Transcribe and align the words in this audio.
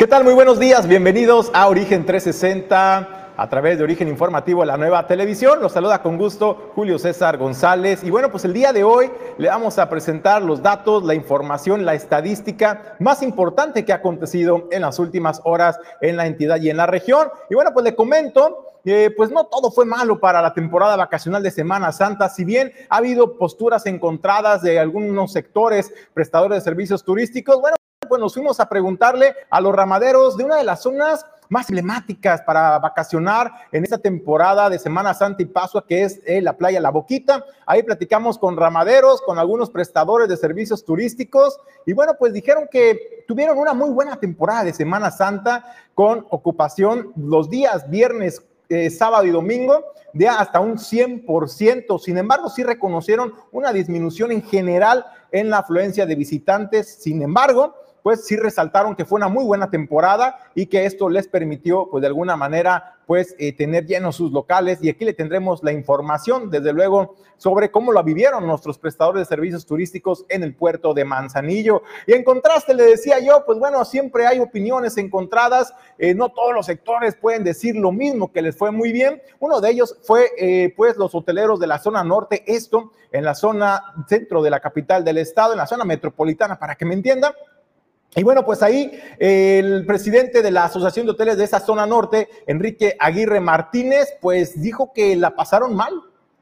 ¿Qué 0.00 0.06
tal? 0.06 0.24
Muy 0.24 0.32
buenos 0.32 0.58
días, 0.58 0.88
bienvenidos 0.88 1.50
a 1.52 1.68
Origen 1.68 2.06
360 2.06 3.34
a 3.36 3.48
través 3.50 3.76
de 3.76 3.84
Origen 3.84 4.08
Informativo, 4.08 4.64
la 4.64 4.78
nueva 4.78 5.06
televisión. 5.06 5.60
Los 5.60 5.72
saluda 5.72 6.00
con 6.00 6.16
gusto 6.16 6.72
Julio 6.74 6.98
César 6.98 7.36
González. 7.36 8.02
Y 8.02 8.08
bueno, 8.08 8.30
pues 8.30 8.46
el 8.46 8.54
día 8.54 8.72
de 8.72 8.82
hoy 8.82 9.10
le 9.36 9.48
vamos 9.48 9.78
a 9.78 9.90
presentar 9.90 10.40
los 10.40 10.62
datos, 10.62 11.04
la 11.04 11.12
información, 11.12 11.84
la 11.84 11.92
estadística 11.92 12.96
más 12.98 13.22
importante 13.22 13.84
que 13.84 13.92
ha 13.92 13.96
acontecido 13.96 14.68
en 14.70 14.80
las 14.80 14.98
últimas 14.98 15.42
horas 15.44 15.78
en 16.00 16.16
la 16.16 16.26
entidad 16.26 16.58
y 16.62 16.70
en 16.70 16.78
la 16.78 16.86
región. 16.86 17.28
Y 17.50 17.54
bueno, 17.54 17.72
pues 17.74 17.84
le 17.84 17.94
comento 17.94 18.68
eh, 18.86 19.12
pues 19.14 19.30
no 19.30 19.44
todo 19.44 19.70
fue 19.70 19.84
malo 19.84 20.18
para 20.18 20.40
la 20.40 20.54
temporada 20.54 20.96
vacacional 20.96 21.42
de 21.42 21.50
Semana 21.50 21.92
Santa, 21.92 22.30
si 22.30 22.46
bien 22.46 22.72
ha 22.88 22.96
habido 22.96 23.36
posturas 23.36 23.84
encontradas 23.84 24.62
de 24.62 24.78
algunos 24.78 25.34
sectores 25.34 25.92
prestadores 26.14 26.56
de 26.56 26.64
servicios 26.64 27.04
turísticos, 27.04 27.60
bueno, 27.60 27.76
pues 28.10 28.20
nos 28.20 28.34
fuimos 28.34 28.58
a 28.58 28.68
preguntarle 28.68 29.36
a 29.48 29.60
los 29.60 29.72
ramaderos 29.72 30.36
de 30.36 30.42
una 30.42 30.56
de 30.56 30.64
las 30.64 30.82
zonas 30.82 31.24
más 31.48 31.70
emblemáticas 31.70 32.42
para 32.42 32.76
vacacionar 32.80 33.52
en 33.70 33.84
esta 33.84 33.98
temporada 33.98 34.68
de 34.68 34.80
Semana 34.80 35.14
Santa 35.14 35.42
y 35.42 35.46
Pascua, 35.46 35.86
que 35.86 36.02
es 36.02 36.20
eh, 36.26 36.40
la 36.40 36.56
playa 36.56 36.80
La 36.80 36.90
Boquita. 36.90 37.44
Ahí 37.66 37.84
platicamos 37.84 38.36
con 38.36 38.56
ramaderos, 38.56 39.22
con 39.22 39.38
algunos 39.38 39.70
prestadores 39.70 40.28
de 40.28 40.36
servicios 40.36 40.84
turísticos 40.84 41.56
y 41.86 41.92
bueno, 41.92 42.14
pues 42.18 42.32
dijeron 42.32 42.68
que 42.68 43.24
tuvieron 43.28 43.56
una 43.58 43.74
muy 43.74 43.90
buena 43.90 44.16
temporada 44.16 44.64
de 44.64 44.72
Semana 44.72 45.12
Santa 45.12 45.72
con 45.94 46.26
ocupación 46.30 47.12
los 47.16 47.48
días 47.48 47.88
viernes, 47.88 48.44
eh, 48.68 48.90
sábado 48.90 49.24
y 49.24 49.30
domingo 49.30 49.84
de 50.12 50.28
hasta 50.28 50.58
un 50.58 50.78
100%. 50.78 51.98
Sin 52.00 52.18
embargo, 52.18 52.48
sí 52.48 52.64
reconocieron 52.64 53.34
una 53.52 53.72
disminución 53.72 54.32
en 54.32 54.42
general 54.42 55.06
en 55.32 55.50
la 55.50 55.58
afluencia 55.58 56.06
de 56.06 56.14
visitantes. 56.14 57.02
Sin 57.02 57.22
embargo, 57.22 57.74
pues 58.02 58.24
sí 58.26 58.36
resaltaron 58.36 58.96
que 58.96 59.04
fue 59.04 59.16
una 59.16 59.28
muy 59.28 59.44
buena 59.44 59.70
temporada 59.70 60.38
y 60.54 60.66
que 60.66 60.86
esto 60.86 61.08
les 61.08 61.28
permitió, 61.28 61.88
pues 61.90 62.00
de 62.00 62.06
alguna 62.06 62.36
manera, 62.36 62.96
pues 63.06 63.34
eh, 63.38 63.52
tener 63.52 63.86
llenos 63.86 64.16
sus 64.16 64.30
locales. 64.30 64.78
Y 64.82 64.88
aquí 64.88 65.04
le 65.04 65.12
tendremos 65.12 65.62
la 65.62 65.72
información, 65.72 66.50
desde 66.50 66.72
luego, 66.72 67.16
sobre 67.36 67.70
cómo 67.70 67.90
lo 67.90 68.02
vivieron 68.04 68.46
nuestros 68.46 68.78
prestadores 68.78 69.22
de 69.22 69.34
servicios 69.34 69.66
turísticos 69.66 70.24
en 70.28 70.42
el 70.42 70.54
puerto 70.54 70.94
de 70.94 71.04
Manzanillo. 71.04 71.82
Y 72.06 72.12
en 72.12 72.22
contraste, 72.22 72.74
le 72.74 72.84
decía 72.84 73.18
yo, 73.18 73.44
pues 73.44 73.58
bueno, 73.58 73.84
siempre 73.84 74.26
hay 74.26 74.38
opiniones 74.38 74.96
encontradas. 74.96 75.74
Eh, 75.98 76.14
no 76.14 76.28
todos 76.28 76.54
los 76.54 76.66
sectores 76.66 77.16
pueden 77.16 77.42
decir 77.42 77.74
lo 77.74 77.90
mismo, 77.92 78.30
que 78.30 78.42
les 78.42 78.56
fue 78.56 78.70
muy 78.70 78.92
bien. 78.92 79.20
Uno 79.40 79.60
de 79.60 79.70
ellos 79.70 79.96
fue, 80.02 80.30
eh, 80.38 80.72
pues, 80.76 80.96
los 80.96 81.14
hoteleros 81.14 81.58
de 81.58 81.66
la 81.66 81.78
zona 81.78 82.04
norte, 82.04 82.44
esto 82.46 82.92
en 83.12 83.24
la 83.24 83.34
zona 83.34 83.82
centro 84.06 84.42
de 84.42 84.50
la 84.50 84.60
capital 84.60 85.04
del 85.04 85.18
estado, 85.18 85.52
en 85.52 85.58
la 85.58 85.66
zona 85.66 85.84
metropolitana, 85.84 86.58
para 86.58 86.76
que 86.76 86.84
me 86.84 86.94
entiendan 86.94 87.32
y 88.16 88.22
bueno, 88.24 88.44
pues 88.44 88.62
ahí 88.62 88.90
el 89.18 89.86
presidente 89.86 90.42
de 90.42 90.50
la 90.50 90.64
Asociación 90.64 91.06
de 91.06 91.12
Hoteles 91.12 91.36
de 91.36 91.44
esa 91.44 91.60
zona 91.60 91.86
norte, 91.86 92.28
Enrique 92.46 92.96
Aguirre 92.98 93.40
Martínez, 93.40 94.08
pues 94.20 94.60
dijo 94.60 94.92
que 94.92 95.14
la 95.14 95.36
pasaron 95.36 95.76
mal, 95.76 95.92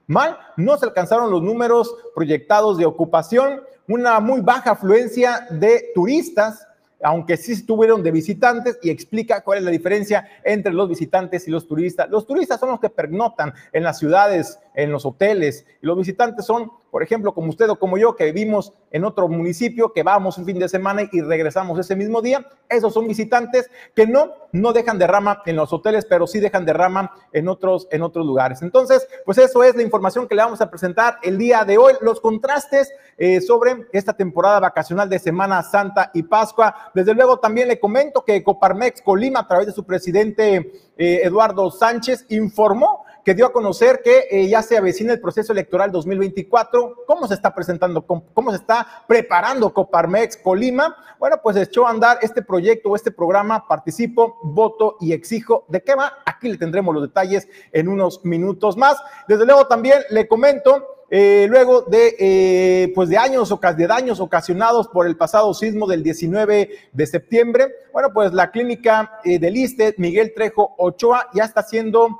mal, 0.06 0.38
no 0.56 0.78
se 0.78 0.86
alcanzaron 0.86 1.30
los 1.30 1.42
números 1.42 1.94
proyectados 2.14 2.78
de 2.78 2.86
ocupación, 2.86 3.60
una 3.86 4.18
muy 4.20 4.40
baja 4.40 4.70
afluencia 4.72 5.46
de 5.50 5.90
turistas, 5.94 6.66
aunque 7.02 7.36
sí 7.36 7.52
estuvieron 7.52 8.02
de 8.02 8.10
visitantes, 8.12 8.78
y 8.82 8.88
explica 8.90 9.42
cuál 9.42 9.58
es 9.58 9.64
la 9.64 9.70
diferencia 9.70 10.26
entre 10.44 10.72
los 10.72 10.88
visitantes 10.88 11.46
y 11.46 11.50
los 11.50 11.68
turistas. 11.68 12.08
Los 12.08 12.26
turistas 12.26 12.58
son 12.58 12.70
los 12.70 12.80
que 12.80 12.88
pernotan 12.88 13.52
en 13.72 13.84
las 13.84 13.98
ciudades, 13.98 14.58
en 14.78 14.92
los 14.92 15.04
hoteles, 15.04 15.66
y 15.82 15.86
los 15.86 15.98
visitantes 15.98 16.46
son 16.46 16.70
por 16.90 17.02
ejemplo, 17.02 17.34
como 17.34 17.50
usted 17.50 17.68
o 17.68 17.78
como 17.78 17.98
yo, 17.98 18.16
que 18.16 18.24
vivimos 18.32 18.72
en 18.90 19.04
otro 19.04 19.28
municipio, 19.28 19.92
que 19.92 20.02
vamos 20.02 20.38
un 20.38 20.46
fin 20.46 20.58
de 20.58 20.68
semana 20.68 21.02
y 21.12 21.20
regresamos 21.20 21.78
ese 21.78 21.94
mismo 21.94 22.22
día, 22.22 22.46
esos 22.68 22.94
son 22.94 23.06
visitantes 23.06 23.70
que 23.94 24.06
no, 24.06 24.32
no 24.52 24.72
dejan 24.72 24.98
derrama 24.98 25.42
en 25.44 25.56
los 25.56 25.72
hoteles, 25.72 26.06
pero 26.06 26.26
sí 26.26 26.40
dejan 26.40 26.64
derrama 26.64 27.12
en 27.32 27.48
otros, 27.48 27.88
en 27.90 28.02
otros 28.02 28.24
lugares. 28.24 28.62
Entonces, 28.62 29.06
pues 29.26 29.36
eso 29.36 29.62
es 29.62 29.76
la 29.76 29.82
información 29.82 30.26
que 30.26 30.34
le 30.34 30.42
vamos 30.42 30.62
a 30.62 30.70
presentar 30.70 31.18
el 31.22 31.36
día 31.36 31.64
de 31.64 31.76
hoy, 31.76 31.92
los 32.00 32.20
contrastes 32.20 32.90
eh, 33.18 33.42
sobre 33.42 33.86
esta 33.92 34.14
temporada 34.14 34.60
vacacional 34.60 35.10
de 35.10 35.18
Semana 35.18 35.62
Santa 35.62 36.10
y 36.14 36.22
Pascua. 36.22 36.74
Desde 36.94 37.12
luego 37.14 37.38
también 37.38 37.68
le 37.68 37.78
comento 37.78 38.24
que 38.24 38.42
Coparmex 38.42 39.02
Colima, 39.02 39.40
a 39.40 39.46
través 39.46 39.66
de 39.66 39.72
su 39.72 39.84
presidente 39.84 40.72
eh, 40.96 41.20
Eduardo 41.22 41.70
Sánchez, 41.70 42.24
informó 42.30 43.04
que 43.28 43.34
dio 43.34 43.44
a 43.44 43.52
conocer 43.52 44.00
que 44.02 44.26
eh, 44.30 44.48
ya 44.48 44.62
se 44.62 44.78
avecina 44.78 45.12
el 45.12 45.20
proceso 45.20 45.52
electoral 45.52 45.92
2024. 45.92 47.04
¿Cómo 47.06 47.28
se 47.28 47.34
está 47.34 47.54
presentando? 47.54 48.06
¿Cómo, 48.06 48.50
se 48.52 48.56
está 48.56 49.04
preparando 49.06 49.74
Coparmex 49.74 50.38
Colima? 50.38 50.96
Bueno, 51.18 51.36
pues 51.42 51.58
echó 51.58 51.86
a 51.86 51.90
andar 51.90 52.20
este 52.22 52.40
proyecto 52.40 52.88
o 52.88 52.96
este 52.96 53.10
programa, 53.10 53.68
participo, 53.68 54.38
voto 54.42 54.96
y 54.98 55.12
exijo. 55.12 55.66
¿De 55.68 55.82
qué 55.82 55.94
va? 55.94 56.10
Aquí 56.24 56.48
le 56.48 56.56
tendremos 56.56 56.94
los 56.94 57.02
detalles 57.02 57.46
en 57.70 57.88
unos 57.88 58.24
minutos 58.24 58.78
más. 58.78 58.96
Desde 59.28 59.44
luego 59.44 59.66
también 59.66 59.98
le 60.08 60.26
comento 60.26 60.97
eh, 61.10 61.46
luego 61.48 61.82
de, 61.82 62.16
eh, 62.18 62.92
pues 62.94 63.08
de 63.08 63.16
años, 63.16 63.54
de 63.76 63.86
daños 63.86 64.20
ocasionados 64.20 64.88
por 64.88 65.06
el 65.06 65.16
pasado 65.16 65.54
sismo 65.54 65.86
del 65.86 66.02
19 66.02 66.70
de 66.92 67.06
septiembre, 67.06 67.72
bueno, 67.92 68.10
pues 68.12 68.32
la 68.34 68.50
clínica 68.50 69.18
eh, 69.24 69.38
del 69.38 69.56
ISTE, 69.56 69.94
Miguel 69.96 70.32
Trejo 70.34 70.74
Ochoa, 70.76 71.28
ya 71.32 71.44
está 71.44 71.62
siendo 71.62 72.18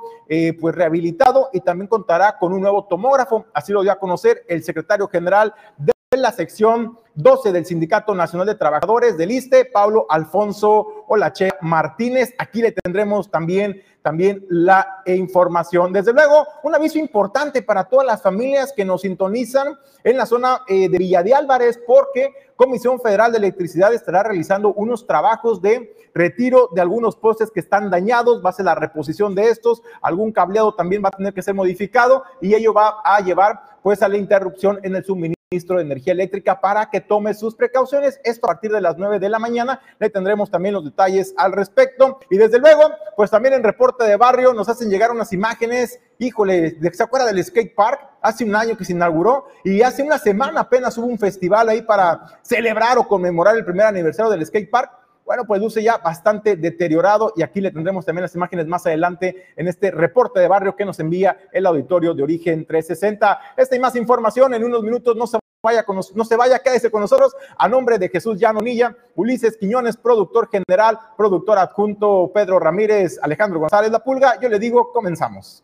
pues 0.59 0.75
rehabilitado 0.75 1.49
y 1.53 1.61
también 1.61 1.87
contará 1.87 2.37
con 2.37 2.53
un 2.53 2.61
nuevo 2.61 2.85
tomógrafo, 2.85 3.47
así 3.51 3.73
lo 3.73 3.81
dio 3.81 3.91
a 3.91 3.97
conocer 3.97 4.43
el 4.47 4.63
secretario 4.63 5.07
general 5.07 5.55
de 5.75 5.91
la 6.11 6.31
sección 6.31 6.99
12 7.19 7.51
del 7.51 7.65
Sindicato 7.65 8.15
Nacional 8.15 8.47
de 8.47 8.55
Trabajadores 8.55 9.17
del 9.17 9.31
ISTE, 9.31 9.65
Pablo 9.65 10.05
Alfonso 10.09 11.03
Olache 11.07 11.49
Martínez. 11.59 12.33
Aquí 12.37 12.61
le 12.61 12.71
tendremos 12.71 13.29
también, 13.29 13.81
también 14.01 14.45
la 14.49 15.03
información. 15.05 15.91
Desde 15.91 16.13
luego, 16.13 16.47
un 16.63 16.75
aviso 16.75 16.97
importante 16.97 17.61
para 17.61 17.83
todas 17.83 18.07
las 18.07 18.21
familias 18.21 18.71
que 18.73 18.85
nos 18.85 19.01
sintonizan 19.01 19.77
en 20.05 20.15
la 20.15 20.25
zona 20.25 20.61
eh, 20.69 20.87
de 20.87 20.97
Villa 20.97 21.21
de 21.21 21.33
Álvarez, 21.33 21.77
porque 21.85 22.31
Comisión 22.55 23.01
Federal 23.01 23.33
de 23.33 23.39
Electricidad 23.39 23.93
estará 23.93 24.23
realizando 24.23 24.73
unos 24.73 25.05
trabajos 25.05 25.61
de 25.61 25.93
retiro 26.13 26.69
de 26.73 26.79
algunos 26.79 27.17
postes 27.17 27.51
que 27.51 27.59
están 27.59 27.89
dañados, 27.89 28.43
va 28.43 28.51
a 28.51 28.53
ser 28.53 28.65
la 28.65 28.75
reposición 28.75 29.35
de 29.35 29.49
estos, 29.49 29.81
algún 30.01 30.31
cableado 30.31 30.73
también 30.73 31.03
va 31.03 31.09
a 31.09 31.17
tener 31.17 31.33
que 31.33 31.41
ser 31.41 31.53
modificado 31.53 32.23
y 32.41 32.55
ello 32.55 32.73
va 32.73 33.01
a 33.03 33.19
llevar 33.19 33.59
pues 33.83 34.01
a 34.01 34.07
la 34.07 34.17
interrupción 34.17 34.79
en 34.83 34.95
el 34.95 35.03
suministro 35.03 35.38
ministro 35.51 35.77
de 35.77 35.81
Energía 35.81 36.13
Eléctrica 36.13 36.61
para 36.61 36.91
que 36.91 37.01
tome 37.01 37.33
sus 37.33 37.55
precauciones. 37.55 38.21
Esto 38.23 38.45
a 38.45 38.49
partir 38.49 38.71
de 38.71 38.81
las 38.81 38.99
9 38.99 39.17
de 39.17 39.29
la 39.29 39.39
mañana. 39.39 39.81
Le 39.97 40.11
tendremos 40.11 40.51
también 40.51 40.75
los 40.75 40.85
detalles 40.85 41.33
al 41.37 41.53
respecto. 41.53 42.19
Y 42.29 42.37
desde 42.37 42.59
luego, 42.59 42.83
pues 43.15 43.31
también 43.31 43.55
en 43.55 43.63
reporte 43.63 44.03
de 44.03 44.15
barrio 44.15 44.53
nos 44.53 44.69
hacen 44.69 44.91
llegar 44.91 45.09
unas 45.09 45.33
imágenes. 45.33 45.99
Híjole, 46.19 46.77
¿se 46.93 47.01
acuerda 47.01 47.25
del 47.25 47.43
skate 47.43 47.73
park? 47.73 47.99
Hace 48.21 48.43
un 48.43 48.55
año 48.55 48.77
que 48.77 48.85
se 48.85 48.91
inauguró 48.91 49.47
y 49.63 49.81
hace 49.81 50.03
una 50.03 50.19
semana 50.19 50.61
apenas 50.61 50.95
hubo 50.99 51.07
un 51.07 51.17
festival 51.17 51.67
ahí 51.67 51.81
para 51.81 52.39
celebrar 52.43 52.99
o 52.99 53.07
conmemorar 53.07 53.55
el 53.55 53.65
primer 53.65 53.87
aniversario 53.87 54.29
del 54.29 54.45
skate 54.45 54.69
park 54.69 54.98
bueno, 55.29 55.45
pues 55.45 55.61
luce 55.61 55.83
ya 55.83 55.99
bastante 55.99 56.55
deteriorado 56.55 57.33
y 57.35 57.43
aquí 57.43 57.61
le 57.61 57.69
tendremos 57.69 58.03
también 58.03 58.23
las 58.23 58.33
imágenes 58.33 58.65
más 58.65 58.87
adelante 58.87 59.53
en 59.55 59.67
este 59.67 59.91
reporte 59.91 60.39
de 60.39 60.47
barrio 60.47 60.75
que 60.75 60.83
nos 60.83 60.99
envía 60.99 61.37
el 61.51 61.67
auditorio 61.67 62.15
de 62.15 62.23
Origen 62.23 62.65
360. 62.65 63.39
Esta 63.55 63.75
y 63.75 63.79
más 63.79 63.95
información 63.95 64.55
en 64.55 64.63
unos 64.63 64.81
minutos, 64.81 65.15
no 65.15 65.27
se 65.27 65.37
vaya, 65.63 65.83
con 65.83 65.97
no 66.15 66.25
se 66.25 66.35
vaya, 66.35 66.57
quédese 66.57 66.89
con 66.89 67.01
nosotros. 67.01 67.35
A 67.59 67.69
nombre 67.69 67.99
de 67.99 68.09
Jesús 68.09 68.39
Llano 68.39 68.59
Nilla, 68.59 68.97
Ulises 69.13 69.55
Quiñones, 69.55 69.97
productor 69.97 70.49
general, 70.49 70.97
productor 71.15 71.59
adjunto 71.59 72.31
Pedro 72.33 72.57
Ramírez, 72.57 73.19
Alejandro 73.21 73.59
González 73.59 73.91
La 73.91 74.03
Pulga, 74.03 74.39
yo 74.41 74.49
le 74.49 74.57
digo, 74.57 74.91
comenzamos. 74.91 75.63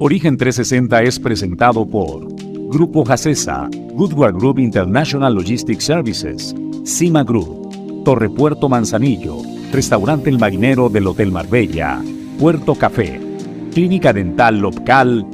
Origen 0.00 0.36
360 0.36 1.02
es 1.02 1.20
presentado 1.20 1.86
por 1.86 2.26
Grupo 2.72 3.04
Jacesa, 3.04 3.68
Goodward 3.92 4.34
Group 4.34 4.58
International 4.58 5.32
Logistics 5.32 5.84
Services, 5.84 6.52
Cima 6.84 7.22
Group, 7.22 8.04
Torre 8.04 8.28
Puerto 8.28 8.68
Manzanillo, 8.68 9.36
Restaurante 9.70 10.28
El 10.28 10.40
Marinero 10.40 10.88
del 10.88 11.06
Hotel 11.06 11.30
Marbella, 11.30 12.02
Puerto 12.40 12.74
Café, 12.74 13.20
Clínica 13.72 14.12
Dental 14.12 14.58
Local. 14.58 15.24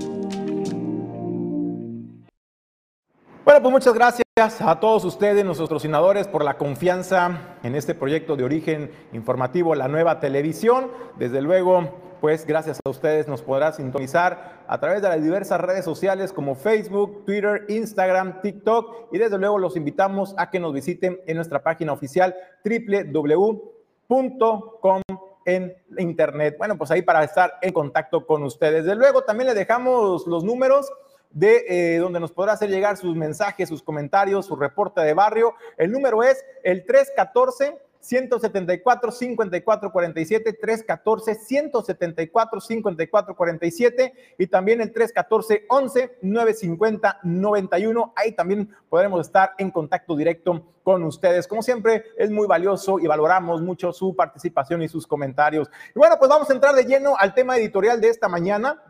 Bueno, 3.46 3.62
pues 3.62 3.72
muchas 3.72 3.94
gracias 3.94 4.24
a 4.60 4.78
todos 4.78 5.06
ustedes, 5.06 5.42
nuestros 5.42 5.70
patrocinadores, 5.70 6.28
por 6.28 6.44
la 6.44 6.58
confianza 6.58 7.56
en 7.62 7.74
este 7.74 7.94
proyecto 7.94 8.36
de 8.36 8.44
origen 8.44 8.90
informativo, 9.14 9.74
la 9.74 9.88
nueva 9.88 10.20
televisión. 10.20 10.88
Desde 11.18 11.40
luego, 11.40 12.07
pues 12.20 12.46
gracias 12.46 12.80
a 12.84 12.90
ustedes 12.90 13.28
nos 13.28 13.42
podrá 13.42 13.72
sintonizar 13.72 14.64
a 14.66 14.80
través 14.80 15.02
de 15.02 15.08
las 15.08 15.22
diversas 15.22 15.60
redes 15.60 15.84
sociales 15.84 16.32
como 16.32 16.54
Facebook, 16.54 17.24
Twitter, 17.24 17.64
Instagram, 17.68 18.40
TikTok 18.42 19.12
y 19.12 19.18
desde 19.18 19.38
luego 19.38 19.58
los 19.58 19.76
invitamos 19.76 20.34
a 20.36 20.50
que 20.50 20.60
nos 20.60 20.72
visiten 20.72 21.20
en 21.26 21.36
nuestra 21.36 21.62
página 21.62 21.92
oficial 21.92 22.34
www.com 22.64 25.02
en 25.44 25.74
internet. 25.96 26.56
Bueno, 26.58 26.76
pues 26.76 26.90
ahí 26.90 27.02
para 27.02 27.24
estar 27.24 27.54
en 27.62 27.72
contacto 27.72 28.26
con 28.26 28.42
ustedes. 28.42 28.84
Desde 28.84 28.96
luego 28.96 29.22
también 29.22 29.48
le 29.48 29.54
dejamos 29.54 30.26
los 30.26 30.44
números 30.44 30.90
de 31.30 31.64
eh, 31.68 31.98
donde 31.98 32.20
nos 32.20 32.32
podrá 32.32 32.52
hacer 32.52 32.70
llegar 32.70 32.96
sus 32.96 33.16
mensajes, 33.16 33.68
sus 33.68 33.82
comentarios, 33.82 34.46
su 34.46 34.56
reporte 34.56 35.00
de 35.00 35.14
barrio. 35.14 35.54
El 35.76 35.92
número 35.92 36.22
es 36.22 36.44
el 36.62 36.84
314 36.84 37.78
174 38.08 39.12
54 39.12 39.92
47 39.92 40.52
314 40.54 41.34
174 41.34 42.60
54 42.60 43.36
47 43.36 44.14
y 44.38 44.46
también 44.46 44.80
el 44.80 44.92
314 44.92 45.66
11 45.68 46.18
950 46.22 47.20
91 47.22 48.12
ahí 48.16 48.32
también 48.32 48.74
podremos 48.88 49.26
estar 49.26 49.52
en 49.58 49.70
contacto 49.70 50.16
directo 50.16 50.64
con 50.82 51.02
ustedes. 51.02 51.46
Como 51.46 51.62
siempre 51.62 52.04
es 52.16 52.30
muy 52.30 52.46
valioso 52.46 52.98
y 52.98 53.06
valoramos 53.06 53.60
mucho 53.60 53.92
su 53.92 54.16
participación 54.16 54.82
y 54.82 54.88
sus 54.88 55.06
comentarios. 55.06 55.68
Y 55.94 55.98
bueno 55.98 56.16
pues 56.18 56.30
vamos 56.30 56.48
a 56.48 56.54
entrar 56.54 56.74
de 56.74 56.86
lleno 56.86 57.14
al 57.18 57.34
tema 57.34 57.58
editorial 57.58 58.00
de 58.00 58.08
esta 58.08 58.26
mañana. 58.26 58.82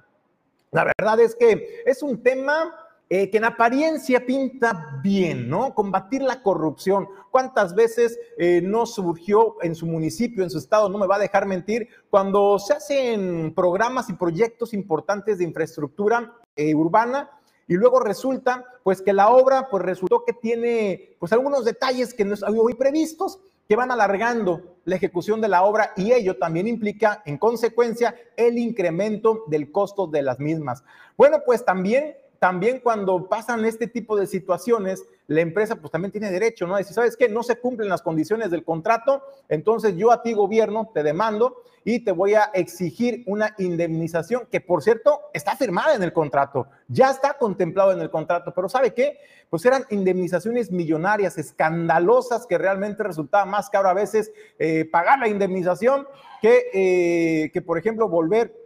La 0.70 0.84
verdad 0.96 1.18
es 1.18 1.34
que 1.34 1.82
es 1.84 2.04
un 2.04 2.22
tema 2.22 2.72
eh, 3.10 3.30
que 3.30 3.38
en 3.38 3.44
apariencia 3.44 4.26
pinta 4.26 5.00
bien, 5.02 5.48
¿no? 5.48 5.74
Combatir 5.74 6.22
la 6.22 6.42
corrupción. 6.42 7.08
¿Cuántas 7.30 7.74
veces 7.74 8.18
eh, 8.36 8.60
no 8.62 8.84
surgió 8.84 9.56
en 9.62 9.74
su 9.74 9.86
municipio, 9.86 10.42
en 10.44 10.50
su 10.50 10.58
estado, 10.58 10.90
no 10.90 10.98
me 10.98 11.06
va 11.06 11.16
a 11.16 11.20
dejar 11.20 11.46
mentir, 11.46 11.88
cuando 12.10 12.58
se 12.58 12.74
hacen 12.74 13.54
programas 13.54 14.10
y 14.10 14.12
proyectos 14.12 14.74
importantes 14.74 15.38
de 15.38 15.44
infraestructura 15.44 16.34
eh, 16.54 16.74
urbana? 16.74 17.30
Y 17.66 17.74
luego 17.74 18.00
resulta, 18.00 18.64
pues, 18.82 19.00
que 19.00 19.14
la 19.14 19.28
obra, 19.30 19.68
pues, 19.70 19.82
resultó 19.82 20.24
que 20.26 20.34
tiene, 20.34 21.16
pues, 21.18 21.32
algunos 21.32 21.64
detalles 21.64 22.12
que 22.12 22.26
no 22.26 22.34
estaban 22.34 22.56
hoy 22.58 22.74
previstos, 22.74 23.40
que 23.68 23.76
van 23.76 23.90
alargando 23.90 24.76
la 24.84 24.96
ejecución 24.96 25.40
de 25.42 25.48
la 25.48 25.62
obra 25.62 25.92
y 25.96 26.12
ello 26.12 26.38
también 26.38 26.66
implica, 26.66 27.22
en 27.26 27.36
consecuencia, 27.36 28.14
el 28.36 28.58
incremento 28.58 29.44
del 29.46 29.70
costo 29.70 30.06
de 30.06 30.22
las 30.22 30.40
mismas. 30.40 30.82
Bueno, 31.18 31.38
pues 31.44 31.64
también 31.64 32.16
también 32.38 32.80
cuando 32.80 33.28
pasan 33.28 33.64
este 33.64 33.86
tipo 33.86 34.16
de 34.16 34.26
situaciones, 34.26 35.04
la 35.26 35.40
empresa 35.40 35.76
pues 35.76 35.90
también 35.90 36.12
tiene 36.12 36.30
derecho, 36.30 36.66
¿no? 36.66 36.74
A 36.74 36.78
decir, 36.78 36.94
¿sabes 36.94 37.16
qué? 37.16 37.28
No 37.28 37.42
se 37.42 37.58
cumplen 37.58 37.88
las 37.88 38.02
condiciones 38.02 38.50
del 38.50 38.64
contrato, 38.64 39.22
entonces 39.48 39.96
yo 39.96 40.10
a 40.10 40.22
ti 40.22 40.32
gobierno 40.32 40.90
te 40.94 41.02
demando 41.02 41.62
y 41.84 42.00
te 42.00 42.12
voy 42.12 42.34
a 42.34 42.50
exigir 42.54 43.24
una 43.26 43.54
indemnización 43.58 44.46
que 44.50 44.60
por 44.60 44.82
cierto 44.82 45.20
está 45.32 45.56
firmada 45.56 45.94
en 45.94 46.02
el 46.02 46.12
contrato, 46.12 46.68
ya 46.86 47.10
está 47.10 47.34
contemplado 47.38 47.92
en 47.92 48.00
el 48.00 48.10
contrato, 48.10 48.52
pero 48.54 48.68
¿sabe 48.68 48.94
qué? 48.94 49.18
Pues 49.50 49.64
eran 49.64 49.84
indemnizaciones 49.90 50.70
millonarias, 50.70 51.38
escandalosas, 51.38 52.46
que 52.46 52.58
realmente 52.58 53.02
resultaba 53.02 53.46
más 53.46 53.70
caro 53.70 53.88
a 53.88 53.94
veces 53.94 54.32
eh, 54.58 54.84
pagar 54.90 55.18
la 55.18 55.28
indemnización 55.28 56.06
que, 56.40 56.70
eh, 56.72 57.50
que, 57.52 57.62
por 57.62 57.78
ejemplo, 57.78 58.08
volver 58.08 58.57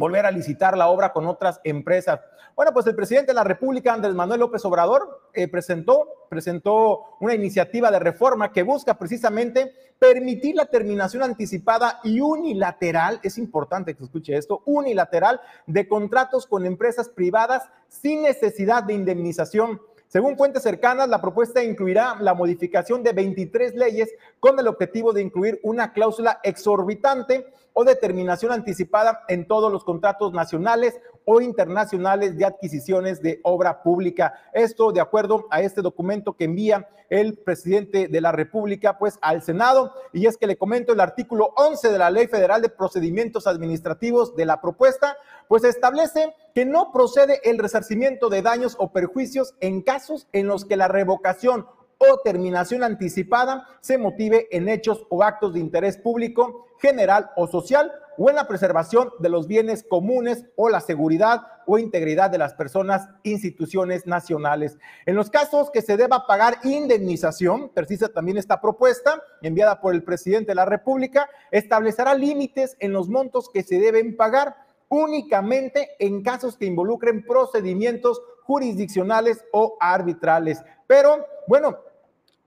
volver 0.00 0.24
a 0.24 0.30
licitar 0.30 0.76
la 0.76 0.88
obra 0.88 1.12
con 1.12 1.26
otras 1.26 1.60
empresas. 1.62 2.20
Bueno, 2.56 2.72
pues 2.72 2.86
el 2.86 2.96
presidente 2.96 3.28
de 3.28 3.34
la 3.34 3.44
República, 3.44 3.92
Andrés 3.92 4.14
Manuel 4.14 4.40
López 4.40 4.64
Obrador, 4.64 5.28
eh, 5.34 5.46
presentó, 5.46 6.26
presentó 6.28 7.16
una 7.20 7.34
iniciativa 7.34 7.90
de 7.90 7.98
reforma 7.98 8.50
que 8.50 8.62
busca 8.62 8.98
precisamente 8.98 9.72
permitir 9.98 10.56
la 10.56 10.66
terminación 10.66 11.22
anticipada 11.22 12.00
y 12.02 12.20
unilateral, 12.20 13.20
es 13.22 13.36
importante 13.36 13.92
que 13.92 13.98
se 13.98 14.04
escuche 14.06 14.36
esto, 14.36 14.62
unilateral 14.64 15.40
de 15.66 15.86
contratos 15.86 16.46
con 16.46 16.64
empresas 16.64 17.10
privadas 17.10 17.68
sin 17.88 18.22
necesidad 18.22 18.82
de 18.82 18.94
indemnización 18.94 19.80
según 20.10 20.36
fuentes 20.36 20.64
cercanas, 20.64 21.08
la 21.08 21.20
propuesta 21.20 21.62
incluirá 21.62 22.16
la 22.18 22.34
modificación 22.34 23.04
de 23.04 23.12
23 23.12 23.76
leyes 23.76 24.12
con 24.40 24.58
el 24.58 24.66
objetivo 24.66 25.12
de 25.12 25.22
incluir 25.22 25.60
una 25.62 25.92
cláusula 25.92 26.40
exorbitante 26.42 27.46
o 27.72 27.84
determinación 27.84 28.52
anticipada 28.52 29.24
en 29.28 29.46
todos 29.46 29.72
los 29.72 29.84
contratos 29.84 30.32
nacionales 30.32 30.98
o 31.24 31.40
internacionales 31.40 32.36
de 32.36 32.44
adquisiciones 32.44 33.22
de 33.22 33.40
obra 33.42 33.82
pública. 33.82 34.34
Esto 34.52 34.92
de 34.92 35.00
acuerdo 35.00 35.46
a 35.50 35.60
este 35.60 35.82
documento 35.82 36.34
que 36.34 36.44
envía 36.44 36.88
el 37.10 37.36
presidente 37.38 38.06
de 38.08 38.20
la 38.20 38.32
República 38.32 38.96
pues 38.96 39.18
al 39.20 39.42
Senado 39.42 39.92
y 40.12 40.26
es 40.26 40.36
que 40.36 40.46
le 40.46 40.56
comento 40.56 40.92
el 40.92 41.00
artículo 41.00 41.52
11 41.56 41.90
de 41.90 41.98
la 41.98 42.10
Ley 42.10 42.28
Federal 42.28 42.62
de 42.62 42.68
Procedimientos 42.68 43.46
Administrativos 43.46 44.36
de 44.36 44.46
la 44.46 44.60
propuesta 44.60 45.16
pues 45.48 45.64
establece 45.64 46.34
que 46.54 46.64
no 46.64 46.92
procede 46.92 47.40
el 47.42 47.58
resarcimiento 47.58 48.28
de 48.28 48.42
daños 48.42 48.76
o 48.78 48.92
perjuicios 48.92 49.54
en 49.60 49.82
casos 49.82 50.28
en 50.32 50.46
los 50.46 50.64
que 50.64 50.76
la 50.76 50.88
revocación 50.88 51.66
o 52.00 52.18
terminación 52.24 52.82
anticipada 52.82 53.66
se 53.80 53.98
motive 53.98 54.48
en 54.50 54.70
hechos 54.70 55.06
o 55.10 55.22
actos 55.22 55.52
de 55.52 55.60
interés 55.60 55.98
público, 55.98 56.66
general 56.80 57.30
o 57.36 57.46
social, 57.46 57.92
o 58.16 58.30
en 58.30 58.36
la 58.36 58.48
preservación 58.48 59.10
de 59.18 59.28
los 59.28 59.46
bienes 59.46 59.82
comunes 59.82 60.46
o 60.56 60.70
la 60.70 60.80
seguridad 60.80 61.42
o 61.66 61.78
integridad 61.78 62.30
de 62.30 62.38
las 62.38 62.54
personas, 62.54 63.08
instituciones 63.22 64.06
nacionales. 64.06 64.78
En 65.04 65.14
los 65.14 65.30
casos 65.30 65.70
que 65.70 65.82
se 65.82 65.96
deba 65.98 66.26
pagar 66.26 66.56
indemnización, 66.64 67.68
precisa 67.68 68.08
también 68.08 68.38
esta 68.38 68.60
propuesta 68.60 69.22
enviada 69.42 69.80
por 69.80 69.94
el 69.94 70.02
presidente 70.02 70.52
de 70.52 70.56
la 70.56 70.64
República, 70.64 71.28
establecerá 71.50 72.14
límites 72.14 72.76
en 72.80 72.92
los 72.92 73.08
montos 73.08 73.50
que 73.52 73.62
se 73.62 73.78
deben 73.78 74.16
pagar 74.16 74.56
únicamente 74.88 75.90
en 75.98 76.22
casos 76.22 76.56
que 76.56 76.66
involucren 76.66 77.24
procedimientos 77.24 78.20
jurisdiccionales 78.44 79.44
o 79.52 79.76
arbitrales. 79.80 80.62
Pero 80.86 81.24
bueno, 81.46 81.78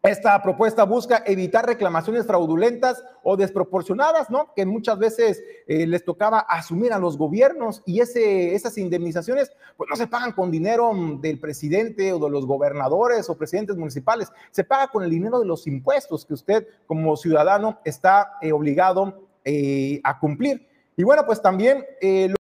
esta 0.03 0.41
propuesta 0.43 0.83
busca 0.83 1.23
evitar 1.25 1.65
reclamaciones 1.65 2.27
fraudulentas 2.27 3.01
o 3.23 3.37
desproporcionadas, 3.37 4.29
¿no? 4.29 4.53
Que 4.53 4.65
muchas 4.65 4.99
veces 4.99 5.41
eh, 5.65 5.87
les 5.87 6.03
tocaba 6.03 6.39
asumir 6.39 6.91
a 6.91 6.99
los 6.99 7.17
gobiernos 7.17 7.81
y 7.85 8.01
ese, 8.01 8.53
esas 8.53 8.77
indemnizaciones, 8.77 9.53
pues 9.77 9.89
no 9.89 9.95
se 9.95 10.07
pagan 10.07 10.33
con 10.33 10.51
dinero 10.51 10.91
del 11.21 11.39
presidente 11.39 12.11
o 12.11 12.19
de 12.19 12.29
los 12.29 12.45
gobernadores 12.45 13.29
o 13.29 13.37
presidentes 13.37 13.77
municipales, 13.77 14.29
se 14.51 14.65
paga 14.65 14.89
con 14.89 15.05
el 15.05 15.09
dinero 15.09 15.39
de 15.39 15.45
los 15.45 15.67
impuestos 15.67 16.25
que 16.25 16.33
usted 16.33 16.67
como 16.85 17.15
ciudadano 17.15 17.79
está 17.85 18.33
eh, 18.41 18.51
obligado 18.51 19.23
eh, 19.45 20.01
a 20.03 20.19
cumplir. 20.19 20.67
Y 20.97 21.03
bueno, 21.03 21.25
pues 21.25 21.41
también 21.41 21.85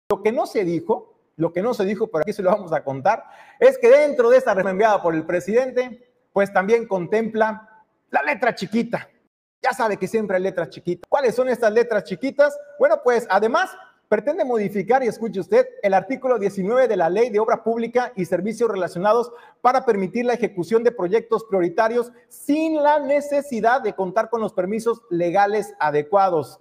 lo, 0.09 0.23
que 0.25 0.33
no 0.33 0.47
se 0.47 0.65
dijo, 0.65 1.15
lo 1.37 1.53
que 1.53 1.63
no 1.63 1.73
se 1.73 1.85
dijo, 1.85 2.09
pero 2.09 2.23
aquí 2.23 2.33
se 2.33 2.43
lo 2.43 2.51
vamos 2.51 2.73
a 2.73 2.83
contar, 2.83 3.25
es 3.61 3.79
que 3.79 3.89
dentro 3.89 4.29
de 4.29 4.39
esta 4.39 4.55
reforma 4.55 4.73
enviada 4.73 5.01
por 5.01 5.15
el 5.15 5.25
presidente, 5.25 6.14
pues 6.35 6.53
también 6.53 6.89
contempla 6.89 7.85
la 8.11 8.23
letra 8.23 8.55
chiquita. 8.57 9.09
Ya 9.63 9.73
sabe 9.73 9.97
que 9.97 10.09
siempre 10.09 10.37
hay 10.37 10.43
letras 10.43 10.69
chiquitas. 10.69 11.09
¿Cuáles 11.09 11.35
son 11.37 11.49
estas 11.49 11.73
letras 11.73 12.03
chiquitas? 12.03 12.59
Bueno, 12.77 13.01
pues 13.05 13.25
además 13.31 13.71
pretende 14.09 14.45
modificar, 14.45 15.05
y 15.05 15.07
escuche 15.07 15.39
usted, 15.39 15.65
el 15.81 15.95
artículo 15.95 16.37
19 16.41 16.89
de 16.89 16.97
la 16.97 17.09
Ley 17.09 17.31
de 17.31 17.39
Obra 17.39 17.63
Pública 17.63 18.13
y 18.17 18.25
Servicios 18.25 18.69
Relacionados 18.69 19.31
para 19.61 19.85
permitir 19.85 20.27
la 20.27 20.35
ejecución 20.35 20.83
de 20.83 20.91
proyectos 20.91 21.45
prioritarios 21.45 22.11
sin 22.29 22.83
la 22.83 22.99
necesidad 22.99 23.81
de 23.81 23.95
contar 23.95 24.29
con 24.29 24.41
los 24.41 24.53
permisos 24.53 25.03
legales 25.11 25.73
adecuados. 25.79 26.61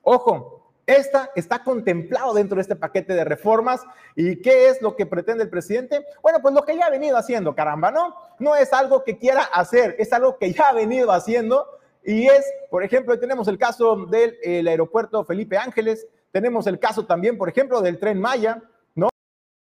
Ojo, 0.00 0.55
esta 0.86 1.30
está 1.34 1.64
contemplado 1.64 2.32
dentro 2.32 2.56
de 2.56 2.62
este 2.62 2.76
paquete 2.76 3.14
de 3.14 3.24
reformas. 3.24 3.82
¿Y 4.14 4.40
qué 4.40 4.68
es 4.68 4.80
lo 4.80 4.94
que 4.94 5.04
pretende 5.04 5.44
el 5.44 5.50
presidente? 5.50 6.06
Bueno, 6.22 6.38
pues 6.40 6.54
lo 6.54 6.64
que 6.64 6.76
ya 6.76 6.86
ha 6.86 6.90
venido 6.90 7.16
haciendo, 7.16 7.54
caramba, 7.54 7.90
¿no? 7.90 8.14
No 8.38 8.54
es 8.54 8.72
algo 8.72 9.02
que 9.02 9.18
quiera 9.18 9.42
hacer, 9.42 9.96
es 9.98 10.12
algo 10.12 10.38
que 10.38 10.52
ya 10.52 10.68
ha 10.68 10.72
venido 10.72 11.10
haciendo. 11.10 11.66
Y 12.04 12.26
es, 12.28 12.46
por 12.70 12.84
ejemplo, 12.84 13.18
tenemos 13.18 13.48
el 13.48 13.58
caso 13.58 14.06
del 14.06 14.68
aeropuerto 14.68 15.24
Felipe 15.24 15.58
Ángeles, 15.58 16.06
tenemos 16.30 16.68
el 16.68 16.78
caso 16.78 17.04
también, 17.04 17.36
por 17.36 17.48
ejemplo, 17.48 17.80
del 17.80 17.98
tren 17.98 18.20
Maya, 18.20 18.62
¿no? 18.94 19.08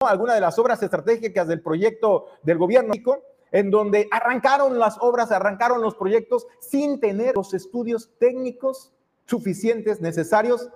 Alguna 0.01 0.35
de 0.35 0.41
las 0.41 0.57
obras 0.59 0.81
estratégicas 0.83 1.49
del 1.49 1.63
proyecto 1.63 2.27
del 2.45 2.59
gobierno 2.59 2.95
en 3.51 3.71
donde 3.71 4.07
arrancaron 4.13 4.79
las 4.79 4.99
obras, 5.01 5.33
arrancaron 5.33 5.81
los 5.81 5.97
proyectos 5.97 6.47
sin 6.61 7.01
tener 7.01 7.35
los 7.35 7.55
estudios 7.55 8.11
técnicos 8.21 8.93
suficientes, 9.25 10.01
necesarios 10.01 10.71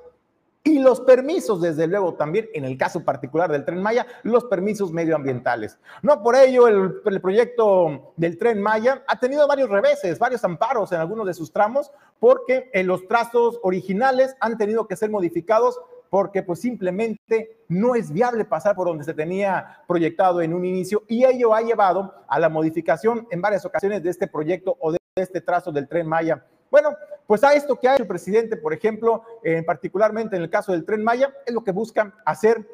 y 0.64 0.78
los 0.78 1.00
permisos, 1.00 1.60
desde 1.60 1.88
luego, 1.88 2.14
también 2.14 2.48
en 2.54 2.64
el 2.64 2.78
caso 2.78 3.04
particular 3.04 3.50
del 3.50 3.64
tren 3.64 3.82
Maya, 3.82 4.06
los 4.22 4.44
permisos 4.44 4.92
medioambientales. 4.92 5.78
No 6.02 6.22
por 6.22 6.36
ello 6.36 6.68
el, 6.68 7.20
proyecto 7.20 8.12
del 8.16 8.38
tren 8.38 8.62
Maya 8.62 9.02
ha 9.08 9.18
tenido 9.18 9.48
varios 9.48 9.68
reveses, 9.68 10.20
varios 10.20 10.44
amparos 10.44 10.92
en 10.92 11.00
algunos 11.00 11.26
de 11.26 11.34
sus 11.34 11.52
tramos, 11.52 11.90
porque 12.20 12.70
en 12.72 12.86
los 12.86 13.08
trazos 13.08 13.58
originales 13.62 14.36
han 14.38 14.56
tenido 14.56 14.86
que 14.86 14.96
ser 14.96 15.10
modificados 15.10 15.80
porque 16.10 16.42
pues 16.42 16.60
simplemente 16.60 17.64
no 17.68 17.94
es 17.94 18.12
viable 18.12 18.44
pasar 18.44 18.76
por 18.76 18.86
donde 18.86 19.02
se 19.02 19.14
tenía 19.14 19.82
proyectado 19.88 20.42
en 20.42 20.52
un 20.52 20.64
inicio 20.64 21.02
y 21.08 21.24
ello 21.24 21.54
ha 21.54 21.62
llevado 21.62 22.14
a 22.28 22.38
la 22.38 22.50
modificación 22.50 23.26
en 23.30 23.40
varias 23.40 23.64
ocasiones 23.64 24.02
de 24.02 24.10
este 24.10 24.28
proyecto 24.28 24.76
o 24.78 24.92
de 24.92 24.98
este 25.16 25.40
trazo 25.40 25.72
del 25.72 25.88
tren 25.88 26.06
Maya. 26.06 26.44
Bueno, 26.72 26.96
pues 27.26 27.44
a 27.44 27.52
esto 27.52 27.78
que 27.78 27.86
ha 27.86 27.92
hecho 27.92 28.04
el 28.04 28.08
presidente, 28.08 28.56
por 28.56 28.72
ejemplo, 28.72 29.24
eh, 29.44 29.62
particularmente 29.62 30.36
en 30.36 30.42
el 30.42 30.48
caso 30.48 30.72
del 30.72 30.86
tren 30.86 31.04
Maya, 31.04 31.30
es 31.44 31.52
lo 31.52 31.62
que 31.62 31.70
buscan 31.70 32.14
hacer 32.24 32.66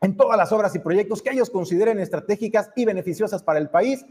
en 0.00 0.16
todas 0.16 0.36
las 0.36 0.50
obras 0.50 0.74
y 0.74 0.80
proyectos 0.80 1.22
que 1.22 1.30
ellos 1.30 1.48
consideren 1.48 2.00
estratégicas 2.00 2.72
y 2.74 2.84
beneficiosas 2.84 3.40
para 3.44 3.60
el 3.60 3.70
país. 3.70 4.04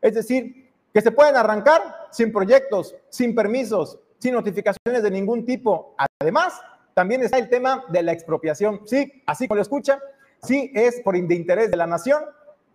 Es 0.00 0.14
decir, 0.14 0.72
que 0.94 1.02
se 1.02 1.12
pueden 1.12 1.36
arrancar 1.36 1.82
sin 2.10 2.32
proyectos, 2.32 2.96
sin 3.10 3.34
permisos, 3.34 3.98
sin 4.18 4.32
notificaciones 4.32 5.02
de 5.02 5.10
ningún 5.10 5.44
tipo. 5.44 5.94
Además, 6.18 6.58
también 6.94 7.22
está 7.22 7.36
el 7.36 7.50
tema 7.50 7.84
de 7.90 8.02
la 8.02 8.12
expropiación. 8.12 8.80
Sí, 8.86 9.22
así 9.26 9.46
como 9.46 9.56
lo 9.56 9.62
escucha, 9.62 10.00
sí 10.42 10.72
es 10.74 11.02
por 11.02 11.16
interés 11.16 11.70
de 11.70 11.76
la 11.76 11.86
nación 11.86 12.24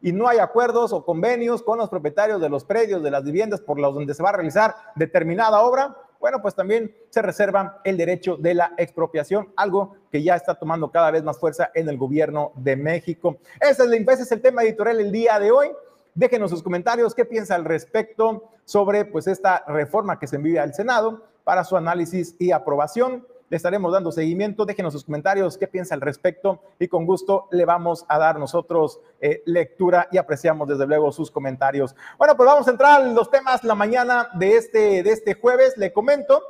y 0.01 0.11
no 0.11 0.27
hay 0.27 0.39
acuerdos 0.39 0.93
o 0.93 1.03
convenios 1.05 1.63
con 1.63 1.77
los 1.77 1.89
propietarios 1.89 2.41
de 2.41 2.49
los 2.49 2.65
predios, 2.65 3.03
de 3.03 3.11
las 3.11 3.23
viviendas 3.23 3.61
por 3.61 3.79
los 3.79 3.93
donde 3.93 4.13
se 4.13 4.23
va 4.23 4.29
a 4.29 4.33
realizar 4.33 4.75
determinada 4.95 5.61
obra, 5.61 5.95
bueno, 6.19 6.41
pues 6.41 6.53
también 6.53 6.93
se 7.09 7.21
reserva 7.21 7.79
el 7.85 7.95
derecho 7.95 8.35
de 8.35 8.53
la 8.53 8.73
expropiación, 8.77 9.53
algo 9.55 9.95
que 10.11 10.21
ya 10.21 10.35
está 10.35 10.55
tomando 10.55 10.91
cada 10.91 11.11
vez 11.11 11.23
más 11.23 11.39
fuerza 11.39 11.71
en 11.73 11.87
el 11.87 11.97
gobierno 11.97 12.51
de 12.55 12.75
México. 12.75 13.37
Ese 13.59 13.83
es, 13.83 13.89
ese 13.89 14.23
es 14.23 14.31
el 14.33 14.41
tema 14.41 14.63
editorial 14.63 14.99
el 14.99 15.11
día 15.11 15.39
de 15.39 15.51
hoy. 15.51 15.71
Déjenos 16.13 16.51
sus 16.51 16.61
comentarios, 16.61 17.15
qué 17.15 17.23
piensa 17.23 17.55
al 17.55 17.63
respecto 17.63 18.49
sobre 18.65 19.05
pues 19.05 19.27
esta 19.27 19.63
reforma 19.67 20.19
que 20.19 20.27
se 20.27 20.35
envía 20.35 20.63
al 20.63 20.73
Senado 20.73 21.23
para 21.45 21.63
su 21.63 21.77
análisis 21.77 22.35
y 22.37 22.51
aprobación. 22.51 23.25
Le 23.49 23.57
estaremos 23.57 23.91
dando 23.91 24.11
seguimiento. 24.11 24.63
Déjenos 24.63 24.93
sus 24.93 25.03
comentarios, 25.03 25.57
qué 25.57 25.67
piensa 25.67 25.95
al 25.95 26.01
respecto 26.01 26.61
y 26.77 26.87
con 26.87 27.05
gusto 27.05 27.47
le 27.51 27.65
vamos 27.65 28.05
a 28.07 28.19
dar 28.19 28.37
nosotros 28.37 28.99
eh, 29.19 29.41
lectura 29.45 30.07
y 30.11 30.17
apreciamos 30.17 30.67
desde 30.67 30.85
luego 30.85 31.11
sus 31.11 31.31
comentarios. 31.31 31.95
Bueno, 32.19 32.35
pues 32.37 32.47
vamos 32.47 32.67
a 32.67 32.71
entrar 32.71 33.01
en 33.01 33.15
los 33.15 33.31
temas 33.31 33.63
la 33.63 33.73
mañana 33.73 34.29
de 34.35 34.55
este, 34.55 35.01
de 35.01 35.11
este 35.11 35.33
jueves. 35.33 35.77
Le 35.77 35.91
comento, 35.91 36.43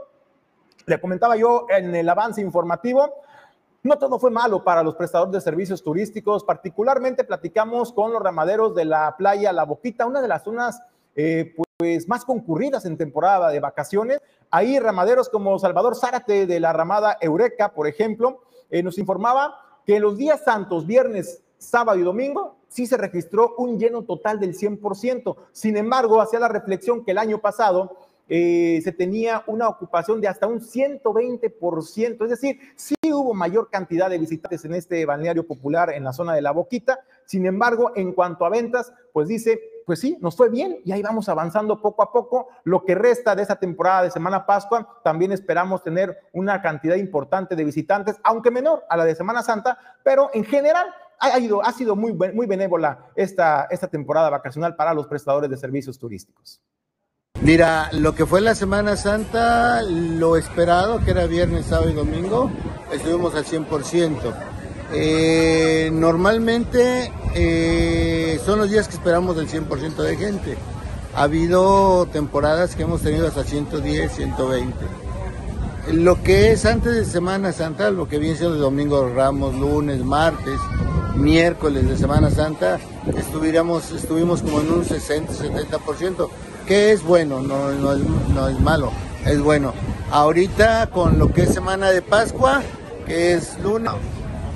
le 0.85 0.99
comentaba 0.99 1.37
yo 1.37 1.67
en 1.69 1.95
el 1.95 2.09
avance 2.09 2.41
informativo. 2.41 3.09
No 3.81 3.97
todo 3.97 4.19
fue 4.19 4.29
malo 4.29 4.65
para 4.65 4.83
los 4.83 4.95
prestadores 4.95 5.31
de 5.31 5.39
servicios 5.39 5.81
turísticos, 5.81 6.43
particularmente 6.43 7.23
platicamos 7.23 7.93
con 7.93 8.11
los 8.11 8.21
ramaderos 8.21 8.75
de 8.75 8.83
la 8.83 9.15
playa 9.17 9.53
La 9.53 9.63
Boquita, 9.63 10.05
una 10.05 10.21
de 10.21 10.27
las 10.27 10.43
zonas 10.43 10.81
eh, 11.15 11.53
pues, 11.77 12.07
más 12.07 12.25
concurridas 12.25 12.85
en 12.85 12.97
temporada 12.97 13.49
de 13.49 13.59
vacaciones. 13.59 14.19
Ahí 14.51 14.79
ramaderos 14.79 15.29
como 15.29 15.59
Salvador 15.59 15.95
Zárate 15.95 16.45
de 16.45 16.59
la 16.59 16.73
ramada 16.73 17.17
Eureka, 17.21 17.73
por 17.73 17.87
ejemplo, 17.87 18.41
eh, 18.69 18.83
nos 18.83 18.97
informaba 18.97 19.55
que 19.85 19.95
en 19.95 20.01
los 20.01 20.17
días 20.17 20.43
santos, 20.43 20.85
viernes, 20.85 21.41
sábado 21.57 21.97
y 21.97 22.03
domingo, 22.03 22.57
sí 22.67 22.85
se 22.85 22.97
registró 22.97 23.55
un 23.57 23.79
lleno 23.79 24.03
total 24.03 24.39
del 24.39 24.55
100%. 24.55 25.35
Sin 25.51 25.77
embargo, 25.77 26.21
hacía 26.21 26.39
la 26.39 26.47
reflexión 26.47 27.03
que 27.03 27.11
el 27.11 27.17
año 27.17 27.39
pasado 27.39 27.97
eh, 28.31 28.79
se 28.83 28.91
tenía 28.91 29.43
una 29.47 29.67
ocupación 29.67 30.21
de 30.21 30.27
hasta 30.27 30.45
un 30.45 30.61
120%, 30.61 32.23
es 32.23 32.29
decir, 32.29 32.59
sí 32.75 32.93
hubo 33.11 33.33
mayor 33.33 33.71
cantidad 33.71 34.07
de 34.07 34.19
visitantes 34.19 34.63
en 34.65 34.75
este 34.75 35.03
balneario 35.03 35.47
popular 35.47 35.89
en 35.89 36.03
la 36.03 36.13
zona 36.13 36.35
de 36.35 36.43
La 36.43 36.51
Boquita, 36.51 36.99
sin 37.25 37.47
embargo, 37.47 37.91
en 37.95 38.13
cuanto 38.13 38.45
a 38.45 38.49
ventas, 38.49 38.93
pues 39.13 39.27
dice, 39.27 39.59
pues 39.89 40.01
sí, 40.01 40.19
nos 40.21 40.35
fue 40.35 40.49
bien 40.49 40.77
y 40.85 40.91
ahí 40.91 41.01
vamos 41.01 41.29
avanzando 41.29 41.81
poco 41.81 42.03
a 42.03 42.11
poco. 42.11 42.49
Lo 42.63 42.85
que 42.85 42.93
resta 42.93 43.35
de 43.35 43.41
esta 43.41 43.55
temporada 43.55 44.03
de 44.03 44.11
Semana 44.11 44.45
Pascua, 44.45 45.01
también 45.03 45.31
esperamos 45.31 45.81
tener 45.81 46.15
una 46.31 46.61
cantidad 46.61 46.95
importante 46.95 47.55
de 47.55 47.63
visitantes, 47.63 48.17
aunque 48.21 48.51
menor 48.51 48.85
a 48.87 48.95
la 48.97 49.03
de 49.03 49.15
Semana 49.15 49.41
Santa, 49.41 49.79
pero 50.03 50.29
en 50.35 50.43
general 50.43 50.93
ha, 51.19 51.39
ido, 51.39 51.65
ha 51.65 51.71
sido 51.71 51.95
muy, 51.95 52.13
muy 52.13 52.45
benévola 52.45 53.07
esta, 53.15 53.65
esta 53.71 53.87
temporada 53.87 54.29
vacacional 54.29 54.75
para 54.75 54.93
los 54.93 55.07
prestadores 55.07 55.49
de 55.49 55.57
servicios 55.57 55.97
turísticos. 55.97 56.61
Mira, 57.41 57.89
lo 57.91 58.13
que 58.13 58.27
fue 58.27 58.41
la 58.41 58.53
Semana 58.53 58.95
Santa, 58.95 59.81
lo 59.81 60.37
esperado, 60.37 61.03
que 61.03 61.09
era 61.09 61.25
viernes, 61.25 61.65
sábado 61.65 61.89
y 61.89 61.95
domingo, 61.95 62.51
estuvimos 62.91 63.33
al 63.33 63.43
100%. 63.43 64.58
Eh, 64.91 65.89
normalmente 65.93 67.11
eh, 67.35 68.39
son 68.45 68.59
los 68.59 68.69
días 68.69 68.87
que 68.87 68.95
esperamos 68.95 69.35
del 69.35 69.47
100% 69.47 69.95
de 69.95 70.17
gente. 70.17 70.57
Ha 71.15 71.23
habido 71.23 72.07
temporadas 72.07 72.75
que 72.75 72.83
hemos 72.83 73.01
tenido 73.01 73.27
hasta 73.27 73.43
110, 73.43 74.11
120. 74.11 74.75
Lo 75.93 76.21
que 76.21 76.51
es 76.51 76.65
antes 76.65 76.93
de 76.93 77.05
Semana 77.05 77.51
Santa, 77.51 77.89
lo 77.89 78.07
que 78.07 78.19
viene 78.19 78.35
siendo 78.35 78.55
el 78.55 78.61
domingo 78.61 79.09
Ramos, 79.09 79.55
lunes, 79.55 80.03
martes, 80.03 80.59
miércoles 81.15 81.87
de 81.89 81.97
Semana 81.97 82.29
Santa, 82.29 82.79
estuviéramos, 83.17 83.91
estuvimos 83.91 84.41
como 84.41 84.61
en 84.61 84.71
un 84.71 84.85
60, 84.85 85.33
70% 85.33 86.29
que 86.69 86.91
es 86.91 87.03
bueno, 87.03 87.41
no, 87.41 87.71
no, 87.71 88.47
es, 88.47 88.59
malo, 88.59 88.91
es 89.25 89.41
bueno. 89.41 89.73
Ahorita 90.11 90.91
con 90.91 91.17
lo 91.17 91.33
que 91.33 91.41
es 91.43 91.53
Semana 91.53 91.89
de 91.89 92.03
Pascua, 92.03 92.61
que 93.07 93.33
es 93.33 93.57
luna, 93.63 93.95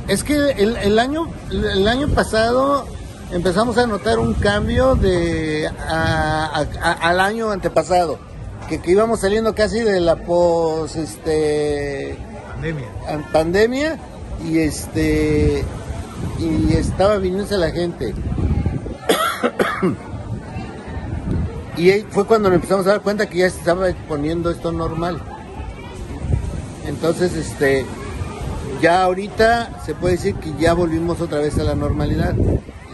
es 0.08 0.24
que 0.24 0.36
el, 0.36 1.00
año, 1.00 1.28
el 1.50 1.88
año 1.88 2.10
pasado 2.10 2.86
empezamos 3.32 3.78
a 3.78 3.88
notar 3.88 4.20
un 4.20 4.34
cambio 4.34 4.96
de 4.96 5.70
al 5.88 7.20
año 7.20 7.52
antepasado, 7.52 8.20
que, 8.70 8.82
que, 8.82 8.92
íbamos 8.92 9.22
saliendo 9.22 9.56
casi 9.56 9.80
de 9.80 10.00
la 10.00 10.18
pos 10.18 10.96
este 10.96 12.18
pandemia, 12.54 12.88
pandemia 13.32 14.00
y 14.46 14.60
este 14.60 15.64
y 16.40 16.74
estaba 16.74 17.18
viniéndose 17.18 17.58
la 17.58 17.72
gente. 17.72 18.14
Y 21.76 21.90
fue 22.12 22.28
cuando 22.28 22.50
nos 22.50 22.58
empezamos 22.58 22.86
a 22.86 22.92
dar 22.92 23.02
cuenta 23.02 23.28
que 23.28 23.40
ya 23.40 23.50
se 23.50 23.58
estaba 23.58 23.88
poniendo 24.08 24.52
esto 24.52 24.72
normal. 24.72 25.20
Entonces, 26.86 27.34
este, 27.34 27.84
ya 28.84 29.04
ahorita 29.04 29.82
se 29.86 29.96
puede 29.96 30.18
decir 30.18 30.36
que 30.36 30.54
ya 30.60 30.74
volvimos 30.74 31.22
otra 31.22 31.40
vez 31.40 31.58
a 31.58 31.64
la 31.64 31.74
normalidad. 31.74 32.36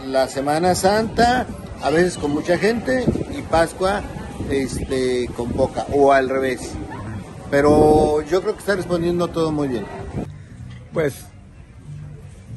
La 0.06 0.28
Semana 0.28 0.76
Santa, 0.76 1.48
a 1.82 1.90
veces 1.90 2.16
con 2.16 2.30
mucha 2.30 2.58
gente, 2.58 3.04
y 3.36 3.42
Pascua, 3.42 4.02
este, 4.48 5.28
con 5.36 5.50
poca, 5.50 5.86
o 5.92 6.12
al 6.12 6.28
revés. 6.28 6.74
Pero 7.50 8.22
yo 8.22 8.40
creo 8.40 8.54
que 8.54 8.60
está 8.60 8.76
respondiendo 8.76 9.26
todo 9.26 9.50
muy 9.50 9.66
bien. 9.66 9.84
Pues, 10.92 11.24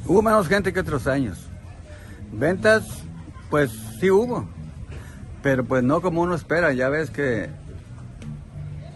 hubo 0.06 0.22
menos 0.22 0.46
gente 0.46 0.72
que 0.72 0.78
otros 0.78 1.08
años. 1.08 1.38
Ventas, 2.32 2.84
pues 3.50 3.72
sí 3.98 4.12
hubo 4.12 4.46
pero 5.44 5.62
pues 5.62 5.82
no 5.82 6.00
como 6.00 6.22
uno 6.22 6.34
espera, 6.34 6.72
ya 6.72 6.88
ves 6.88 7.10
que 7.10 7.50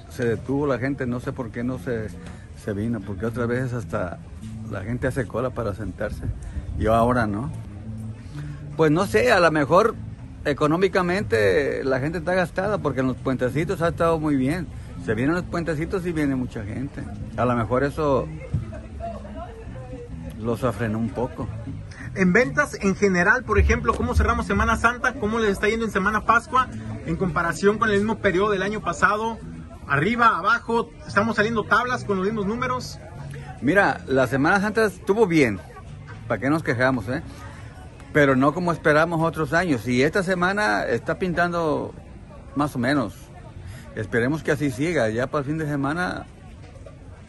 se 0.09 0.25
detuvo 0.25 0.67
la 0.67 0.79
gente, 0.79 1.05
no 1.05 1.21
sé 1.21 1.31
por 1.31 1.51
qué 1.51 1.63
no 1.63 1.79
se, 1.79 2.07
se 2.65 2.73
vino, 2.73 3.01
porque 3.01 3.27
otras 3.27 3.49
veces 3.49 3.73
hasta 3.73 4.19
la 4.71 4.83
gente 4.83 5.07
hace 5.07 5.27
cola 5.27 5.51
para 5.51 5.75
sentarse, 5.75 6.25
yo 6.79 6.95
ahora 6.95 7.27
no. 7.27 7.51
Pues 8.77 8.91
no 8.91 9.07
sé, 9.07 9.33
a 9.33 9.41
lo 9.41 9.51
mejor 9.51 9.95
económicamente 10.45 11.83
la 11.85 12.01
gente 12.01 12.19
está 12.19 12.35
gastada 12.35 12.79
porque 12.79 13.01
en 13.01 13.09
los 13.09 13.17
puentecitos 13.17 13.83
ha 13.83 13.89
estado 13.89 14.19
muy 14.19 14.37
bien. 14.37 14.67
Se 15.05 15.15
vienen 15.15 15.35
los 15.35 15.45
puentecitos 15.45 16.05
y 16.07 16.13
viene 16.13 16.37
mucha 16.37 16.65
gente. 16.65 17.03
A 17.37 17.45
lo 17.45 17.55
mejor 17.55 17.85
eso 17.85 18.29
los 20.39 20.65
afrenó 20.65 20.99
un 20.99 21.11
poco. 21.11 21.49
En 22.15 22.33
ventas 22.33 22.77
en 22.81 22.97
general, 22.97 23.45
por 23.45 23.59
ejemplo, 23.59 23.95
¿cómo 23.95 24.15
cerramos 24.15 24.47
Semana 24.47 24.77
Santa? 24.77 25.15
¿Cómo 25.15 25.39
les 25.39 25.51
está 25.51 25.69
yendo 25.69 25.85
en 25.85 25.91
Semana 25.91 26.25
Pascua 26.25 26.69
en 27.07 27.17
comparación 27.17 27.79
con 27.79 27.91
el 27.91 27.99
mismo 27.99 28.19
periodo 28.19 28.51
del 28.51 28.63
año 28.63 28.81
pasado? 28.81 29.39
Arriba, 29.89 30.37
abajo, 30.37 30.91
estamos 31.07 31.37
saliendo 31.37 31.65
tablas 31.65 32.05
con 32.05 32.19
los 32.19 32.27
mismos 32.27 32.45
números. 32.45 32.99
Mira, 33.63 34.03
la 34.07 34.27
Semana 34.27 34.61
Santa 34.61 34.85
estuvo 34.85 35.27
bien, 35.27 35.59
¿para 36.29 36.39
qué 36.39 36.51
nos 36.51 36.63
quejamos, 36.63 37.09
eh? 37.09 37.23
Pero 38.13 38.37
no 38.37 38.53
como 38.53 38.71
esperamos 38.71 39.23
otros 39.23 39.55
años. 39.55 39.89
Y 39.89 40.03
esta 40.03 40.23
semana 40.23 40.85
está 40.85 41.19
pintando 41.19 41.95
más 42.55 42.77
o 42.77 42.79
menos. 42.79 43.15
Esperemos 43.97 44.43
que 44.43 44.53
así 44.53 44.71
siga. 44.71 45.09
Ya 45.09 45.27
para 45.27 45.41
el 45.41 45.47
fin 45.47 45.59
de 45.59 45.67
semana 45.67 46.27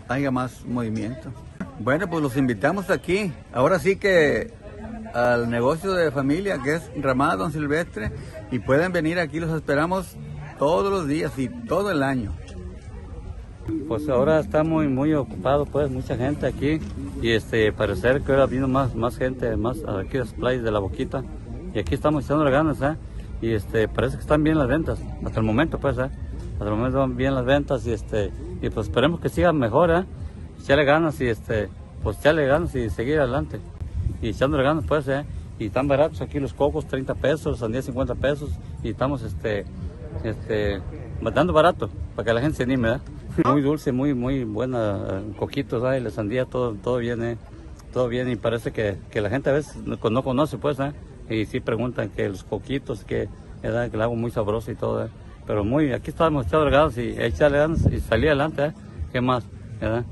haya 0.09 0.29
más 0.29 0.65
movimiento. 0.65 1.31
Bueno, 1.79 2.09
pues 2.09 2.21
los 2.21 2.35
invitamos 2.35 2.89
aquí. 2.89 3.31
Ahora 3.53 3.79
sí 3.79 3.95
que 3.95 4.53
al 5.13 5.49
negocio 5.49 5.93
de 5.93 6.11
familia 6.11 6.59
que 6.61 6.75
es 6.75 6.91
Ramada 6.97 7.37
Don 7.37 7.51
Silvestre 7.53 8.11
y 8.51 8.59
pueden 8.59 8.91
venir 8.91 9.17
aquí, 9.17 9.39
los 9.39 9.55
esperamos 9.55 10.17
todos 10.57 10.91
los 10.91 11.07
días 11.07 11.31
y 11.37 11.47
todo 11.47 11.91
el 11.91 12.03
año. 12.03 12.33
Pues 13.87 14.07
ahora 14.09 14.39
está 14.39 14.63
muy 14.63 14.87
muy 14.87 15.13
ocupado 15.13 15.65
pues 15.65 15.89
mucha 15.89 16.15
gente 16.15 16.45
aquí 16.47 16.79
y 17.21 17.31
este 17.31 17.71
parecer 17.71 18.21
que 18.21 18.31
ahora 18.31 18.45
vino 18.45 18.67
más 18.67 18.95
más 18.95 19.17
gente 19.17 19.55
más 19.57 19.77
aquí 19.85 20.17
a 20.17 20.21
las 20.21 20.33
playas 20.33 20.63
de 20.63 20.71
la 20.71 20.79
boquita 20.79 21.23
y 21.73 21.79
aquí 21.79 21.95
estamos 21.95 22.25
echando 22.25 22.43
las 22.43 22.53
ganas 22.53 22.81
¿eh? 22.81 22.95
y 23.41 23.51
este 23.51 23.87
parece 23.87 24.17
que 24.17 24.21
están 24.21 24.43
bien 24.43 24.57
las 24.57 24.67
ventas 24.67 24.99
hasta 25.25 25.39
el 25.39 25.45
momento 25.45 25.79
pues 25.79 25.97
¿eh? 25.97 26.09
hasta 26.53 26.65
el 26.65 26.71
momento 26.71 26.99
van 26.99 27.15
bien 27.15 27.35
las 27.35 27.45
ventas 27.45 27.85
y 27.87 27.91
este 27.91 28.31
y 28.61 28.69
pues 28.69 28.87
esperemos 28.87 29.19
que 29.19 29.29
sigan 29.29 29.57
mejor 29.57 29.91
¿eh? 29.91 30.05
echarle 30.61 30.85
ganas 30.85 31.19
y 31.21 31.27
este 31.27 31.69
pues 32.03 32.17
echarle 32.19 32.45
ganas 32.45 32.75
y 32.75 32.89
seguir 32.89 33.19
adelante 33.19 33.59
y 34.21 34.29
echándole 34.29 34.63
ganas 34.63 34.85
pues, 34.87 35.07
¿eh? 35.07 35.25
Y 35.57 35.65
están 35.65 35.87
baratos 35.87 36.21
aquí 36.21 36.39
los 36.39 36.53
cocos, 36.53 36.85
30 36.87 37.15
pesos, 37.15 37.45
los 37.45 37.59
sandías 37.59 37.85
50 37.85 38.15
pesos 38.15 38.49
y 38.81 38.89
estamos 38.89 39.21
este, 39.23 39.65
este, 40.23 40.81
dando 41.33 41.51
barato 41.51 41.89
para 42.15 42.25
que 42.25 42.33
la 42.33 42.41
gente 42.41 42.57
se 42.57 42.63
anime, 42.63 42.93
¿eh? 42.93 42.99
Muy 43.45 43.61
dulce, 43.61 43.91
muy, 43.91 44.13
muy 44.13 44.43
buena, 44.43 45.21
coquitos, 45.37 45.83
¿eh? 45.93 45.99
la 45.99 46.09
sandía, 46.09 46.45
todo, 46.45 46.73
todo 46.73 46.97
viene, 46.97 47.37
todo 47.93 48.07
bien 48.07 48.29
y 48.29 48.35
parece 48.35 48.71
que, 48.71 48.97
que, 49.11 49.21
la 49.21 49.29
gente 49.29 49.49
a 49.49 49.53
veces 49.53 49.77
no, 49.85 50.23
conoce 50.23 50.57
pues, 50.57 50.79
¿eh? 50.79 50.91
Y 51.29 51.45
sí 51.45 51.59
preguntan 51.59 52.09
que 52.09 52.27
los 52.27 52.43
coquitos, 52.43 53.03
que, 53.05 53.29
el 53.61 54.01
agua 54.01 54.17
muy 54.17 54.31
sabroso 54.31 54.71
y 54.71 54.75
todo, 54.75 55.05
¿eh? 55.05 55.09
Pero 55.45 55.63
muy, 55.63 55.93
aquí 55.93 56.11
echando 56.11 56.43
ganas 56.69 56.97
y 56.97 57.15
echarle 57.17 57.59
ganas 57.59 57.85
y 57.91 57.99
salir 57.99 58.27
adelante, 58.27 58.65
¿eh? 58.65 58.73
¿Qué 59.11 59.21
más? 59.21 59.45
¿verdad? 59.79 60.05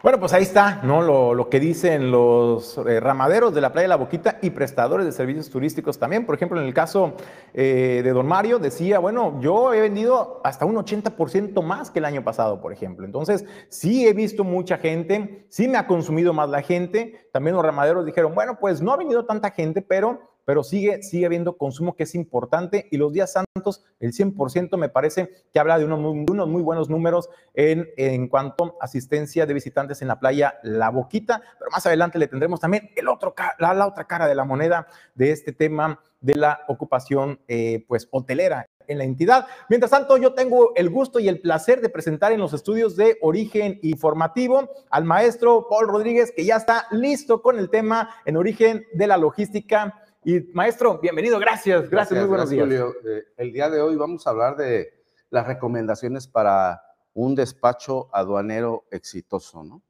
Bueno, 0.00 0.20
pues 0.20 0.32
ahí 0.32 0.44
está, 0.44 0.80
¿no? 0.84 1.02
Lo, 1.34 1.48
que 1.48 1.58
dicen 1.58 2.12
los 2.12 2.78
eh, 2.78 3.00
ramaderos 3.00 3.52
de 3.52 3.60
la 3.60 3.72
playa 3.72 3.82
de 3.82 3.88
la 3.88 3.96
Boquita 3.96 4.38
y 4.42 4.50
prestadores 4.50 5.04
de 5.04 5.10
servicios 5.10 5.50
turísticos 5.50 5.98
también. 5.98 6.24
Por 6.24 6.36
ejemplo, 6.36 6.60
en 6.60 6.68
el 6.68 6.72
caso 6.72 7.14
eh, 7.52 8.00
de 8.04 8.12
Don 8.12 8.24
Mario, 8.24 8.60
decía, 8.60 9.00
bueno, 9.00 9.40
yo 9.40 9.74
he 9.74 9.80
vendido 9.80 10.40
hasta 10.44 10.66
un 10.66 10.76
80% 10.76 11.64
más 11.64 11.90
que 11.90 11.98
el 11.98 12.04
año 12.04 12.22
pasado, 12.22 12.60
por 12.60 12.72
ejemplo. 12.72 13.06
Entonces, 13.06 13.44
sí 13.70 14.06
he 14.06 14.12
visto 14.12 14.44
mucha 14.44 14.78
gente, 14.78 15.46
sí 15.48 15.66
me 15.66 15.78
ha 15.78 15.88
consumido 15.88 16.32
más 16.32 16.48
la 16.48 16.62
gente. 16.62 17.28
También 17.32 17.56
los 17.56 17.64
ramaderos 17.64 18.06
dijeron, 18.06 18.36
bueno, 18.36 18.56
pues 18.60 18.80
no 18.80 18.92
ha 18.92 18.96
venido 18.96 19.24
tanta 19.24 19.50
gente, 19.50 19.82
pero 19.82 20.27
pero 20.48 20.64
sigue, 20.64 21.02
sigue 21.02 21.26
habiendo 21.26 21.58
consumo 21.58 21.94
que 21.94 22.04
es 22.04 22.14
importante 22.14 22.88
y 22.90 22.96
los 22.96 23.12
días 23.12 23.34
santos, 23.34 23.84
el 24.00 24.14
100% 24.14 24.78
me 24.78 24.88
parece 24.88 25.28
que 25.52 25.60
habla 25.60 25.78
de 25.78 25.84
unos, 25.84 25.98
unos 26.00 26.48
muy 26.48 26.62
buenos 26.62 26.88
números 26.88 27.28
en, 27.52 27.86
en 27.98 28.28
cuanto 28.28 28.78
a 28.80 28.86
asistencia 28.86 29.44
de 29.44 29.52
visitantes 29.52 30.00
en 30.00 30.08
la 30.08 30.18
playa 30.18 30.58
La 30.62 30.88
Boquita, 30.88 31.42
pero 31.58 31.70
más 31.70 31.84
adelante 31.84 32.18
le 32.18 32.28
tendremos 32.28 32.60
también 32.60 32.88
el 32.96 33.08
otro, 33.08 33.34
la, 33.58 33.74
la 33.74 33.86
otra 33.86 34.06
cara 34.06 34.26
de 34.26 34.34
la 34.34 34.44
moneda 34.44 34.86
de 35.14 35.32
este 35.32 35.52
tema 35.52 36.00
de 36.22 36.36
la 36.36 36.60
ocupación 36.68 37.38
eh, 37.46 37.84
pues 37.86 38.08
hotelera 38.10 38.66
en 38.86 38.96
la 38.96 39.04
entidad. 39.04 39.46
Mientras 39.68 39.90
tanto, 39.90 40.16
yo 40.16 40.32
tengo 40.32 40.72
el 40.76 40.88
gusto 40.88 41.20
y 41.20 41.28
el 41.28 41.40
placer 41.40 41.82
de 41.82 41.90
presentar 41.90 42.32
en 42.32 42.40
los 42.40 42.54
estudios 42.54 42.96
de 42.96 43.18
origen 43.20 43.78
informativo 43.82 44.70
al 44.88 45.04
maestro 45.04 45.66
Paul 45.68 45.88
Rodríguez, 45.88 46.32
que 46.34 46.46
ya 46.46 46.56
está 46.56 46.86
listo 46.90 47.42
con 47.42 47.58
el 47.58 47.68
tema 47.68 48.08
en 48.24 48.38
origen 48.38 48.86
de 48.94 49.06
la 49.06 49.18
logística 49.18 50.07
y 50.28 50.46
maestro, 50.52 50.98
bienvenido, 50.98 51.38
gracias, 51.38 51.88
gracias, 51.88 52.20
muy 52.20 52.28
buenos 52.28 52.50
días. 52.50 52.66
Julio. 52.66 52.92
Eh, 53.02 53.24
el 53.38 53.50
día 53.50 53.70
de 53.70 53.80
hoy 53.80 53.96
vamos 53.96 54.26
a 54.26 54.30
hablar 54.30 54.58
de 54.58 54.92
las 55.30 55.46
recomendaciones 55.46 56.28
para 56.28 56.82
un 57.14 57.34
despacho 57.34 58.14
aduanero 58.14 58.84
exitoso, 58.90 59.64
¿no? 59.64 59.80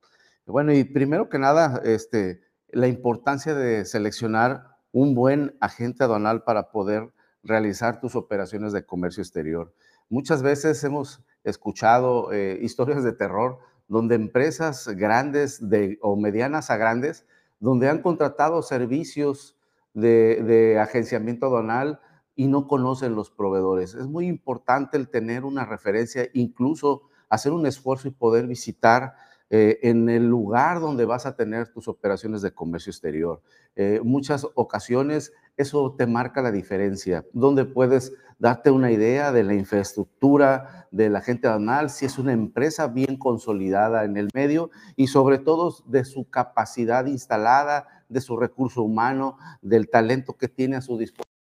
Bueno, 0.47 0.73
y 0.73 0.85
primero 0.85 1.28
que 1.28 1.40
nada, 1.40 1.83
este, 1.85 2.40
la 2.68 2.87
importancia 2.87 3.52
de 3.52 3.85
seleccionar 3.85 4.76
un 4.92 5.16
buen 5.16 5.57
agente 5.61 6.04
aduanal 6.04 6.45
para 6.45 6.71
poder 6.71 7.12
realizar 7.42 7.99
tus 7.99 8.14
operaciones 8.14 8.73
de 8.73 8.87
comercio 8.87 9.25
exterior. 9.25 9.75
Muchas 10.09 10.42
veces 10.42 10.85
hemos 10.85 11.21
escuchado 11.42 12.33
eh, 12.33 12.61
historias 12.62 13.02
de 13.02 13.12
terror 13.12 13.59
donde 13.88 14.14
empresas 14.14 14.87
grandes 14.87 15.68
de, 15.68 15.99
o 16.00 16.14
medianas 16.14 16.71
a 16.71 16.76
grandes, 16.76 17.26
donde 17.59 17.88
han 17.88 18.02
contratado 18.02 18.62
servicios 18.62 19.58
de, 20.00 20.78
agenciamiento 20.81 21.47
aduanal 21.47 22.00
y 22.35 22.47
no 22.47 22.67
conocen 22.67 23.14
los 23.14 23.31
proveedores. 23.31 23.95
Es 23.95 24.07
muy 24.07 24.26
importante 24.26 24.97
el 24.97 25.09
tener 25.09 25.45
una 25.45 25.64
referencia, 25.64 26.28
incluso 26.35 27.02
hacer 27.28 27.52
un 27.52 27.67
esfuerzo 27.67 28.09
y 28.09 28.12
poder 28.12 28.47
visitar 28.47 29.14
eh, 29.50 29.78
en 29.83 30.09
el 30.09 30.26
lugar 30.26 30.81
donde 30.81 31.05
vas 31.05 31.26
a 31.26 31.35
tener 31.35 31.69
tus 31.69 31.88
operaciones 31.88 32.43
de 32.43 32.52
comercio 32.52 32.90
exterior. 32.90 33.43
Eh, 33.76 34.00
muchas 34.05 34.47
ocasiones 34.55 35.33
eso 35.59 35.97
te 35.99 36.07
marca 36.07 36.40
la 36.40 36.52
diferencia, 36.52 37.26
donde 37.33 37.64
puedes 37.64 38.12
darte 38.38 38.71
una 38.71 38.93
idea 38.93 39.33
de 39.33 39.43
la 39.43 39.55
infraestructura 39.55 40.87
de 40.93 41.11
la 41.11 41.21
gente 41.21 41.49
aduanal, 41.49 41.90
si 41.90 42.07
es 42.07 42.17
una 42.17 42.33
empresa 42.33 42.87
bien 42.87 43.19
consolidada 43.19 44.05
en 44.05 44.17
el 44.17 44.28
medio 44.33 44.71
y 44.95 45.09
sobre 45.09 45.38
todo 45.38 45.75
de 45.87 46.05
su 46.05 46.31
capacidad 46.31 47.07
instalada, 47.07 47.98
de 48.09 48.21
su 48.21 48.37
recurso 48.37 48.83
humano, 48.83 49.38
del 49.62 49.88
talento 49.88 50.37
que 50.37 50.49
tiene 50.49 50.77
a 50.77 50.81
su 50.81 50.99
disposición 50.99 51.38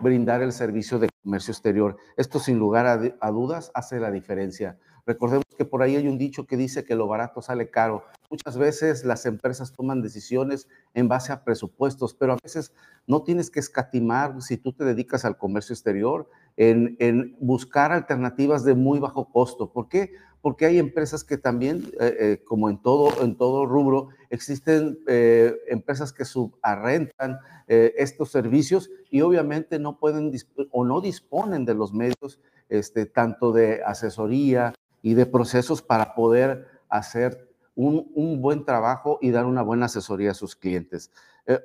brindar 0.00 0.42
el 0.42 0.52
servicio 0.52 0.98
de 0.98 1.08
comercio 1.22 1.52
exterior. 1.52 1.96
Esto 2.16 2.38
sin 2.38 2.58
lugar 2.58 2.86
a, 2.86 3.30
dudas 3.30 3.70
hace 3.74 4.00
la 4.00 4.10
diferencia. 4.10 4.78
Recordemos 5.06 5.44
que 5.56 5.66
por 5.66 5.82
ahí 5.82 5.96
hay 5.96 6.08
un 6.08 6.16
dicho 6.16 6.46
que 6.46 6.56
dice 6.56 6.84
que 6.84 6.94
lo 6.94 7.06
barato 7.06 7.42
sale 7.42 7.70
caro. 7.70 8.04
Muchas 8.30 8.56
veces 8.56 9.04
las 9.04 9.26
empresas 9.26 9.72
toman 9.72 10.00
decisiones 10.00 10.68
en 10.94 11.08
base 11.08 11.32
a 11.32 11.44
presupuestos, 11.44 12.14
pero 12.14 12.32
a 12.32 12.38
veces 12.42 12.72
no 13.06 13.22
tienes 13.22 13.50
que 13.50 13.60
escatimar 13.60 14.40
si 14.40 14.56
tú 14.56 14.72
te 14.72 14.84
dedicas 14.84 15.24
al 15.24 15.36
comercio 15.36 15.74
exterior 15.74 16.30
en, 16.56 16.96
en 17.00 17.36
buscar 17.38 17.92
alternativas 17.92 18.64
de 18.64 18.74
muy 18.74 18.98
bajo 18.98 19.30
costo. 19.30 19.72
¿Por 19.72 19.88
qué? 19.88 20.12
Porque 20.44 20.66
hay 20.66 20.78
empresas 20.78 21.24
que 21.24 21.38
también, 21.38 21.90
eh, 21.98 22.16
eh, 22.20 22.44
como 22.44 22.68
en 22.68 22.76
todo, 22.76 23.22
en 23.22 23.34
todo 23.34 23.64
rubro, 23.64 24.10
existen 24.28 24.98
eh, 25.06 25.56
empresas 25.68 26.12
que 26.12 26.26
subarrentan 26.26 27.38
estos 27.66 28.30
servicios 28.30 28.90
y 29.10 29.22
obviamente 29.22 29.78
no 29.78 29.98
pueden 29.98 30.30
o 30.70 30.84
no 30.84 31.00
disponen 31.00 31.64
de 31.64 31.72
los 31.72 31.94
medios, 31.94 32.38
este, 32.68 33.06
tanto 33.06 33.52
de 33.52 33.82
asesoría 33.82 34.74
y 35.00 35.14
de 35.14 35.24
procesos 35.24 35.80
para 35.80 36.14
poder 36.14 36.66
hacer 36.90 37.48
un, 37.74 38.42
buen 38.42 38.66
trabajo 38.66 39.18
y 39.22 39.30
dar 39.30 39.46
una 39.46 39.62
buena 39.62 39.86
asesoría 39.86 40.32
a 40.32 40.34
sus 40.34 40.56
clientes. 40.56 41.10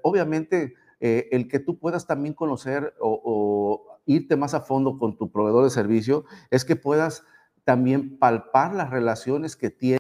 obviamente, 0.04 0.76
el 1.02 1.50
que 1.50 1.60
tú 1.60 1.78
puedas 1.78 2.08
también 2.08 2.34
conocer 2.34 2.94
o 3.02 4.00
irte 4.06 4.38
más 4.38 4.54
a 4.54 4.62
fondo 4.62 4.98
con 4.98 5.18
tu 5.18 5.30
proveedor 5.30 5.66
de 5.66 5.70
servicio 5.70 6.24
es 6.50 6.64
que 6.64 6.78
puedas 6.78 7.26
también 7.70 8.18
palpar 8.18 8.74
las 8.74 8.90
relaciones 8.90 9.56
que 9.56 9.70
tiene 9.70 10.00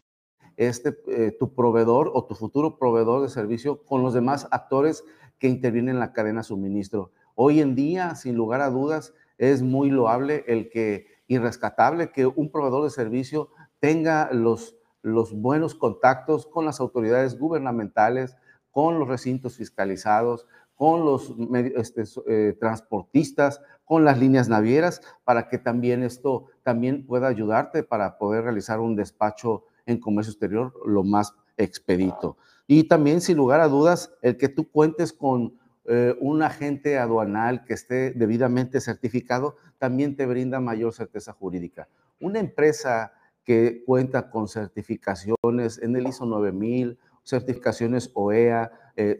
este, 0.58 0.98
eh, 1.06 1.38
tu 1.38 1.54
proveedor 1.54 2.10
o 2.16 2.26
tu 2.26 2.34
futuro 2.34 2.80
proveedor 2.80 3.22
de 3.22 3.30
servicio 3.30 3.86
con 3.86 4.02
los 4.02 4.16
demás 4.16 4.48
actores 4.50 5.04
que 5.38 5.50
intervienen 5.50 5.94
en 5.94 6.00
la 6.00 6.12
cadena 6.12 6.40
de 6.40 6.46
suministro. 6.46 7.12
Hoy 7.36 7.62
en 7.62 7.76
día, 7.76 8.16
sin 8.16 8.34
lugar 8.34 8.62
a 8.62 8.72
dudas, 8.72 9.14
es 9.38 9.62
muy 9.62 9.92
loable 9.92 10.44
el 10.48 10.72
que 10.72 11.06
y 11.28 11.38
rescatable 11.38 12.12
que 12.12 12.26
un 12.26 12.50
proveedor 12.50 12.86
de 12.86 12.90
servicio 12.90 13.52
tenga 13.80 14.34
los, 14.34 14.76
los 15.04 15.32
buenos 15.40 15.76
contactos 15.76 16.48
con 16.48 16.66
las 16.66 16.80
autoridades 16.80 17.38
gubernamentales, 17.38 18.36
con 18.72 18.98
los 18.98 19.08
recintos 19.08 19.58
fiscalizados, 19.58 20.48
con 20.74 21.06
los 21.06 21.36
este, 21.76 22.04
eh, 22.30 22.58
transportistas, 22.60 23.62
con 23.90 24.06
las 24.06 24.20
líneas 24.20 24.50
navieras, 24.50 25.02
para 25.24 25.50
que 25.50 25.58
también 25.58 26.04
esto 26.04 26.46
también 26.62 27.08
pueda 27.08 27.28
ayudarte 27.28 27.82
para 27.82 28.20
poder 28.20 28.44
realizar 28.44 28.80
un 28.80 28.96
despacho 28.96 29.64
en 29.88 30.00
comercio 30.00 30.30
exterior 30.30 30.72
lo 30.86 31.04
más 31.04 31.34
expedito. 31.58 32.38
Y 32.68 32.84
también, 32.84 33.20
sin 33.20 33.38
lugar 33.38 33.62
a 33.62 33.68
dudas, 33.68 34.14
el 34.22 34.38
que 34.38 34.48
tú 34.48 34.70
cuentes 34.70 35.12
con 35.12 35.58
eh, 35.86 36.16
un 36.22 36.44
agente 36.44 37.00
aduanal 37.00 37.66
que 37.66 37.74
esté 37.74 38.12
debidamente 38.12 38.80
certificado, 38.80 39.56
también 39.80 40.16
te 40.16 40.28
brinda 40.28 40.60
mayor 40.60 40.94
certeza 40.94 41.34
jurídica. 41.34 41.90
Una 42.20 42.38
empresa 42.38 43.14
que 43.44 43.82
cuenta 43.88 44.30
con 44.30 44.48
certificaciones 44.48 45.80
en 45.82 45.96
el 45.96 46.08
ISO 46.08 46.28
9000, 46.28 47.00
certificaciones 47.24 48.12
OEA, 48.14 48.72
eh, 48.96 49.16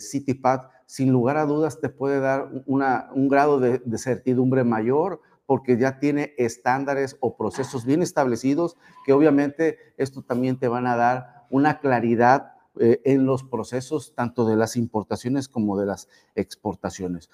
sin 0.90 1.12
lugar 1.12 1.38
a 1.38 1.46
dudas 1.46 1.80
te 1.80 1.90
puede 1.90 2.20
dar 2.20 2.50
una, 2.66 3.12
un 3.14 3.30
grado 3.30 3.60
de, 3.60 3.80
certidumbre 4.00 4.64
mayor 4.64 5.22
porque 5.46 5.78
ya 5.78 6.00
tiene 6.00 6.34
estándares 6.36 7.16
o 7.20 7.38
procesos 7.38 7.86
bien 7.86 8.02
establecidos 8.02 8.76
que 9.06 9.14
obviamente 9.14 9.78
esto 9.98 10.24
también 10.24 10.58
te 10.58 10.68
van 10.68 10.88
a 10.88 10.96
dar 10.96 11.46
una 11.52 11.80
claridad 11.80 12.54
eh, 12.80 13.02
en 13.06 13.28
los 13.28 13.44
procesos 13.44 14.16
tanto 14.16 14.48
de 14.48 14.56
las 14.56 14.76
importaciones 14.76 15.48
como 15.48 15.78
de 15.80 15.86
las 15.86 16.08
exportaciones. 16.34 17.30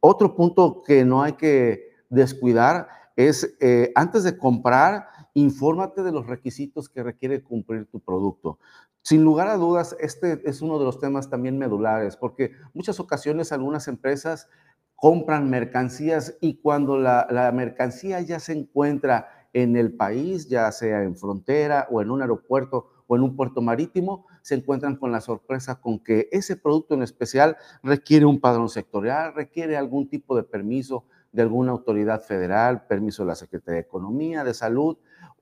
Otro 0.00 0.34
punto 0.34 0.82
que 0.82 1.04
no 1.04 1.22
hay 1.22 1.34
que 1.34 1.90
descuidar 2.08 2.88
es 3.16 3.54
eh, 3.60 3.92
antes 3.94 4.24
de 4.24 4.38
comprar, 4.38 5.08
infórmate 5.34 6.02
de 6.02 6.12
los 6.12 6.26
requisitos 6.26 6.88
que 6.88 7.02
requiere 7.02 7.42
cumplir 7.42 7.86
tu 7.86 8.00
producto. 8.00 8.58
Sin 9.02 9.22
lugar 9.22 9.48
a 9.48 9.56
dudas, 9.56 9.96
este 10.00 10.40
es 10.48 10.62
uno 10.62 10.78
de 10.78 10.84
los 10.84 10.98
temas 10.98 11.28
también 11.28 11.58
medulares, 11.58 12.16
porque 12.16 12.52
muchas 12.72 13.00
ocasiones 13.00 13.52
algunas 13.52 13.86
empresas 13.88 14.48
compran 14.94 15.50
mercancías 15.50 16.38
y 16.40 16.60
cuando 16.60 16.96
la, 16.96 17.52
mercancía 17.52 18.20
ya 18.20 18.40
se 18.40 18.52
encuentra 18.52 19.28
en 19.52 19.76
el 19.76 19.94
país, 19.94 20.48
ya 20.48 20.70
sea 20.72 21.02
en 21.02 21.16
frontera 21.16 21.86
o 21.90 22.00
en 22.00 22.10
un 22.10 22.22
aeropuerto 22.22 23.04
o 23.06 23.16
en 23.16 23.22
un 23.22 23.36
puerto 23.36 23.60
marítimo, 23.60 24.26
se 24.40 24.54
encuentran 24.54 24.96
con 24.96 25.12
la 25.12 25.20
sorpresa 25.20 25.80
con 25.80 26.02
que 26.02 26.28
ese 26.32 26.56
producto 26.56 26.94
en 26.94 27.02
especial 27.02 27.56
requiere 27.82 28.24
un 28.24 28.40
padrón 28.40 28.68
sectorial, 28.68 29.34
requiere 29.34 29.76
algún 29.76 30.08
tipo 30.08 30.36
de 30.36 30.44
permiso 30.44 31.04
de 31.34 31.42
alguna 31.42 31.72
autoridad 31.72 32.22
federal, 32.22 32.86
permiso 32.86 33.24
de 33.24 33.28
la 33.28 33.34
Secretaría 33.34 33.80
de 33.80 33.86
Economía, 33.86 34.44
de 34.44 34.54
Salud, 34.54 34.98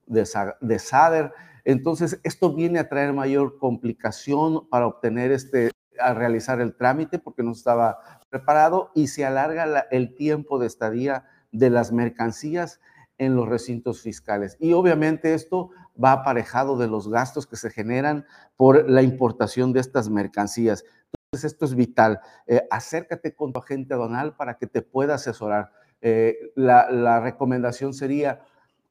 de, 0.06 0.26
de 0.60 0.78
SADER. 0.78 1.32
Entonces, 1.64 2.18
esto 2.24 2.54
viene 2.54 2.78
a 2.78 2.88
traer 2.88 3.12
mayor 3.12 3.58
complicación 3.58 4.68
para 4.70 4.86
obtener 4.86 5.32
este, 5.32 5.70
a 6.00 6.14
realizar 6.14 6.62
el 6.62 6.74
trámite 6.74 7.18
porque 7.18 7.42
no 7.42 7.52
estaba 7.52 7.98
preparado 8.30 8.90
y 8.94 9.08
se 9.08 9.26
alarga 9.26 9.86
el 9.90 10.14
tiempo 10.14 10.58
de 10.58 10.66
estadía 10.66 11.26
de 11.52 11.68
las 11.68 11.92
mercancías 11.92 12.80
en 13.18 13.36
los 13.36 13.46
recintos 13.46 14.00
fiscales. 14.00 14.56
Y 14.60 14.72
obviamente 14.72 15.34
esto 15.34 15.70
va 16.02 16.12
aparejado 16.12 16.78
de 16.78 16.88
los 16.88 17.10
gastos 17.10 17.46
que 17.46 17.56
se 17.56 17.68
generan 17.68 18.24
por 18.56 18.88
la 18.88 19.02
importación 19.02 19.74
de 19.74 19.80
estas 19.80 20.08
mercancías. 20.08 20.84
Entonces, 21.26 21.52
esto 21.52 21.66
es 21.66 21.74
vital. 21.74 22.20
Eh, 22.46 22.66
acércate 22.70 23.34
con 23.34 23.52
tu 23.52 23.60
agente 23.60 23.92
aduanal 23.92 24.34
para 24.36 24.56
que 24.56 24.66
te 24.66 24.80
pueda 24.80 25.16
asesorar. 25.16 25.70
Eh, 26.04 26.52
la 26.56 27.20
recomendación 27.20 27.94
sería 27.94 28.42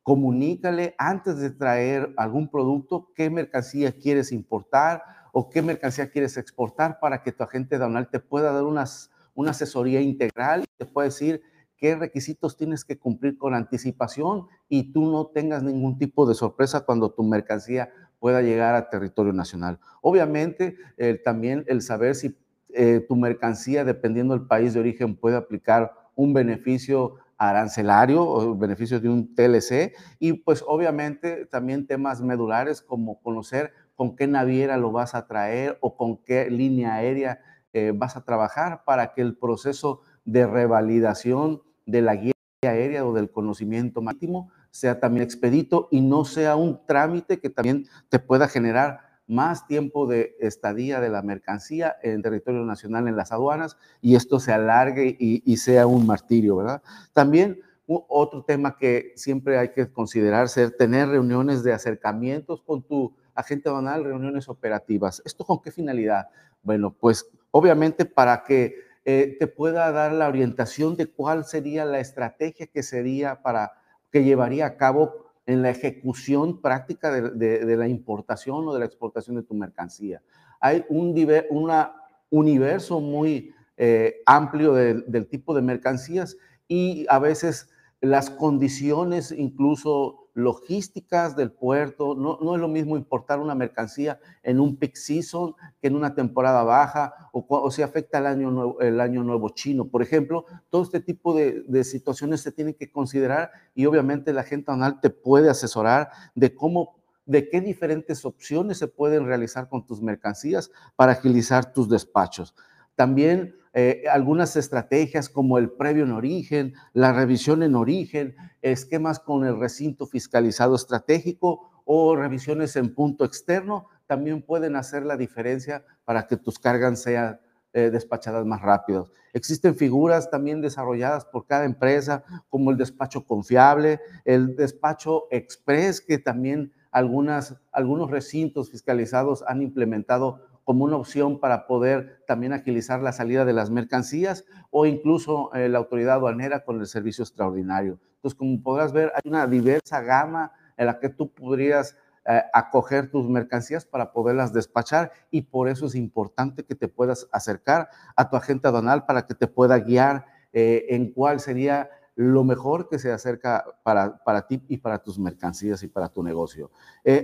comunícale 0.02 0.96
antes 0.98 1.38
de 1.38 1.52
traer 1.52 2.14
algún 2.18 2.50
producto 2.50 3.12
qué 3.16 3.30
mercancía 3.30 3.92
quieres 3.92 4.32
importar 4.32 5.04
o 5.34 5.50
qué 5.50 5.62
mercancía 5.62 6.10
quieres 6.10 6.38
exportar 6.38 7.00
para 7.00 7.22
que 7.22 7.34
tu 7.34 7.44
agente 7.44 7.76
aduanal 7.76 8.10
te 8.10 8.20
pueda 8.20 8.54
dar 8.54 8.64
unas, 8.64 9.12
una 9.36 9.52
asesoría 9.52 10.02
integral 10.02 10.66
te 10.78 10.86
pueda 10.86 11.10
decir 11.10 11.42
qué 11.78 11.96
requisitos 11.96 12.56
tienes 12.56 12.86
que 12.86 12.98
cumplir 12.98 13.38
con 13.38 13.54
anticipación 13.54 14.48
y 14.70 14.94
tú 14.94 15.12
no 15.12 15.28
tengas 15.28 15.64
ningún 15.64 15.98
tipo 15.98 16.26
de 16.26 16.34
sorpresa 16.34 16.86
cuando 16.86 17.12
tu 17.12 17.24
mercancía 17.24 17.92
pueda 18.20 18.42
llegar 18.44 18.76
a 18.76 18.88
territorio 18.88 19.34
nacional. 19.34 19.80
Obviamente, 20.02 20.78
también 21.24 21.66
el 21.68 21.82
saber 21.82 22.14
si 22.14 22.38
eh, 22.74 23.04
tu 23.08 23.16
mercancía, 23.16 23.84
dependiendo 23.84 24.38
del 24.38 24.46
país 24.46 24.74
de 24.74 24.80
origen, 24.80 25.16
puede 25.16 25.36
aplicar 25.36 25.92
un 26.16 26.34
beneficio 26.34 27.16
arancelario 27.38 28.24
o 28.24 28.56
beneficio 28.56 29.00
de 29.00 29.10
un 29.10 29.34
TLC 29.34 29.94
y 30.20 30.34
pues 30.34 30.64
obviamente 30.68 31.48
también 31.48 31.88
temas 31.88 32.22
medulares 32.22 32.82
como 32.84 33.20
conocer 33.22 33.74
con 33.96 34.16
qué 34.16 34.28
naviera 34.28 34.78
lo 34.78 34.92
vas 34.92 35.16
a 35.16 35.26
traer 35.26 35.78
o 35.82 35.98
con 35.98 36.18
qué 36.18 36.52
línea 36.52 36.94
aérea 36.94 37.40
eh, 37.74 37.94
vas 37.96 38.16
a 38.16 38.24
trabajar 38.24 38.84
para 38.84 39.14
que 39.14 39.22
el 39.22 39.36
proceso 39.36 40.02
de 40.24 40.46
revalidación 40.46 41.64
de 41.86 42.02
la 42.02 42.16
guía 42.16 42.34
aérea 42.62 43.06
o 43.06 43.14
del 43.14 43.32
conocimiento 43.32 44.02
marítimo 44.02 44.52
sea 44.70 45.00
también 45.00 45.24
expedito 45.24 45.88
y 45.90 46.02
no 46.02 46.26
sea 46.26 46.56
un 46.56 46.86
trámite 46.86 47.40
que 47.40 47.50
también 47.50 47.88
te 48.10 48.20
pueda 48.20 48.48
generar 48.48 49.11
más 49.28 49.68
tiempo 49.68 50.08
de 50.08 50.36
estadía 50.40 51.00
de 51.00 51.10
la 51.10 51.22
mercancía 51.22 51.96
en 52.04 52.22
territorio 52.22 52.66
nacional 52.66 53.08
en 53.08 53.16
las 53.16 53.32
aduanas 53.32 53.78
y 54.02 54.16
esto 54.16 54.40
se 54.40 54.52
alargue 54.52 55.16
y, 55.20 55.58
sea 55.58 55.88
un 55.88 56.06
martirio, 56.06 56.58
¿verdad? 56.58 56.82
También 57.14 57.62
otro 57.88 58.44
tema 58.44 58.78
que 58.78 59.14
siempre 59.16 59.58
hay 59.58 59.70
que 59.70 59.92
considerar 59.92 60.50
ser 60.50 60.72
tener 60.72 61.10
reuniones 61.10 61.64
de 61.64 61.74
acercamientos 61.74 62.62
con 62.62 62.84
tu 62.84 63.16
agente 63.34 63.70
aduanal, 63.70 64.04
reuniones 64.04 64.50
operativas. 64.50 65.22
¿Esto 65.26 65.46
con 65.46 65.62
qué 65.62 65.72
finalidad? 65.72 66.28
Bueno, 66.64 66.94
pues 66.98 67.30
obviamente 67.52 68.06
para 68.06 68.44
que 68.44 68.76
eh, 69.04 69.36
te 69.40 69.48
pueda 69.48 69.92
dar 69.92 70.14
la 70.14 70.28
orientación 70.28 70.96
de 70.96 71.08
cuál 71.08 71.46
sería 71.46 71.86
la 71.86 72.00
estrategia 72.00 72.68
que 72.68 72.84
sería 72.84 73.42
para 73.42 73.74
que 74.12 74.24
llevaría 74.24 74.66
a 74.66 74.78
cabo 74.78 75.31
en 75.52 75.62
la 75.62 75.70
ejecución 75.70 76.62
práctica 76.62 77.12
de, 77.12 77.78
la 77.78 77.88
importación 77.88 78.68
o 78.68 78.74
de 78.74 78.80
la 78.80 78.86
exportación 78.86 79.36
de 79.36 79.44
tu 79.44 79.54
mercancía. 79.54 80.22
Hay 80.60 80.86
un 80.90 81.16
una 81.50 81.96
universo 82.30 83.02
muy 83.02 83.54
eh, 83.76 84.22
amplio 84.26 84.74
del 84.74 85.28
tipo 85.28 85.54
de 85.54 85.62
mercancías 85.62 86.38
y 86.68 87.06
a 87.10 87.20
veces 87.20 87.70
las 88.00 88.30
condiciones 88.30 89.32
incluso 89.32 90.21
logísticas 90.34 91.36
del 91.36 91.52
puerto. 91.52 92.16
No, 92.16 92.38
no, 92.42 92.56
es 92.56 92.62
lo 92.62 92.68
mismo 92.68 92.98
importar 92.98 93.40
una 93.40 93.56
mercancía 93.56 94.20
en 94.44 94.60
un 94.60 94.78
peak 94.78 94.96
season 94.96 95.56
que 95.82 95.88
en 95.88 95.96
una 95.96 96.16
temporada 96.16 96.64
baja 96.64 97.30
o, 97.34 97.72
si 97.72 97.82
afecta 97.82 98.20
el 98.20 98.26
año, 98.26 98.52
nuevo, 98.52 98.80
el 98.82 99.00
año 99.00 99.24
nuevo 99.24 99.50
chino. 99.50 99.88
Por 99.88 100.02
ejemplo, 100.02 100.46
todo 100.70 100.84
este 100.84 101.00
tipo 101.00 101.34
de, 101.34 101.64
de, 101.68 101.84
situaciones 101.84 102.42
se 102.42 102.52
tienen 102.52 102.74
que 102.74 102.92
considerar 102.92 103.52
y 103.76 103.86
obviamente 103.86 104.34
la 104.34 104.44
gente 104.44 104.72
anual 104.72 105.00
te 105.02 105.10
puede 105.10 105.50
asesorar 105.50 106.10
de 106.36 106.56
cómo 106.56 107.02
de 107.26 107.48
qué 107.50 107.62
diferentes 107.62 108.26
opciones 108.26 108.78
se 108.80 108.88
pueden 108.88 109.26
realizar 109.26 109.70
con 109.70 109.86
tus 109.86 110.02
mercancías 110.02 110.72
para 110.96 111.14
agilizar 111.14 111.72
tus 111.72 111.88
despachos. 111.88 112.56
También 112.96 113.56
eh, 113.74 114.04
algunas 114.12 114.56
estrategias 114.58 115.30
como 115.30 115.58
el 115.58 115.72
previo 115.72 116.04
en 116.04 116.12
origen, 116.12 116.74
la 116.94 117.14
revisión 117.14 117.64
en 117.64 117.76
origen, 117.76 118.36
esquemas 118.62 119.20
con 119.20 119.46
el 119.46 119.60
recinto 119.60 120.08
fiscalizado 120.08 120.76
estratégico 120.76 121.70
o 121.86 122.16
revisiones 122.16 122.76
en 122.76 122.94
punto 122.94 123.24
externo, 123.24 123.88
también 124.08 124.42
pueden 124.42 124.76
hacer 124.76 125.06
la 125.06 125.16
diferencia 125.16 125.86
para 126.04 126.28
que 126.28 126.36
tus 126.36 126.60
cargas 126.60 127.02
sean 127.02 127.40
eh, 127.74 127.90
despachadas 127.90 128.46
más 128.46 128.62
rápido. 128.62 129.10
Existen 129.32 129.76
figuras 129.76 130.30
también 130.30 130.60
desarrolladas 130.60 131.24
por 131.24 131.46
cada 131.46 131.64
empresa, 131.64 132.26
como 132.50 132.72
el 132.72 132.78
despacho 132.78 133.24
confiable, 133.26 134.02
el 134.26 134.58
despacho 134.58 135.28
express, 135.32 136.02
que 136.02 136.18
también 136.18 136.74
algunas, 136.92 137.56
algunos 137.72 138.12
recintos 138.12 138.70
fiscalizados 138.70 139.46
han 139.48 139.62
implementado 139.62 140.51
como 140.64 140.86
una 140.86 140.98
opción 140.98 141.40
para 141.40 141.68
poder 141.68 142.24
también 142.28 142.54
agilizar 142.54 143.02
la 143.02 143.12
salida 143.12 143.46
de 143.46 143.54
las 143.54 143.70
mercancías 143.70 144.46
o 144.70 144.86
incluso 144.86 145.54
eh, 145.54 145.70
la 145.70 145.80
autoridad 145.80 146.16
aduanera 146.16 146.64
con 146.64 146.80
el 146.80 146.88
servicio 146.88 147.24
extraordinario. 147.24 148.00
Entonces, 148.16 148.38
como 148.38 148.62
podrás 148.62 148.94
ver, 148.94 149.12
hay 149.16 149.30
una 149.30 149.48
diversa 149.48 150.02
gama 150.02 150.52
en 150.78 150.86
la 150.86 151.00
que 151.00 151.10
tú 151.10 151.34
podrías 151.34 151.98
eh, 152.26 152.42
acoger 152.54 153.10
tus 153.10 153.28
mercancías 153.28 153.86
para 153.86 154.12
poderlas 154.12 154.54
despachar 154.54 155.12
y 155.32 155.42
por 155.42 155.68
eso 155.68 155.88
es 155.88 155.96
importante 155.96 156.64
que 156.64 156.76
te 156.76 156.88
puedas 156.88 157.28
acercar 157.32 157.90
a 158.16 158.30
tu 158.30 158.36
agente 158.36 158.68
aduanal 158.68 159.06
para 159.06 159.26
que 159.26 159.34
te 159.34 159.48
pueda 159.48 159.80
guiar 159.80 160.26
eh, 160.54 160.86
en 160.90 161.12
cuál 161.12 161.40
sería 161.40 161.90
lo 162.16 162.44
mejor 162.44 162.90
que 162.90 163.00
se 163.00 163.12
acerca 163.12 163.66
para, 163.84 164.24
para 164.24 164.46
ti 164.46 164.64
y 164.68 164.78
para 164.78 165.00
tus 165.02 165.18
mercancías 165.18 165.82
y 165.82 165.88
para 165.88 166.10
tu 166.10 166.22
negocio. 166.22 166.70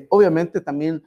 obviamente 0.10 0.62
también 0.62 1.04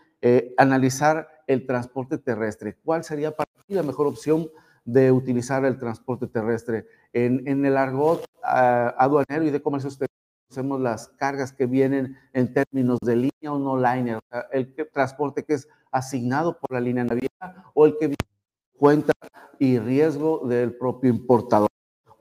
analizar 0.57 1.29
el 1.47 1.67
transporte 1.67 2.19
terrestre. 2.19 2.77
¿Cuál 2.85 3.05
sería 3.05 3.35
para 3.35 3.51
ti 3.67 3.75
la 3.75 3.83
mejor 3.83 4.07
opción 4.07 4.49
de 4.85 5.11
utilizar 5.13 5.65
el 5.65 5.79
transporte 5.79 6.27
terrestre? 6.27 6.87
En, 7.13 7.65
el 7.65 7.77
argot 7.77 8.25
ah, 8.43 8.95
aduanero 8.99 9.45
y 9.45 9.51
de 9.51 9.63
comercio 9.63 9.91
conocemos 10.51 10.81
las 10.81 11.09
cargas 11.09 11.53
que 11.53 11.67
vienen 11.67 12.17
en 12.33 12.53
términos 12.53 12.99
de 13.03 13.17
línea 13.17 13.53
o 13.53 13.59
no 13.59 13.77
liner, 13.77 14.19
el 14.51 14.75
transporte 14.93 15.45
que 15.45 15.55
es 15.55 15.69
asignado 15.93 16.59
por 16.59 16.73
la 16.73 16.81
línea 16.81 17.05
naviera 17.05 17.65
o 17.73 17.87
el 17.87 17.97
que 17.99 18.15
cuenta 18.77 19.13
y 19.59 19.79
riesgo 19.79 20.47
del 20.49 20.75
propio 20.77 21.11
importador 21.11 21.69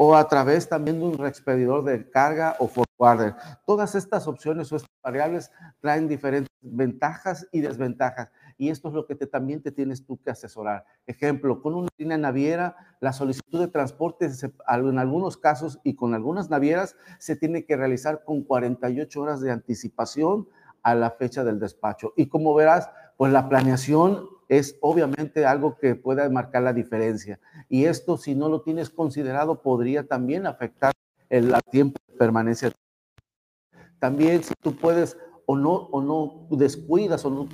o 0.01 0.15
a 0.15 0.25
través 0.29 0.69
también 0.69 0.97
de 0.97 1.05
un 1.05 1.17
reexpedidor 1.17 1.83
de 1.83 2.09
carga 2.09 2.55
o 2.59 2.69
forwarder. 2.69 3.35
Todas 3.65 3.95
estas 3.95 4.27
opciones 4.27 4.71
o 4.71 4.77
estas 4.77 4.89
variables 5.03 5.51
traen 5.81 6.07
diferentes 6.07 6.49
ventajas 6.61 7.45
y 7.51 7.59
desventajas 7.59 8.31
y 8.57 8.69
esto 8.69 8.87
es 8.87 8.93
lo 8.93 9.05
que 9.05 9.15
también 9.15 9.61
te 9.61 9.73
tienes 9.73 10.05
tú 10.05 10.17
que 10.21 10.31
asesorar. 10.31 10.85
Ejemplo, 11.05 11.61
con 11.61 11.75
una 11.75 11.89
línea 11.97 12.17
naviera, 12.17 12.77
la 13.01 13.11
solicitud 13.11 13.59
de 13.59 13.67
transporte 13.67 14.29
en 14.69 14.99
algunos 14.99 15.35
casos 15.35 15.81
y 15.83 15.95
con 15.95 16.13
algunas 16.13 16.49
navieras 16.49 16.95
se 17.17 17.35
tiene 17.35 17.65
que 17.65 17.75
realizar 17.75 18.23
con 18.23 18.43
48 18.43 19.21
horas 19.21 19.41
de 19.41 19.51
anticipación 19.51 20.47
a 20.83 20.95
la 20.95 21.11
fecha 21.11 21.43
del 21.43 21.59
despacho. 21.59 22.13
Y 22.15 22.27
como 22.27 22.53
verás, 22.53 22.89
pues 23.17 23.31
la 23.31 23.49
planeación 23.49 24.27
es 24.47 24.77
obviamente 24.81 25.45
algo 25.45 25.77
que 25.77 25.95
puede 25.95 26.27
marcar 26.29 26.63
la 26.63 26.73
diferencia. 26.73 27.39
Y 27.69 27.85
esto, 27.85 28.17
si 28.17 28.35
no 28.35 28.49
lo 28.49 28.61
tienes 28.61 28.89
considerado, 28.89 29.61
podría 29.61 30.07
también 30.07 30.47
afectar 30.47 30.91
el 31.29 31.53
tiempo 31.71 31.99
de 32.07 32.17
permanencia. 32.17 32.71
También 33.99 34.43
si 34.43 34.53
tú 34.61 34.75
puedes 34.75 35.17
o 35.45 35.55
no, 35.55 35.73
o 35.73 36.01
no 36.01 36.47
descuidas 36.57 37.25
o 37.25 37.29
no 37.29 37.47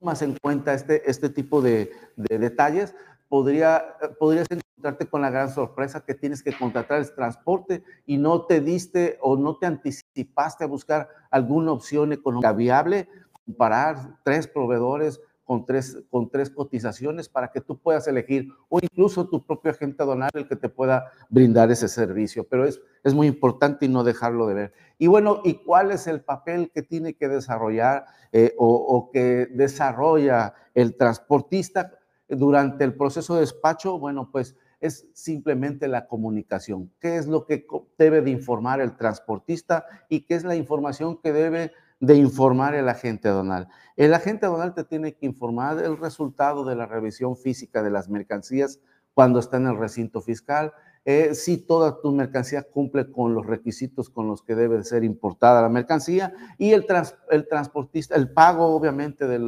más 0.00 0.22
en 0.22 0.36
cuenta 0.40 0.74
este, 0.74 1.08
este 1.10 1.28
tipo 1.28 1.60
de, 1.60 1.90
detalles, 2.16 2.94
podría, 3.28 3.96
podrías 4.18 4.46
encontrarte 4.50 5.06
con 5.06 5.22
la 5.22 5.30
gran 5.30 5.50
sorpresa 5.50 6.04
que 6.04 6.14
tienes 6.14 6.42
que 6.42 6.52
contratar 6.52 6.98
el 6.98 7.14
transporte 7.14 7.82
y 8.06 8.16
no 8.16 8.46
te 8.46 8.60
diste 8.60 9.18
o 9.20 9.36
no 9.36 9.56
te 9.56 9.66
anticipaste 9.66 10.64
a 10.64 10.68
buscar 10.68 11.08
alguna 11.30 11.72
opción 11.72 12.12
económica 12.12 12.52
viable, 12.52 13.08
comparar 13.44 14.18
tres 14.24 14.46
proveedores 14.46 15.20
con 15.48 15.64
tres, 15.64 16.04
con 16.10 16.28
tres 16.28 16.50
cotizaciones 16.50 17.30
para 17.30 17.50
que 17.50 17.62
tú 17.62 17.78
puedas 17.78 18.06
elegir 18.06 18.50
o 18.68 18.80
incluso 18.82 19.28
tu 19.28 19.46
propio 19.46 19.70
agente 19.70 20.02
aduanal 20.02 20.28
el 20.34 20.46
que 20.46 20.56
te 20.56 20.68
pueda 20.68 21.10
brindar 21.30 21.70
ese 21.70 21.88
servicio. 21.88 22.46
Pero 22.46 22.66
es, 22.66 22.82
es 23.02 23.14
muy 23.14 23.26
importante 23.26 23.86
y 23.86 23.88
no 23.88 24.04
dejarlo 24.04 24.46
de 24.46 24.54
ver. 24.54 24.72
Y 24.98 25.06
bueno, 25.06 25.40
¿y 25.44 25.54
cuál 25.54 25.90
es 25.90 26.06
el 26.06 26.20
papel 26.20 26.70
que 26.70 26.82
tiene 26.82 27.14
que 27.14 27.28
desarrollar 27.28 28.04
eh, 28.30 28.54
o, 28.58 28.68
o 28.68 29.10
que 29.10 29.46
desarrolla 29.46 30.52
el 30.74 30.96
transportista 30.96 31.97
durante 32.28 32.84
el 32.84 32.94
proceso 32.94 33.34
de 33.34 33.40
despacho? 33.40 33.98
Bueno, 33.98 34.30
pues 34.30 34.56
es 34.80 35.08
simplemente 35.12 35.88
la 35.88 36.06
comunicación. 36.06 36.92
¿Qué 37.00 37.16
es 37.16 37.26
lo 37.26 37.46
que 37.46 37.66
debe 37.98 38.22
de 38.22 38.30
informar 38.30 38.80
el 38.80 38.96
transportista 38.96 39.86
y 40.08 40.20
qué 40.20 40.34
es 40.34 40.44
la 40.44 40.56
información 40.56 41.18
que 41.20 41.32
debe 41.32 41.72
de 42.00 42.14
informar 42.14 42.74
el 42.74 42.88
agente 42.88 43.28
aduanal. 43.28 43.68
El 43.96 44.14
agente 44.14 44.46
aduanal 44.46 44.74
te 44.74 44.84
tiene 44.84 45.14
que 45.14 45.26
informar 45.26 45.76
del 45.76 45.96
resultado 45.96 46.64
de 46.64 46.76
la 46.76 46.86
revisión 46.86 47.36
física 47.36 47.82
de 47.82 47.90
las 47.90 48.08
mercancías 48.08 48.80
cuando 49.14 49.40
está 49.40 49.56
en 49.56 49.66
el 49.66 49.76
recinto 49.76 50.20
fiscal, 50.20 50.72
eh, 51.04 51.34
si 51.34 51.56
toda 51.56 52.00
tu 52.00 52.12
mercancía 52.12 52.62
cumple 52.62 53.10
con 53.10 53.34
los 53.34 53.46
requisitos 53.46 54.10
con 54.10 54.28
los 54.28 54.42
que 54.42 54.54
debe 54.54 54.84
ser 54.84 55.02
importada 55.02 55.62
la 55.62 55.68
mercancía 55.68 56.32
y 56.56 56.72
el, 56.72 56.86
el 57.30 57.48
transportista, 57.48 58.14
el 58.14 58.30
pago 58.30 58.66
obviamente 58.66 59.26
de, 59.26 59.38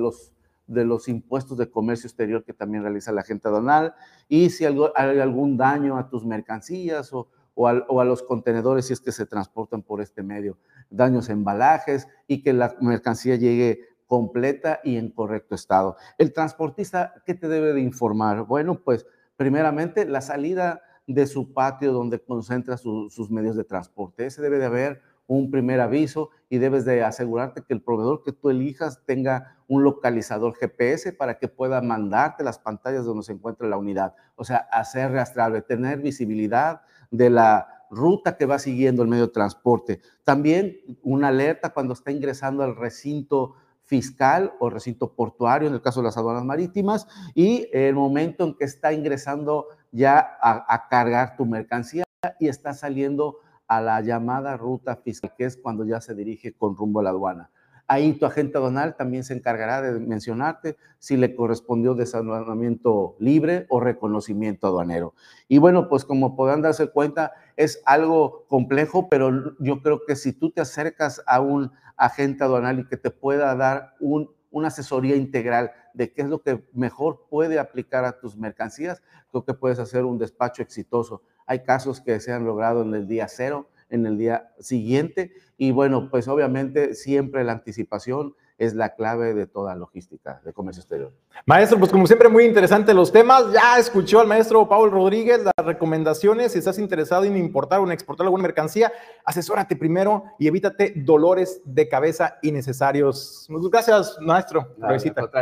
los, 0.00 0.32
de 0.66 0.84
los 0.84 1.08
impuestos 1.08 1.58
de 1.58 1.70
comercio 1.70 2.06
exterior 2.06 2.44
que 2.44 2.54
también 2.54 2.82
realiza 2.82 3.12
la 3.12 3.20
agente 3.20 3.48
aduanal 3.48 3.94
y 4.28 4.50
si 4.50 4.64
hay 4.64 5.20
algún 5.20 5.56
daño 5.56 5.98
a 5.98 6.08
tus 6.08 6.24
mercancías 6.24 7.12
o, 7.12 7.28
o 7.54 7.68
a, 7.68 8.04
los 8.04 8.22
contenedores 8.22 8.86
si 8.86 8.92
es 8.92 9.00
que 9.00 9.12
se 9.12 9.26
transportan 9.26 9.82
por 9.82 10.00
este 10.00 10.22
medio, 10.22 10.58
daños 10.90 11.28
embalajes 11.28 12.08
y 12.26 12.42
que 12.42 12.52
la 12.52 12.76
mercancía 12.80 13.36
llegue 13.36 13.80
completa 14.06 14.80
y 14.84 14.96
en 14.96 15.10
correcto 15.10 15.54
estado. 15.54 15.96
El 16.18 16.32
transportista, 16.32 17.14
¿qué 17.26 17.34
te 17.34 17.48
debe 17.48 17.72
de 17.72 17.80
informar? 17.80 18.44
Bueno, 18.44 18.80
pues 18.82 19.06
primeramente 19.36 20.04
la 20.06 20.20
salida 20.20 20.82
de 21.06 21.26
su 21.26 21.52
patio 21.52 21.92
donde 21.92 22.20
concentra 22.20 22.76
sus 22.76 23.30
medios 23.30 23.56
de 23.56 23.64
transporte. 23.64 24.26
Ese 24.26 24.42
debe 24.42 24.58
de 24.58 24.64
haber 24.66 25.02
un 25.26 25.50
primer 25.50 25.80
aviso 25.80 26.30
y 26.48 26.58
debes 26.58 26.84
de 26.84 27.02
asegurarte 27.02 27.62
que 27.62 27.74
el 27.74 27.82
proveedor 27.82 28.22
que 28.22 28.32
tú 28.32 28.50
elijas 28.50 29.04
tenga 29.06 29.56
un 29.66 29.82
localizador 29.82 30.54
GPS 30.54 31.12
para 31.12 31.38
que 31.38 31.48
pueda 31.48 31.80
mandarte 31.80 32.44
las 32.44 32.58
pantallas 32.58 33.04
donde 33.04 33.24
se 33.24 33.32
encuentra 33.32 33.68
la 33.68 33.78
unidad. 33.78 34.14
O 34.36 34.44
sea, 34.44 34.68
hacer 34.70 35.12
rastreable, 35.12 35.62
tener 35.62 36.00
visibilidad 36.00 36.82
de 37.10 37.30
la 37.30 37.86
ruta 37.90 38.36
que 38.36 38.46
va 38.46 38.58
siguiendo 38.58 39.02
el 39.02 39.08
medio 39.08 39.26
de 39.26 39.32
transporte. 39.32 40.00
También 40.24 40.76
una 41.02 41.28
alerta 41.28 41.70
cuando 41.70 41.94
está 41.94 42.10
ingresando 42.10 42.62
al 42.62 42.76
recinto 42.76 43.54
fiscal 43.84 44.54
o 44.60 44.70
recinto 44.70 45.14
portuario, 45.14 45.68
en 45.68 45.74
el 45.74 45.82
caso 45.82 46.00
de 46.00 46.06
las 46.06 46.16
aduanas 46.16 46.44
marítimas, 46.44 47.06
y 47.34 47.68
el 47.72 47.94
momento 47.94 48.44
en 48.44 48.54
que 48.54 48.64
está 48.64 48.92
ingresando 48.92 49.68
ya 49.92 50.18
a, 50.40 50.64
a 50.72 50.88
cargar 50.88 51.36
tu 51.36 51.44
mercancía 51.46 52.04
y 52.40 52.48
está 52.48 52.72
saliendo 52.72 53.38
a 53.66 53.80
la 53.80 54.00
llamada 54.00 54.56
ruta 54.56 54.96
fiscal, 54.96 55.32
que 55.36 55.44
es 55.44 55.56
cuando 55.56 55.84
ya 55.84 56.00
se 56.00 56.14
dirige 56.14 56.52
con 56.52 56.76
rumbo 56.76 57.00
a 57.00 57.04
la 57.04 57.10
aduana. 57.10 57.50
Ahí 57.86 58.14
tu 58.14 58.24
agente 58.24 58.56
aduanal 58.56 58.96
también 58.96 59.24
se 59.24 59.34
encargará 59.34 59.82
de 59.82 60.00
mencionarte 60.00 60.78
si 60.98 61.18
le 61.18 61.34
correspondió 61.34 61.94
desanudamiento 61.94 63.14
libre 63.18 63.66
o 63.68 63.78
reconocimiento 63.78 64.66
aduanero. 64.66 65.14
Y 65.48 65.58
bueno, 65.58 65.88
pues 65.88 66.06
como 66.06 66.34
podrán 66.34 66.62
darse 66.62 66.86
cuenta, 66.88 67.32
es 67.56 67.82
algo 67.84 68.46
complejo, 68.48 69.10
pero 69.10 69.54
yo 69.58 69.82
creo 69.82 70.00
que 70.06 70.16
si 70.16 70.32
tú 70.32 70.50
te 70.50 70.62
acercas 70.62 71.22
a 71.26 71.40
un 71.40 71.72
agente 71.96 72.42
aduanal 72.42 72.80
y 72.80 72.86
que 72.86 72.96
te 72.96 73.10
pueda 73.10 73.54
dar 73.54 73.94
un, 74.00 74.30
una 74.50 74.68
asesoría 74.68 75.16
integral 75.16 75.72
de 75.92 76.10
qué 76.12 76.22
es 76.22 76.28
lo 76.28 76.40
que 76.40 76.66
mejor 76.72 77.26
puede 77.28 77.58
aplicar 77.58 78.06
a 78.06 78.18
tus 78.18 78.36
mercancías, 78.36 79.02
creo 79.30 79.44
que 79.44 79.52
puedes 79.52 79.78
hacer 79.78 80.04
un 80.04 80.18
despacho 80.18 80.62
exitoso. 80.62 81.22
Hay 81.46 81.62
casos 81.64 82.00
que 82.00 82.20
se 82.20 82.32
han 82.32 82.44
logrado 82.44 82.82
en 82.82 82.94
el 82.94 83.06
día 83.06 83.28
cero, 83.28 83.68
en 83.90 84.06
el 84.06 84.18
día 84.18 84.52
siguiente. 84.58 85.32
Y 85.56 85.70
bueno, 85.70 86.08
pues 86.10 86.28
obviamente 86.28 86.94
siempre 86.94 87.44
la 87.44 87.52
anticipación 87.52 88.34
es 88.56 88.74
la 88.74 88.94
clave 88.94 89.34
de 89.34 89.46
toda 89.46 89.74
logística 89.74 90.40
de 90.44 90.52
comercio 90.52 90.80
exterior. 90.80 91.12
Maestro, 91.46 91.78
pues 91.78 91.90
como 91.90 92.06
siempre 92.06 92.28
muy 92.28 92.44
interesante 92.44 92.94
los 92.94 93.12
temas. 93.12 93.52
Ya 93.52 93.78
escuchó 93.78 94.20
al 94.20 94.28
maestro 94.28 94.68
Paul 94.68 94.90
Rodríguez 94.90 95.40
las 95.44 95.66
recomendaciones. 95.66 96.52
Si 96.52 96.58
estás 96.58 96.78
interesado 96.78 97.24
en 97.24 97.36
importar 97.36 97.80
o 97.80 97.84
en 97.84 97.92
exportar 97.92 98.26
alguna 98.26 98.42
mercancía, 98.42 98.92
asesórate 99.24 99.76
primero 99.76 100.24
y 100.38 100.46
evítate 100.46 100.92
dolores 100.96 101.60
de 101.64 101.88
cabeza 101.88 102.38
innecesarios. 102.42 103.46
Muchas 103.48 103.70
gracias, 103.70 104.18
maestro. 104.20 104.74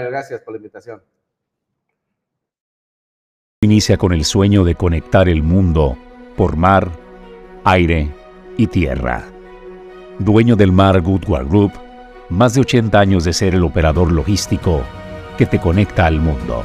gracias 0.09 0.41
por 0.41 0.55
la 0.55 0.57
invitación. 0.57 1.03
Inicia 3.62 3.96
con 3.96 4.12
el 4.12 4.25
sueño 4.25 4.64
de 4.64 4.75
conectar 4.75 5.29
el 5.29 5.44
mundo 5.44 5.96
por 6.37 6.57
mar, 6.57 6.90
aire 7.62 8.11
y 8.59 8.66
tierra. 8.66 9.25
Dueño 10.18 10.57
del 10.57 10.72
mar 10.72 11.01
Goodward 11.01 11.46
Group, 11.46 11.70
más 12.29 12.55
de 12.55 12.62
80 12.62 12.98
años 12.98 13.22
de 13.22 13.33
ser 13.33 13.55
el 13.55 13.62
operador 13.62 14.11
logístico 14.11 14.83
que 15.38 15.46
te 15.46 15.61
conecta 15.61 16.07
al 16.07 16.18
mundo. 16.18 16.64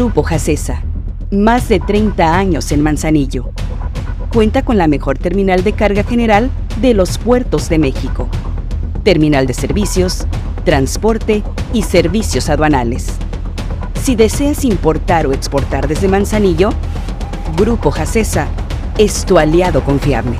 Grupo 0.00 0.22
Jacesa, 0.22 0.82
más 1.30 1.68
de 1.68 1.78
30 1.78 2.38
años 2.38 2.72
en 2.72 2.80
Manzanillo. 2.80 3.50
Cuenta 4.32 4.64
con 4.64 4.78
la 4.78 4.88
mejor 4.88 5.18
terminal 5.18 5.62
de 5.62 5.74
carga 5.74 6.04
general 6.04 6.50
de 6.80 6.94
los 6.94 7.18
puertos 7.18 7.68
de 7.68 7.78
México. 7.78 8.30
Terminal 9.06 9.46
de 9.46 9.54
servicios, 9.54 10.26
transporte 10.64 11.44
y 11.72 11.82
servicios 11.82 12.50
aduanales. 12.50 13.18
Si 13.94 14.16
deseas 14.16 14.64
importar 14.64 15.28
o 15.28 15.32
exportar 15.32 15.86
desde 15.86 16.08
Manzanillo, 16.08 16.70
Grupo 17.56 17.92
Jacesa 17.92 18.48
es 18.98 19.24
tu 19.24 19.38
aliado 19.38 19.84
confiable. 19.84 20.36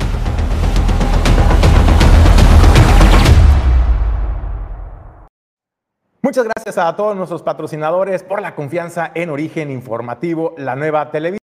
Muchas 6.21 6.43
gracias 6.43 6.77
a 6.77 6.93
todos 6.93 7.15
nuestros 7.15 7.43
patrocinadores 7.43 8.21
por 8.23 8.41
la 8.41 8.53
confianza 8.53 9.13
en 9.15 9.29
Origen 9.29 9.71
Informativo, 9.71 10.55
la 10.57 10.75
nueva 10.75 11.09
televisión. 11.09 11.46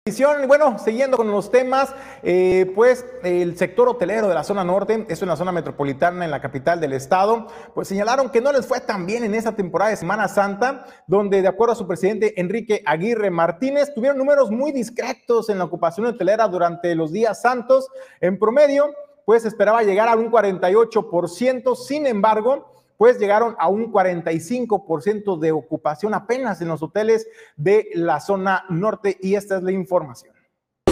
Bueno, 0.48 0.78
siguiendo 0.78 1.18
con 1.18 1.32
los 1.32 1.50
temas, 1.50 1.92
eh, 2.22 2.72
pues 2.76 3.04
el 3.24 3.58
sector 3.58 3.90
hotelero 3.90 4.28
de 4.28 4.36
la 4.36 4.44
zona 4.44 4.64
norte, 4.64 5.04
es 5.10 5.24
una 5.24 5.36
zona 5.36 5.52
metropolitana 5.52 6.24
en 6.24 6.30
la 6.30 6.42
capital 6.42 6.80
del 6.80 6.94
estado, 6.94 7.48
pues 7.74 7.88
señalaron 7.88 8.30
que 8.30 8.40
no 8.40 8.52
les 8.52 8.68
fue 8.68 8.82
tan 8.82 9.08
bien 9.08 9.24
en 9.24 9.34
esa 9.34 9.54
temporada 9.54 9.90
de 9.90 9.98
Semana 9.98 10.28
Santa, 10.28 10.86
donde 11.08 11.42
de 11.42 11.48
acuerdo 11.48 11.74
a 11.74 11.76
su 11.76 11.88
presidente 11.88 12.40
Enrique 12.40 12.84
Aguirre 12.86 13.32
Martínez, 13.32 13.96
tuvieron 13.96 14.20
números 14.20 14.52
muy 14.52 14.72
discretos 14.72 15.50
en 15.50 15.58
la 15.58 15.64
ocupación 15.64 16.06
hotelera 16.06 16.48
durante 16.50 16.94
los 16.94 17.12
días 17.12 17.42
santos. 17.42 17.90
En 18.22 18.38
promedio, 18.38 18.94
pues 19.26 19.44
esperaba 19.44 19.82
llegar 19.82 20.08
a 20.08 20.16
un 20.16 20.32
48%, 20.32 21.76
sin 21.76 22.06
embargo, 22.06 22.75
pues 22.98 23.20
llegaron 23.20 23.56
a 23.60 23.68
un 23.68 23.92
45% 23.92 25.40
de 25.40 25.52
ocupación 25.52 26.14
apenas 26.14 26.62
en 26.62 26.68
los 26.70 26.82
hoteles 26.82 27.28
de 27.56 27.90
la 27.94 28.20
zona 28.20 28.66
norte 28.70 29.18
y 29.22 29.36
esta 29.36 29.58
es 29.58 29.64
la 29.64 29.72
información. 29.72 30.34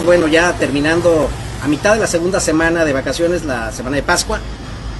Bueno, 0.04 0.26
ya 0.28 0.52
terminando 0.52 1.28
a 1.62 1.68
mitad 1.68 1.94
de 1.94 2.00
la 2.00 2.06
segunda 2.06 2.40
semana 2.40 2.84
de 2.84 2.92
vacaciones, 2.92 3.44
la 3.44 3.72
semana 3.72 3.96
de 3.96 4.02
Pascua. 4.02 4.40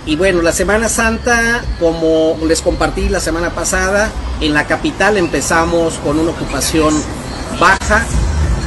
Y 0.07 0.17
bueno, 0.17 0.43
la 0.43 0.53
Semana 0.53 0.91
Santa, 0.91 1.65
como 1.81 2.37
les 2.47 2.61
compartí 2.61 3.09
la 3.09 3.21
semana 3.21 3.51
pasada, 3.51 4.11
en 4.41 4.53
la 4.53 4.67
capital 4.67 5.17
empezamos 5.17 5.95
con 5.99 6.19
una 6.19 6.31
ocupación 6.31 6.95
baja, 7.59 8.05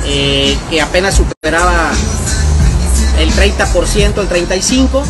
eh, 0.06 0.58
que 0.70 0.82
apenas 0.82 1.16
superaba 1.16 1.92
el 3.20 3.30
30%, 3.32 4.22
el 4.22 4.30
35%. 4.30 5.04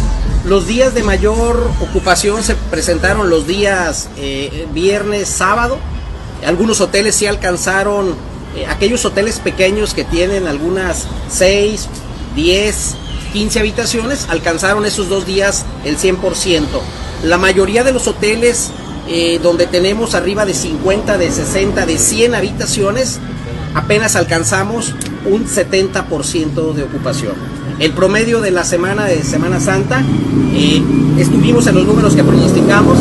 Los 0.48 0.66
días 0.66 0.94
de 0.94 1.04
mayor 1.04 1.70
ocupación 1.82 2.42
se 2.42 2.56
presentaron 2.56 3.30
los 3.30 3.48
días 3.48 4.08
eh, 4.16 4.66
viernes, 4.74 5.28
sábado. 5.28 5.78
Algunos 6.46 6.80
hoteles 6.80 7.16
sí 7.16 7.26
alcanzaron, 7.26 8.16
eh, 8.56 8.66
aquellos 8.66 9.04
hoteles 9.04 9.40
pequeños 9.40 9.94
que 9.94 10.06
tienen 10.06 10.48
algunas 10.48 11.06
6, 11.30 11.90
10, 12.38 12.96
15 13.34 13.60
habitaciones, 13.60 14.28
alcanzaron 14.30 14.86
esos 14.86 15.10
dos 15.10 15.26
días 15.26 15.66
el 15.84 15.98
100%. 15.98 16.64
La 17.26 17.38
mayoría 17.38 17.84
de 17.84 17.92
los 17.92 18.08
hoteles 18.08 18.72
eh, 19.10 19.42
donde 19.44 19.68
tenemos 19.68 20.16
arriba 20.16 20.46
de 20.46 20.54
50, 20.54 21.18
de 21.18 21.30
60, 21.30 21.86
de 21.86 21.98
100 21.98 22.36
habitaciones, 22.36 23.20
apenas 23.74 24.16
alcanzamos 24.16 24.94
un 25.26 25.46
70% 25.46 26.72
de 26.72 26.84
ocupación. 26.84 27.57
El 27.80 27.92
promedio 27.92 28.42
de 28.42 28.50
la 28.50 28.64
semana 28.64 29.06
de 29.06 29.22
Semana 29.22 29.60
Santa, 29.60 30.04
eh, 30.52 30.82
estuvimos 31.20 31.68
en 31.68 31.76
los 31.76 31.86
números 31.86 32.16
que 32.16 32.24
pronosticamos, 32.24 32.98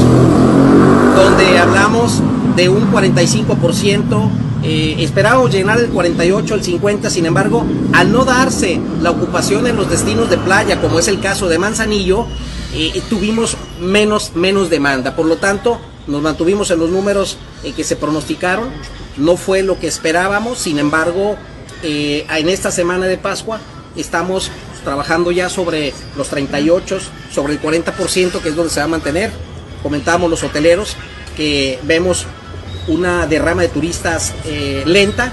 donde 1.17 1.59
hablamos 1.59 2.23
de 2.57 2.69
un 2.69 2.93
45%, 2.93 4.31
eh, 4.62 4.97
esperábamos 4.99 5.51
llenar 5.51 5.81
el 5.81 5.89
48, 5.89 6.55
el 6.55 6.62
50, 6.62 7.09
sin 7.09 7.25
embargo, 7.25 7.65
al 7.95 8.12
no 8.12 8.27
darse 8.27 8.79
la 9.01 9.12
ocupación 9.12 9.67
en 9.67 9.77
los 9.77 9.89
destinos 9.89 10.29
de 10.29 10.37
playa, 10.37 10.79
como 10.79 10.99
es 10.99 11.09
el 11.09 11.21
caso 11.21 11.49
de 11.49 11.59
Manzanillo, 11.59 12.27
eh, 12.75 13.01
tuvimos 13.09 13.57
menos, 13.81 14.33
menos 14.35 14.69
demanda. 14.69 15.17
Por 15.17 15.25
lo 15.25 15.37
tanto, 15.37 15.81
nos 16.07 16.21
mantuvimos 16.21 16.71
en 16.71 16.81
los 16.81 16.91
números 16.91 17.39
que 17.75 17.83
se 17.83 17.97
pronosticaron, 17.97 18.69
no 19.17 19.39
fue 19.39 19.62
lo 19.62 19.81
que 19.81 19.87
esperábamos, 19.87 20.59
sin 20.59 20.79
embargo, 20.79 21.37
en 21.83 22.49
esta 22.49 22.71
semana 22.71 23.07
de 23.07 23.17
Pascua 23.17 23.61
estamos 23.97 24.51
trabajando 24.87 25.33
ya 25.33 25.49
sobre 25.49 25.92
los 26.16 26.29
38, 26.29 27.01
sobre 27.33 27.55
el 27.55 27.61
40%, 27.61 28.40
que 28.40 28.49
es 28.51 28.55
donde 28.55 28.72
se 28.72 28.79
va 28.79 28.85
a 28.85 28.88
mantener. 28.88 29.33
Comentábamos 29.83 30.31
los 30.31 30.44
hoteleros 30.44 30.96
que 31.37 31.81
vemos 31.83 32.25
una 32.87 33.27
derrama 33.27 33.62
de 33.62 33.68
turistas 33.68 34.33
eh, 34.44 34.85
lenta. 34.87 35.33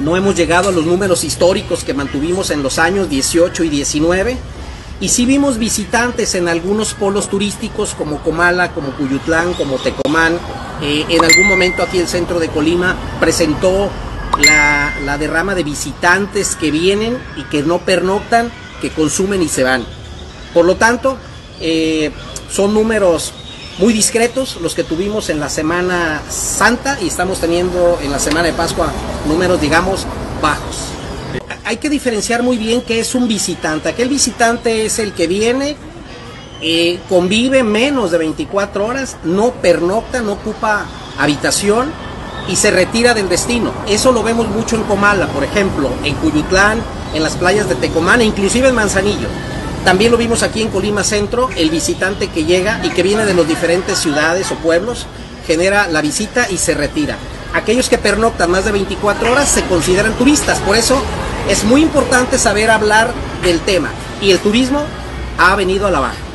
No 0.00 0.18
hemos 0.18 0.36
llegado 0.36 0.68
a 0.68 0.72
los 0.72 0.84
números 0.84 1.24
históricos 1.24 1.82
que 1.82 1.94
mantuvimos 1.94 2.50
en 2.50 2.62
los 2.62 2.78
años 2.78 3.08
18 3.08 3.64
y 3.64 3.68
19. 3.70 4.36
Y 5.00 5.08
sí 5.08 5.24
vimos 5.24 5.56
visitantes 5.56 6.34
en 6.34 6.46
algunos 6.46 6.92
polos 6.92 7.30
turísticos 7.30 7.94
como 7.94 8.18
Comala, 8.22 8.72
como 8.72 8.90
Cuyutlán, 8.90 9.54
como 9.54 9.78
Tecomán. 9.78 10.38
Eh, 10.82 11.06
en 11.08 11.24
algún 11.24 11.48
momento 11.48 11.82
aquí 11.82 11.98
el 11.98 12.06
centro 12.06 12.38
de 12.38 12.48
Colima 12.48 12.96
presentó 13.18 13.88
la, 14.44 15.18
derrama 15.18 15.54
de 15.54 15.64
visitantes 15.64 16.56
que 16.56 16.70
vienen 16.70 17.18
y 17.36 17.42
que 17.44 17.62
no 17.62 17.78
pernoctan, 17.78 18.50
que 18.80 18.90
consumen 18.90 19.42
y 19.42 19.48
se 19.48 19.64
van. 19.64 19.84
Por 20.54 20.64
lo 20.64 20.76
tanto, 20.76 21.16
eh, 21.60 22.10
son 22.50 22.74
números 22.74 23.32
muy 23.78 23.92
discretos 23.92 24.58
los 24.60 24.74
que 24.74 24.84
tuvimos 24.84 25.28
en 25.28 25.40
la 25.40 25.48
Semana 25.48 26.22
Santa 26.28 26.98
y 27.00 27.08
estamos 27.08 27.40
teniendo 27.40 27.98
en 28.02 28.10
la 28.10 28.18
Semana 28.18 28.46
de 28.46 28.52
Pascua 28.52 28.92
números, 29.26 29.60
digamos, 29.60 30.06
bajos. 30.42 30.76
Hay 31.64 31.76
que 31.76 31.90
diferenciar 31.90 32.42
muy 32.42 32.56
bien 32.56 32.80
qué 32.80 33.00
es 33.00 33.14
un 33.14 33.28
visitante. 33.28 33.88
Aquel 33.88 34.08
visitante 34.08 34.86
es 34.86 34.98
el 34.98 35.12
que 35.12 35.26
viene, 35.26 35.76
eh, 36.62 36.98
convive 37.08 37.62
menos 37.62 38.10
de 38.10 38.18
24 38.18 38.86
horas, 38.86 39.16
no 39.22 39.52
pernocta, 39.52 40.22
no 40.22 40.32
ocupa 40.32 40.86
habitación 41.18 41.92
y 42.48 42.56
se 42.56 42.70
retira 42.70 43.14
del 43.14 43.28
destino. 43.28 43.72
Eso 43.86 44.12
lo 44.12 44.22
vemos 44.22 44.48
mucho 44.48 44.76
en 44.76 44.82
Comala, 44.84 45.26
por 45.28 45.44
ejemplo, 45.44 45.90
en 46.02 46.14
Cuyutlán, 46.16 46.80
en 47.14 47.22
las 47.22 47.36
playas 47.36 47.68
de 47.68 47.74
Tecomán 47.74 48.20
e 48.20 48.24
inclusive 48.24 48.68
en 48.68 48.74
Manzanillo. 48.74 49.28
También 49.84 50.10
lo 50.10 50.16
vimos 50.16 50.42
aquí 50.42 50.62
en 50.62 50.68
Colima 50.68 51.04
Centro, 51.04 51.48
el 51.56 51.70
visitante 51.70 52.28
que 52.28 52.44
llega 52.44 52.80
y 52.84 52.90
que 52.90 53.02
viene 53.02 53.24
de 53.24 53.34
las 53.34 53.46
diferentes 53.46 53.98
ciudades 53.98 54.50
o 54.50 54.56
pueblos, 54.56 55.06
genera 55.46 55.88
la 55.88 56.02
visita 56.02 56.46
y 56.50 56.58
se 56.58 56.74
retira. 56.74 57.16
Aquellos 57.54 57.88
que 57.88 57.96
pernoctan 57.96 58.50
más 58.50 58.64
de 58.64 58.72
24 58.72 59.32
horas 59.32 59.48
se 59.48 59.62
consideran 59.62 60.12
turistas, 60.14 60.58
por 60.58 60.76
eso 60.76 61.00
es 61.48 61.64
muy 61.64 61.82
importante 61.82 62.38
saber 62.38 62.70
hablar 62.70 63.12
del 63.42 63.60
tema. 63.60 63.90
Y 64.20 64.30
el 64.30 64.38
turismo 64.40 64.82
ha 65.38 65.54
venido 65.56 65.86
a 65.86 65.90
la 65.90 66.00
baja. 66.00 66.27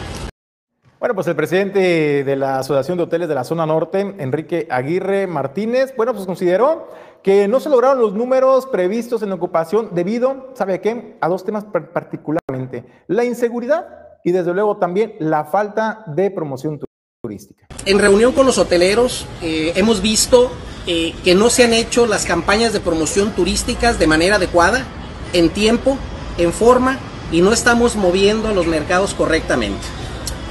Bueno, 1.04 1.16
pues 1.16 1.28
el 1.28 1.36
presidente 1.36 2.24
de 2.24 2.36
la 2.38 2.60
Asociación 2.60 2.98
de 2.98 3.04
Hoteles 3.04 3.28
de 3.28 3.36
la 3.36 3.44
Zona 3.44 3.66
Norte, 3.66 4.16
Enrique 4.20 4.68
Aguirre 4.70 5.28
Martínez, 5.28 5.94
bueno, 5.98 6.14
pues 6.14 6.26
consideró 6.26 6.88
que 7.22 7.46
no 7.50 7.60
se 7.60 7.68
lograron 7.68 8.00
los 8.00 8.14
números 8.14 8.68
previstos 8.68 9.22
en 9.22 9.34
ocupación 9.34 9.90
debido, 9.92 10.52
¿sabe 10.54 10.76
a 10.76 10.82
qué? 10.82 11.18
A 11.20 11.28
dos 11.28 11.44
temas 11.44 11.66
particularmente, 11.66 12.86
la 13.08 13.26
inseguridad 13.26 13.86
y 14.24 14.32
desde 14.32 14.54
luego 14.54 14.78
también 14.78 15.16
la 15.20 15.44
falta 15.44 16.06
de 16.08 16.32
promoción 16.32 16.80
turística. 17.22 17.68
En 17.86 18.00
reunión 18.00 18.32
con 18.32 18.46
los 18.46 18.58
hoteleros 18.58 19.28
eh, 19.42 19.74
hemos 19.76 20.02
visto 20.02 20.52
eh, 20.88 21.14
que 21.26 21.36
no 21.36 21.50
se 21.50 21.66
han 21.66 21.74
hecho 21.74 22.08
las 22.08 22.26
campañas 22.26 22.72
de 22.72 22.80
promoción 22.80 23.32
turísticas 23.32 24.00
de 24.00 24.08
manera 24.08 24.38
adecuada, 24.38 24.86
en 25.34 25.50
tiempo, 25.50 25.98
en 26.38 26.54
forma 26.54 26.98
y 27.30 27.42
no 27.42 27.52
estamos 27.52 27.98
moviendo 27.98 28.54
los 28.54 28.68
mercados 28.68 29.14
correctamente. 29.14 29.86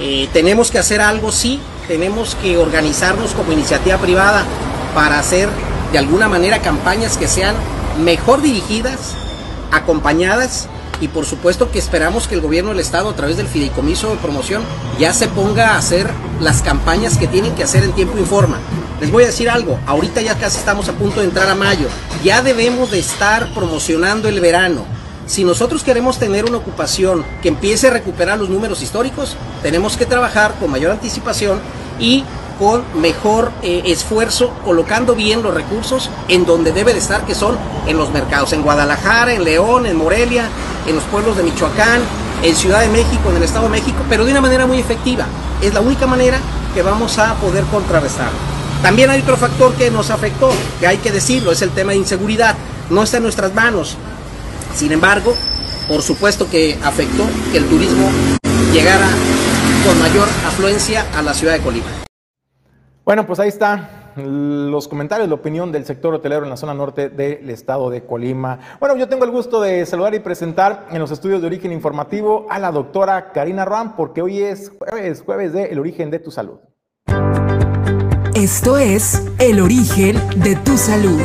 Eh, 0.05 0.29
tenemos 0.33 0.73
que 0.73 0.81
hacer 0.81 1.01
algo, 1.01 1.31
sí, 1.31 1.61
tenemos 1.87 2.35
que 2.35 2.59
organizarnos 2.59 3.35
como 3.35 3.53
iniciativa 3.53 3.99
privada 3.99 4.45
para 4.97 5.21
hacer 5.21 5.49
de 5.93 5.99
alguna 5.99 6.29
manera 6.29 6.59
campañas 6.59 7.17
que 7.17 7.29
sean 7.29 7.55
mejor 8.03 8.43
dirigidas, 8.43 9.15
acompañadas 9.71 10.67
y 11.01 11.07
por 11.07 11.25
supuesto 11.25 11.71
que 11.71 11.79
esperamos 11.79 12.27
que 12.27 12.35
el 12.35 12.41
gobierno 12.41 12.71
del 12.71 12.81
estado 12.81 13.11
a 13.11 13.15
través 13.15 13.37
del 13.37 13.47
fideicomiso 13.47 14.11
de 14.11 14.17
promoción 14.17 14.65
ya 14.99 15.15
se 15.15 15.29
ponga 15.29 15.75
a 15.75 15.79
hacer 15.79 16.11
las 16.41 16.63
campañas 16.63 17.17
que 17.17 17.29
tienen 17.29 17.55
que 17.55 17.63
hacer 17.63 17.85
en 17.85 17.93
tiempo 17.93 18.19
y 18.19 18.25
forma. 18.25 18.59
Les 19.01 19.13
voy 19.13 19.23
a 19.23 19.27
decir 19.27 19.49
algo, 19.49 19.79
ahorita 19.87 20.21
ya 20.21 20.37
casi 20.37 20.59
estamos 20.59 20.89
a 20.89 20.95
punto 20.95 21.21
de 21.21 21.27
entrar 21.27 21.49
a 21.49 21.55
mayo, 21.55 21.87
ya 22.25 22.43
debemos 22.43 22.91
de 22.91 22.99
estar 22.99 23.55
promocionando 23.55 24.29
el 24.29 24.41
verano 24.41 24.85
si 25.27 25.45
nosotros 25.45 25.83
queremos 25.83 26.19
tener 26.19 26.45
una 26.45 26.59
ocupación 26.59 27.25
que 27.43 27.49
empiece 27.49 27.89
a 27.89 27.91
recuperar 27.91 28.39
los 28.39 28.49
números 28.49 28.83
históricos, 28.83 29.37
tenemos 29.63 29.97
que 29.97 30.07
trabajar 30.07 30.55
con 30.59 30.71
mayor 30.71 30.91
anticipación 30.91 31.61
y 31.99 32.25
con 32.59 32.83
mejor 33.01 33.51
eh, 33.63 33.83
esfuerzo, 33.87 34.53
colocando 34.65 35.15
bien 35.15 35.43
los 35.43 35.55
recursos 35.55 36.11
en 36.29 36.45
donde 36.45 36.73
debe 36.73 36.93
de 36.93 36.99
estar, 36.99 37.25
que 37.25 37.35
son 37.35 37.57
en 37.87 37.97
los 37.97 38.11
mercados, 38.13 38.53
en 38.53 38.63
Guadalajara, 38.63 39.33
en 39.33 39.45
León, 39.45 39.87
en 39.87 39.97
Morelia, 39.97 40.49
en 40.87 40.97
los 40.97 41.05
pueblos 41.05 41.37
de 41.37 41.43
Michoacán, 41.43 42.01
en 42.43 42.55
Ciudad 42.55 42.81
de 42.81 42.89
México, 42.89 43.31
en 43.31 43.37
el 43.37 43.43
Estado 43.43 43.65
de 43.65 43.71
México, 43.71 43.99
pero 44.09 44.25
de 44.25 44.33
una 44.33 44.41
manera 44.41 44.67
muy 44.67 44.79
efectiva. 44.79 45.27
Es 45.61 45.73
la 45.75 45.81
única 45.81 46.07
manera 46.07 46.39
que 46.75 46.83
vamos 46.83 47.19
a 47.19 47.35
poder 47.35 47.65
contrarrestar. 47.65 48.31
También 48.83 49.11
hay 49.11 49.21
otro 49.21 49.37
factor 49.37 49.73
que 49.75 49.91
nos 49.91 50.11
afectó, 50.11 50.51
que 50.81 50.87
hay 50.87 50.99
que 50.99 51.13
decirlo, 51.13 51.53
es 51.53 51.63
el 51.63 51.71
tema 51.71 51.93
de 51.93 51.99
inseguridad. 51.99 52.57
No 52.91 53.05
está 53.05 53.19
en 53.19 53.23
nuestras 53.23 53.55
manos. 53.55 53.97
Sin 54.75 54.93
embargo, 54.93 55.35
por 55.89 56.03
supuesto 56.03 56.49
que 56.49 56.79
afectó 56.83 57.25
que 57.51 57.59
el 57.59 57.67
turismo 57.67 58.09
llegara 58.73 59.09
con 59.85 59.99
mayor 59.99 60.29
afluencia 60.47 61.07
a 61.15 61.23
la 61.23 61.35
ciudad 61.35 61.55
de 61.55 61.61
Colima. 61.61 61.87
Bueno, 63.05 63.27
pues 63.27 63.41
ahí 63.41 63.49
está 63.49 64.03
los 64.17 64.89
comentarios, 64.89 65.29
la 65.29 65.35
opinión 65.35 65.73
del 65.73 65.85
sector 65.85 66.15
hotelero 66.15 66.45
en 66.45 66.51
la 66.51 66.57
zona 66.57 66.75
norte 66.75 67.09
del 67.09 67.49
estado 67.51 67.91
de 67.91 68.05
Colima. 68.05 68.59
Bueno, 68.79 68.97
yo 68.97 69.09
tengo 69.09 69.25
el 69.25 69.31
gusto 69.31 69.61
de 69.61 69.85
saludar 69.87 70.15
y 70.15 70.21
presentar 70.21 70.87
en 70.91 70.99
los 70.99 71.11
estudios 71.11 71.41
de 71.41 71.47
origen 71.47 71.73
informativo 71.73 72.47
a 72.51 72.59
la 72.59 72.71
doctora 72.71 73.33
Karina 73.33 73.65
Ram, 73.65 73.97
porque 73.97 74.23
hoy 74.23 74.43
es 74.43 74.71
jueves, 74.79 75.23
jueves 75.23 75.53
de 75.53 75.65
El 75.65 75.79
origen 75.79 76.11
de 76.11 76.19
tu 76.19 76.31
salud. 76.31 76.59
Esto 78.35 78.77
es 78.77 79.23
El 79.39 79.61
origen 79.61 80.17
de 80.37 80.57
tu 80.57 80.77
salud. 80.77 81.21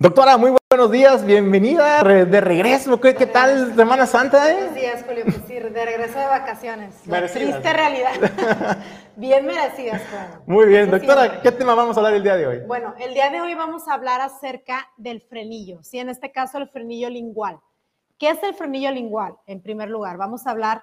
Doctora, 0.00 0.36
muy 0.36 0.54
buenos 0.70 0.92
días, 0.92 1.26
bienvenida 1.26 2.04
de 2.04 2.40
regreso. 2.40 3.00
¿Qué, 3.00 3.16
qué 3.16 3.26
tal 3.26 3.74
Semana 3.74 4.06
Santa? 4.06 4.48
Eh? 4.48 4.54
Buenos 4.54 4.74
días, 4.76 5.04
Julio. 5.04 5.24
Pues 5.24 5.40
sí, 5.48 5.54
de 5.54 5.84
regreso 5.84 6.20
de 6.20 6.26
vacaciones. 6.26 6.94
triste 7.32 7.72
realidad. 7.72 8.12
bien 9.16 9.44
merecidas, 9.44 10.00
claro. 10.02 10.42
Muy 10.46 10.66
bien, 10.66 10.88
doctora, 10.88 11.42
¿qué 11.42 11.50
tema 11.50 11.74
vamos 11.74 11.96
a 11.96 12.00
hablar 12.00 12.14
el 12.14 12.22
día 12.22 12.36
de 12.36 12.46
hoy? 12.46 12.58
Bueno, 12.60 12.94
el 13.00 13.12
día 13.12 13.28
de 13.30 13.40
hoy 13.40 13.54
vamos 13.54 13.88
a 13.88 13.94
hablar 13.94 14.20
acerca 14.20 14.88
del 14.96 15.20
frenillo, 15.20 15.82
sí, 15.82 15.98
en 15.98 16.10
este 16.10 16.30
caso 16.30 16.58
el 16.58 16.68
frenillo 16.68 17.10
lingual. 17.10 17.58
¿Qué 18.18 18.30
es 18.30 18.40
el 18.44 18.54
frenillo 18.54 18.92
lingual? 18.92 19.34
En 19.48 19.60
primer 19.60 19.90
lugar, 19.90 20.16
vamos 20.16 20.46
a 20.46 20.52
hablar 20.52 20.80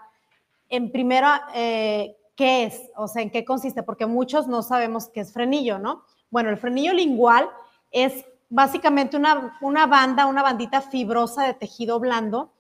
en 0.68 0.92
primero 0.92 1.30
eh, 1.54 2.18
qué 2.36 2.66
es, 2.66 2.82
o 2.98 3.08
sea, 3.08 3.22
en 3.22 3.30
qué 3.30 3.46
consiste, 3.46 3.82
porque 3.82 4.08
muchos 4.08 4.50
no 4.50 4.62
sabemos 4.62 5.08
qué 5.08 5.22
es 5.22 5.32
frenillo, 5.32 5.80
¿no? 5.80 6.04
Bueno, 6.30 6.50
el 6.50 6.58
frenillo 6.58 6.92
lingual 6.92 7.50
es 7.92 8.26
básicamente 8.50 9.18
una, 9.18 9.58
una 9.62 9.86
banda, 9.86 10.26
una 10.26 10.44
bandita 10.44 10.82
fibrosa 10.82 11.44
de 11.44 11.54
tejido 11.54 12.00
blando. 12.00 12.54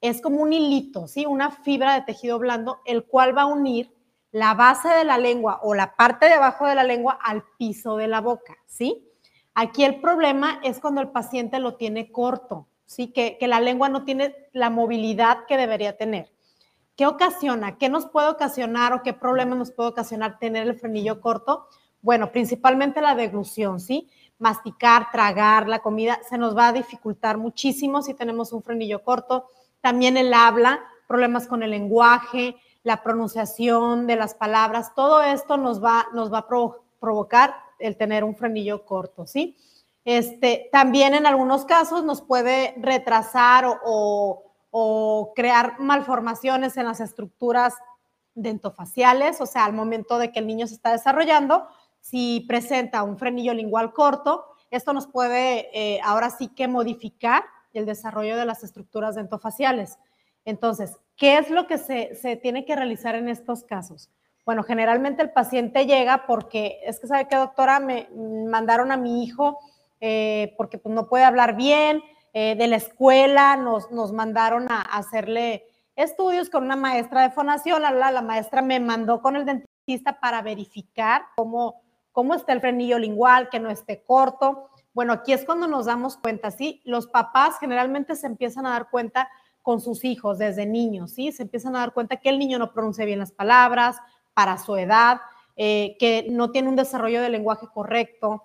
Es 0.00 0.20
como 0.20 0.42
un 0.42 0.52
hilito, 0.52 1.06
¿sí? 1.06 1.26
Una 1.26 1.50
fibra 1.50 1.94
de 1.94 2.02
tejido 2.02 2.38
blando, 2.38 2.80
el 2.84 3.04
cual 3.04 3.36
va 3.36 3.42
a 3.42 3.46
unir 3.46 3.92
la 4.32 4.54
base 4.54 4.88
de 4.88 5.04
la 5.04 5.18
lengua 5.18 5.60
o 5.62 5.74
la 5.74 5.94
parte 5.94 6.26
de 6.26 6.34
abajo 6.34 6.66
de 6.66 6.74
la 6.74 6.84
lengua 6.84 7.18
al 7.22 7.44
piso 7.58 7.96
de 7.96 8.08
la 8.08 8.20
boca, 8.20 8.56
¿sí? 8.66 9.06
Aquí 9.54 9.84
el 9.84 10.00
problema 10.00 10.58
es 10.64 10.80
cuando 10.80 11.02
el 11.02 11.10
paciente 11.10 11.58
lo 11.60 11.74
tiene 11.76 12.10
corto, 12.10 12.66
¿sí? 12.86 13.12
Que, 13.12 13.36
que 13.38 13.46
la 13.46 13.60
lengua 13.60 13.90
no 13.90 14.04
tiene 14.04 14.34
la 14.52 14.70
movilidad 14.70 15.44
que 15.46 15.58
debería 15.58 15.96
tener. 15.96 16.32
¿Qué 16.96 17.06
ocasiona? 17.06 17.76
¿Qué 17.78 17.88
nos 17.88 18.06
puede 18.06 18.28
ocasionar 18.28 18.94
o 18.94 19.02
qué 19.02 19.12
problema 19.12 19.54
nos 19.54 19.70
puede 19.70 19.90
ocasionar 19.90 20.38
tener 20.38 20.66
el 20.66 20.78
frenillo 20.78 21.20
corto? 21.20 21.68
Bueno, 22.00 22.32
principalmente 22.32 23.00
la 23.00 23.14
deglución, 23.14 23.80
¿sí? 23.80 24.08
Masticar, 24.42 25.12
tragar 25.12 25.68
la 25.68 25.78
comida, 25.78 26.18
se 26.28 26.36
nos 26.36 26.56
va 26.56 26.68
a 26.68 26.72
dificultar 26.72 27.38
muchísimo 27.38 28.02
si 28.02 28.12
tenemos 28.12 28.52
un 28.52 28.62
frenillo 28.62 29.04
corto. 29.04 29.46
También 29.80 30.16
el 30.16 30.34
habla, 30.34 30.80
problemas 31.06 31.46
con 31.46 31.62
el 31.62 31.70
lenguaje, 31.70 32.56
la 32.82 33.04
pronunciación 33.04 34.08
de 34.08 34.16
las 34.16 34.34
palabras, 34.34 34.94
todo 34.96 35.22
esto 35.22 35.56
nos 35.56 35.82
va, 35.82 36.08
nos 36.12 36.32
va 36.32 36.38
a 36.38 36.48
provocar 36.98 37.54
el 37.78 37.96
tener 37.96 38.24
un 38.24 38.34
frenillo 38.34 38.84
corto, 38.84 39.26
¿sí? 39.28 39.56
Este, 40.04 40.68
también 40.72 41.14
en 41.14 41.26
algunos 41.26 41.64
casos 41.64 42.02
nos 42.02 42.20
puede 42.20 42.74
retrasar 42.78 43.64
o, 43.84 44.42
o 44.72 45.32
crear 45.36 45.78
malformaciones 45.78 46.76
en 46.76 46.86
las 46.86 46.98
estructuras 46.98 47.74
dentofaciales, 48.34 49.40
o 49.40 49.46
sea, 49.46 49.64
al 49.64 49.72
momento 49.72 50.18
de 50.18 50.32
que 50.32 50.40
el 50.40 50.48
niño 50.48 50.66
se 50.66 50.74
está 50.74 50.90
desarrollando, 50.90 51.68
si 52.02 52.44
presenta 52.46 53.02
un 53.04 53.16
frenillo 53.16 53.54
lingual 53.54 53.94
corto, 53.94 54.44
esto 54.70 54.92
nos 54.92 55.06
puede 55.06 55.70
eh, 55.72 56.00
ahora 56.04 56.28
sí 56.28 56.48
que 56.48 56.68
modificar 56.68 57.44
el 57.72 57.86
desarrollo 57.86 58.36
de 58.36 58.44
las 58.44 58.62
estructuras 58.64 59.14
dentofaciales. 59.14 59.98
Entonces, 60.44 60.98
¿qué 61.16 61.38
es 61.38 61.48
lo 61.50 61.66
que 61.66 61.78
se, 61.78 62.36
tiene 62.42 62.64
que 62.64 62.76
realizar 62.76 63.14
en 63.14 63.28
estos 63.28 63.64
casos? 63.64 64.10
Bueno, 64.44 64.64
generalmente 64.64 65.22
el 65.22 65.30
paciente 65.30 65.86
llega 65.86 66.26
porque 66.26 66.80
es 66.84 66.98
que, 66.98 67.06
¿sabe 67.06 67.28
qué, 67.28 67.36
doctora? 67.36 67.78
Me 67.78 68.08
mandaron 68.48 68.90
a 68.90 68.96
mi 68.96 69.22
hijo 69.22 69.58
eh, 70.00 70.54
porque 70.58 70.78
pues, 70.78 70.94
no 70.94 71.08
puede 71.08 71.24
hablar 71.24 71.54
bien, 71.54 72.02
eh, 72.34 72.56
de 72.56 72.66
la 72.66 72.76
escuela 72.76 73.56
nos, 73.56 73.90
nos 73.92 74.12
mandaron 74.12 74.70
a, 74.70 74.80
hacerle 74.80 75.66
estudios 75.94 76.50
con 76.50 76.64
una 76.64 76.76
maestra 76.76 77.22
de 77.22 77.30
fonación, 77.30 77.82
la, 77.82 78.10
la 78.10 78.22
maestra 78.22 78.62
me 78.62 78.80
mandó 78.80 79.20
con 79.20 79.36
el 79.36 79.44
dentista 79.44 80.18
para 80.18 80.40
verificar 80.42 81.22
cómo, 81.36 81.82
cómo 82.12 82.34
está 82.34 82.52
el 82.52 82.60
frenillo 82.60 82.98
lingual, 82.98 83.48
que 83.48 83.58
no 83.58 83.70
esté 83.70 84.02
corto. 84.04 84.68
Bueno, 84.94 85.12
aquí 85.12 85.32
es 85.32 85.44
cuando 85.44 85.66
nos 85.66 85.86
damos 85.86 86.16
cuenta, 86.16 86.50
¿sí? 86.50 86.82
Los 86.84 87.06
papás 87.06 87.58
generalmente 87.58 88.14
se 88.14 88.26
empiezan 88.26 88.66
a 88.66 88.70
dar 88.70 88.90
cuenta 88.90 89.28
con 89.62 89.80
sus 89.80 90.04
hijos 90.04 90.38
desde 90.38 90.66
niños, 90.66 91.12
¿sí? 91.12 91.32
Se 91.32 91.44
empiezan 91.44 91.74
a 91.76 91.80
dar 91.80 91.94
cuenta 91.94 92.18
que 92.18 92.28
el 92.28 92.38
niño 92.38 92.58
no 92.58 92.72
pronuncia 92.72 93.04
bien 93.04 93.18
las 93.18 93.32
palabras 93.32 93.96
para 94.34 94.58
su 94.58 94.76
edad, 94.76 95.20
eh, 95.56 95.96
que 95.98 96.26
no 96.30 96.50
tiene 96.50 96.68
un 96.68 96.76
desarrollo 96.76 97.22
de 97.22 97.28
lenguaje 97.28 97.66
correcto. 97.72 98.44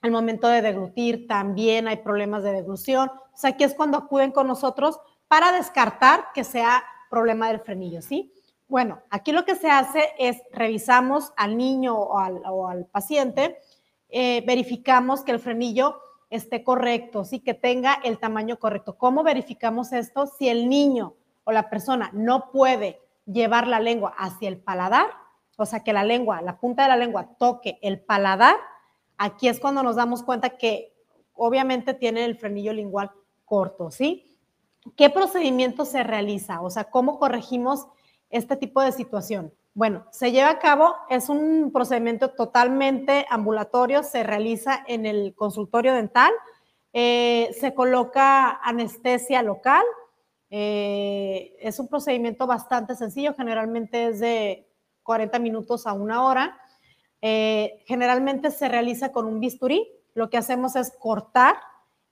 Al 0.00 0.10
momento 0.10 0.48
de 0.48 0.62
deglutir 0.62 1.26
también 1.26 1.88
hay 1.88 1.96
problemas 1.98 2.42
de 2.42 2.52
deglución. 2.52 3.08
O 3.08 3.36
sea, 3.36 3.50
aquí 3.50 3.64
es 3.64 3.74
cuando 3.74 3.98
acuden 3.98 4.32
con 4.32 4.46
nosotros 4.46 4.98
para 5.28 5.52
descartar 5.52 6.26
que 6.34 6.44
sea 6.44 6.84
problema 7.10 7.48
del 7.48 7.60
frenillo, 7.60 8.02
¿sí? 8.02 8.32
Bueno, 8.72 9.02
aquí 9.10 9.32
lo 9.32 9.44
que 9.44 9.54
se 9.54 9.70
hace 9.70 10.14
es 10.16 10.40
revisamos 10.50 11.34
al 11.36 11.58
niño 11.58 11.94
o 11.94 12.66
al, 12.66 12.86
paciente, 12.86 13.58
eh, 14.08 14.42
verificamos 14.46 15.20
que 15.24 15.32
el 15.32 15.40
frenillo 15.40 16.00
esté 16.30 16.64
correcto, 16.64 17.26
¿sí? 17.26 17.40
que 17.40 17.52
tenga 17.52 17.98
el 18.02 18.18
tamaño 18.18 18.58
correcto. 18.58 18.96
¿Cómo 18.96 19.24
verificamos 19.24 19.92
esto? 19.92 20.24
Si 20.24 20.48
el 20.48 20.70
niño 20.70 21.16
o 21.44 21.52
la 21.52 21.68
persona 21.68 22.08
no 22.14 22.50
puede 22.50 23.02
llevar 23.26 23.68
la 23.68 23.78
lengua 23.78 24.14
hacia 24.16 24.48
el 24.48 24.56
paladar, 24.56 25.04
o 25.58 25.66
sea, 25.66 25.84
que 25.84 25.92
la 25.92 26.02
lengua, 26.02 26.40
la 26.40 26.58
punta 26.58 26.84
de 26.84 26.88
la 26.88 26.96
lengua 26.96 27.28
toque 27.38 27.78
el 27.82 28.00
paladar, 28.00 28.56
aquí 29.18 29.48
es 29.48 29.60
cuando 29.60 29.82
nos 29.82 29.96
damos 29.96 30.22
cuenta 30.22 30.56
que 30.56 30.94
obviamente 31.34 31.92
tiene 31.92 32.24
el 32.24 32.38
frenillo 32.38 32.72
lingual 32.72 33.10
corto, 33.44 33.90
¿sí? 33.90 34.34
¿Qué 34.96 35.10
procedimiento 35.10 35.84
se 35.84 36.02
realiza? 36.04 36.62
O 36.62 36.70
sea, 36.70 36.84
¿cómo 36.84 37.18
corregimos 37.18 37.86
este 38.32 38.56
tipo 38.56 38.82
de 38.82 38.90
situación? 38.90 39.54
Bueno, 39.74 40.06
se 40.10 40.32
lleva 40.32 40.50
a 40.50 40.58
cabo, 40.58 40.94
es 41.08 41.28
un 41.28 41.70
procedimiento 41.72 42.30
totalmente 42.30 43.24
ambulatorio, 43.30 44.02
se 44.02 44.24
realiza 44.24 44.82
en 44.86 45.06
el 45.06 45.34
consultorio 45.34 45.94
dental, 45.94 46.32
eh, 46.92 47.54
se 47.58 47.72
coloca 47.72 48.50
anestesia 48.62 49.42
local, 49.42 49.84
eh, 50.50 51.56
es 51.60 51.78
un 51.78 51.88
procedimiento 51.88 52.46
bastante 52.46 52.94
sencillo, 52.96 53.34
generalmente 53.34 54.08
es 54.08 54.20
de 54.20 54.68
40 55.02 55.38
minutos 55.38 55.86
a 55.86 55.92
una 55.92 56.24
hora. 56.24 56.58
Eh, 57.20 57.82
generalmente 57.86 58.50
se 58.50 58.68
realiza 58.68 59.12
con 59.12 59.26
un 59.26 59.40
bisturí. 59.40 59.88
Lo 60.14 60.28
que 60.28 60.36
hacemos 60.36 60.76
es 60.76 60.92
cortar 60.98 61.56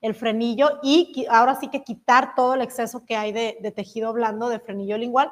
el 0.00 0.14
frenillo 0.14 0.78
y 0.82 1.26
ahora 1.28 1.56
sí 1.56 1.68
que 1.68 1.84
quitar 1.84 2.34
todo 2.34 2.54
el 2.54 2.62
exceso 2.62 3.04
que 3.04 3.16
hay 3.16 3.32
de, 3.32 3.72
tejido 3.76 4.12
blando 4.14 4.48
de 4.48 4.58
frenillo 4.58 4.96
lingual 4.96 5.30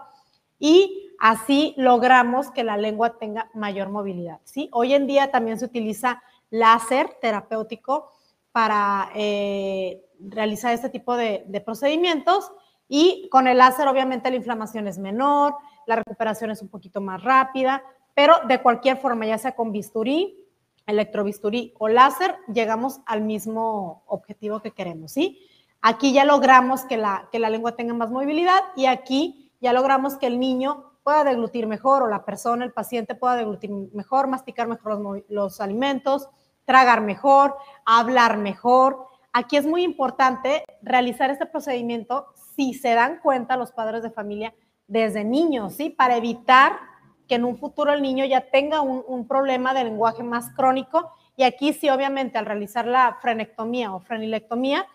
y 0.58 1.12
así 1.18 1.74
logramos 1.76 2.50
que 2.50 2.64
la 2.64 2.76
lengua 2.76 3.18
tenga 3.18 3.50
mayor 3.54 3.88
movilidad. 3.88 4.40
¿sí? 4.44 4.68
Hoy 4.72 4.94
en 4.94 5.06
día 5.06 5.30
también 5.30 5.58
se 5.58 5.64
utiliza 5.64 6.22
láser 6.50 7.16
terapéutico 7.20 8.10
para 8.52 9.10
eh, 9.14 10.04
realizar 10.20 10.72
este 10.72 10.88
tipo 10.88 11.16
de, 11.16 11.44
de 11.46 11.60
procedimientos 11.60 12.50
y 12.88 13.28
con 13.30 13.46
el 13.46 13.58
láser 13.58 13.86
obviamente 13.88 14.30
la 14.30 14.36
inflamación 14.36 14.88
es 14.88 14.98
menor, 14.98 15.54
la 15.86 15.96
recuperación 15.96 16.50
es 16.50 16.62
un 16.62 16.68
poquito 16.68 17.00
más 17.00 17.22
rápida, 17.22 17.82
pero 18.14 18.34
de 18.48 18.60
cualquier 18.60 18.96
forma, 18.96 19.26
ya 19.26 19.38
sea 19.38 19.54
con 19.54 19.72
bisturí, 19.72 20.44
electrobisturí 20.86 21.74
o 21.78 21.88
láser, 21.88 22.34
llegamos 22.52 23.00
al 23.06 23.20
mismo 23.20 24.02
objetivo 24.06 24.60
que 24.60 24.72
queremos, 24.72 25.12
¿sí? 25.12 25.46
Aquí 25.82 26.12
ya 26.12 26.24
logramos 26.24 26.84
que 26.84 26.96
la, 26.96 27.28
que 27.30 27.38
la 27.38 27.50
lengua 27.50 27.76
tenga 27.76 27.94
más 27.94 28.10
movilidad 28.10 28.60
y 28.74 28.86
aquí 28.86 29.47
ya 29.60 29.72
logramos 29.72 30.16
que 30.16 30.26
el 30.26 30.38
niño 30.38 30.92
pueda 31.02 31.24
deglutir 31.24 31.66
mejor 31.66 32.02
o 32.02 32.08
la 32.08 32.24
persona, 32.24 32.64
el 32.64 32.72
paciente 32.72 33.14
pueda 33.14 33.36
deglutir 33.36 33.70
mejor, 33.70 34.28
masticar 34.28 34.68
mejor 34.68 35.24
los, 35.28 35.60
alimentos, 35.60 36.28
tragar 36.66 37.00
mejor, 37.00 37.56
hablar 37.86 38.36
mejor. 38.36 39.06
Aquí 39.32 39.56
es 39.56 39.66
muy 39.66 39.84
importante 39.84 40.64
realizar 40.82 41.30
este 41.30 41.46
procedimiento 41.46 42.26
si 42.54 42.74
se 42.74 42.92
dan 42.94 43.20
cuenta 43.20 43.56
los 43.56 43.72
padres 43.72 44.02
de 44.02 44.10
familia 44.10 44.54
desde 44.86 45.24
niños, 45.24 45.74
¿sí? 45.74 45.88
Para 45.88 46.16
evitar 46.16 46.78
que 47.26 47.36
en 47.36 47.44
un 47.44 47.56
futuro 47.56 47.92
el 47.92 48.02
niño 48.02 48.26
ya 48.26 48.50
tenga 48.50 48.82
un, 48.82 49.26
problema 49.26 49.72
de 49.72 49.84
lenguaje 49.84 50.22
más 50.22 50.50
crónico. 50.54 51.10
Y 51.36 51.44
aquí 51.44 51.72
sí, 51.72 51.88
obviamente, 51.88 52.36
al 52.36 52.44
realizar 52.46 52.86
la 52.86 53.16
frenectomía 53.22 53.94
o 53.94 54.00
frenilectomía, 54.00 54.86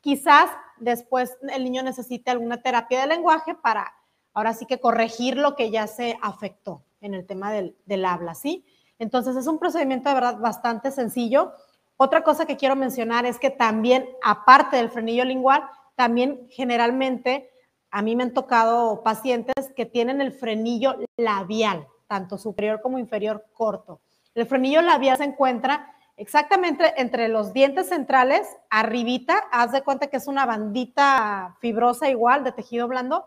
quizás 0.00 0.50
después 0.78 1.36
el 1.52 1.62
niño 1.62 1.82
necesite 1.82 2.30
alguna 2.30 2.62
terapia 2.62 3.00
de 3.00 3.06
lenguaje 3.06 3.54
para 3.54 3.92
ahora 4.34 4.54
sí 4.54 4.66
que 4.66 4.80
corregir 4.80 5.36
lo 5.36 5.56
que 5.56 5.70
ya 5.70 5.86
se 5.86 6.18
afectó 6.22 6.84
en 7.00 7.14
el 7.14 7.26
tema 7.26 7.52
del, 7.52 7.76
del 7.86 8.04
habla, 8.04 8.34
¿sí? 8.34 8.64
Entonces 8.98 9.36
es 9.36 9.46
un 9.46 9.58
procedimiento 9.58 10.08
de 10.08 10.14
verdad 10.14 10.38
bastante 10.38 10.90
sencillo. 10.90 11.52
Otra 11.96 12.22
cosa 12.22 12.46
que 12.46 12.56
quiero 12.56 12.76
mencionar 12.76 13.26
es 13.26 13.38
que 13.38 13.50
también, 13.50 14.08
aparte 14.22 14.76
del 14.76 14.90
frenillo 14.90 15.24
lingual, 15.24 15.62
también 15.96 16.46
generalmente 16.50 17.50
a 17.90 18.02
mí 18.02 18.14
me 18.14 18.22
han 18.22 18.34
tocado 18.34 19.02
pacientes 19.02 19.72
que 19.74 19.86
tienen 19.86 20.20
el 20.20 20.32
frenillo 20.32 20.96
labial, 21.16 21.86
tanto 22.06 22.38
superior 22.38 22.80
como 22.80 22.98
inferior 22.98 23.46
corto. 23.52 24.00
El 24.34 24.46
frenillo 24.46 24.80
labial 24.80 25.16
se 25.16 25.24
encuentra 25.24 25.92
exactamente 26.16 26.94
entre 27.00 27.28
los 27.28 27.52
dientes 27.52 27.88
centrales, 27.88 28.46
arribita, 28.68 29.44
haz 29.50 29.72
de 29.72 29.82
cuenta 29.82 30.06
que 30.06 30.18
es 30.18 30.28
una 30.28 30.46
bandita 30.46 31.56
fibrosa 31.60 32.08
igual 32.08 32.44
de 32.44 32.52
tejido 32.52 32.86
blando, 32.86 33.26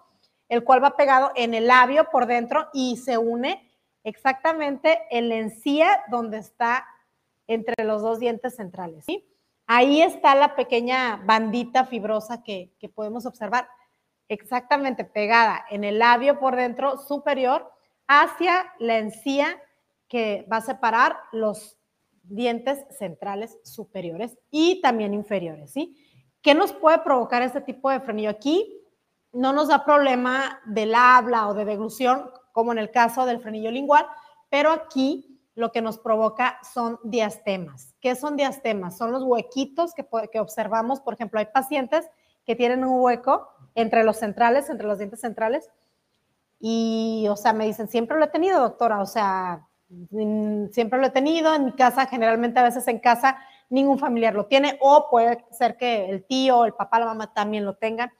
el 0.53 0.63
cual 0.63 0.83
va 0.83 0.95
pegado 0.95 1.31
en 1.35 1.53
el 1.53 1.67
labio 1.67 2.09
por 2.11 2.27
dentro 2.27 2.69
y 2.73 2.97
se 2.97 3.17
une 3.17 3.69
exactamente 4.03 5.01
en 5.09 5.29
la 5.29 5.35
encía 5.35 6.03
donde 6.09 6.37
está 6.37 6.85
entre 7.47 7.83
los 7.83 8.01
dos 8.01 8.19
dientes 8.19 8.55
centrales, 8.55 9.03
¿sí? 9.05 9.27
Ahí 9.65 10.01
está 10.01 10.35
la 10.35 10.55
pequeña 10.55 11.21
bandita 11.25 11.85
fibrosa 11.85 12.43
que, 12.43 12.71
podemos 12.93 13.25
observar, 13.25 13.67
exactamente 14.27 15.03
pegada 15.05 15.65
en 15.69 15.83
el 15.83 15.99
labio 15.99 16.39
por 16.39 16.55
dentro 16.55 16.97
superior 16.97 17.71
hacia 18.07 18.71
la 18.79 18.97
encía 18.97 19.61
que 20.07 20.45
va 20.51 20.57
a 20.57 20.61
separar 20.61 21.17
los 21.31 21.77
dientes 22.23 22.85
centrales 22.97 23.57
superiores 23.63 24.37
y 24.51 24.81
también 24.81 25.13
inferiores, 25.13 25.71
¿sí? 25.71 25.97
¿Qué 26.41 26.53
nos 26.53 26.73
puede 26.73 26.99
provocar 26.99 27.41
este 27.41 27.61
tipo 27.61 27.89
de 27.89 28.01
frenillo? 28.01 28.29
Aquí 28.29 28.82
no 29.33 29.51
nos 29.51 29.67
da 29.67 29.83
problema 29.83 30.61
del 30.65 30.95
habla 30.95 31.47
o 31.47 31.53
de 31.53 31.65
deglución, 31.65 32.29
como 32.51 32.71
en 32.71 32.77
el 32.77 32.91
caso 32.91 33.25
del 33.25 33.39
frenillo 33.39 33.71
lingual, 33.71 34.05
pero 34.49 34.71
aquí 34.71 35.41
lo 35.55 35.71
que 35.71 35.81
nos 35.81 35.97
provoca 35.97 36.59
son 36.73 36.99
diastemas. 37.03 37.95
¿Qué 37.99 38.15
son 38.15 38.35
diastemas? 38.35 38.97
Son 38.97 39.11
los 39.11 39.23
huequitos 39.23 39.93
que, 39.93 40.05
que 40.31 40.39
observamos. 40.39 40.99
Por 40.99 41.13
ejemplo, 41.13 41.39
hay 41.39 41.47
pacientes 41.47 42.09
que 42.45 42.55
tienen 42.55 42.83
un 42.83 43.01
hueco 43.01 43.49
entre 43.75 44.03
los 44.03 44.17
centrales, 44.17 44.69
entre 44.69 44.87
los 44.87 44.97
dientes 44.97 45.21
centrales. 45.21 45.69
Y, 46.59 47.27
o 47.29 47.35
sea, 47.35 47.53
me 47.53 47.65
dicen, 47.65 47.87
siempre 47.87 48.17
lo 48.17 48.25
he 48.25 48.29
tenido, 48.29 48.59
doctora. 48.59 49.01
O 49.01 49.05
sea, 49.05 49.67
mm, 49.89 50.67
siempre 50.71 50.99
lo 50.99 51.07
he 51.07 51.11
tenido. 51.11 51.53
En 51.53 51.65
mi 51.65 51.73
casa, 51.73 52.05
generalmente 52.07 52.59
a 52.59 52.63
veces 52.63 52.87
en 52.87 52.99
casa, 52.99 53.37
ningún 53.69 53.99
familiar 53.99 54.33
lo 54.33 54.45
tiene. 54.45 54.77
O 54.81 55.07
puede 55.09 55.45
ser 55.51 55.77
que 55.77 56.09
el 56.09 56.25
tío, 56.25 56.65
el 56.65 56.73
papá, 56.73 56.99
la 56.99 57.05
mamá 57.05 57.33
también 57.33 57.65
lo 57.65 57.75
tengan. 57.75 58.11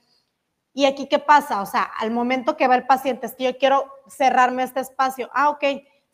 ¿Y 0.74 0.86
aquí 0.86 1.08
qué 1.08 1.20
pasa? 1.20 1.62
O 1.62 1.66
sea, 1.66 1.84
al 1.84 2.12
momento 2.12 2.58
que 2.58 2.68
va 2.68 2.76
el 2.76 2.88
paciente, 2.88 3.28
es 3.28 3.36
que 3.36 3.44
yo 3.46 3.58
quiero 3.58 3.86
cerrarme 4.08 4.64
este 4.64 4.80
espacio. 4.80 5.30
Ah, 5.34 5.50
ok 5.50 5.64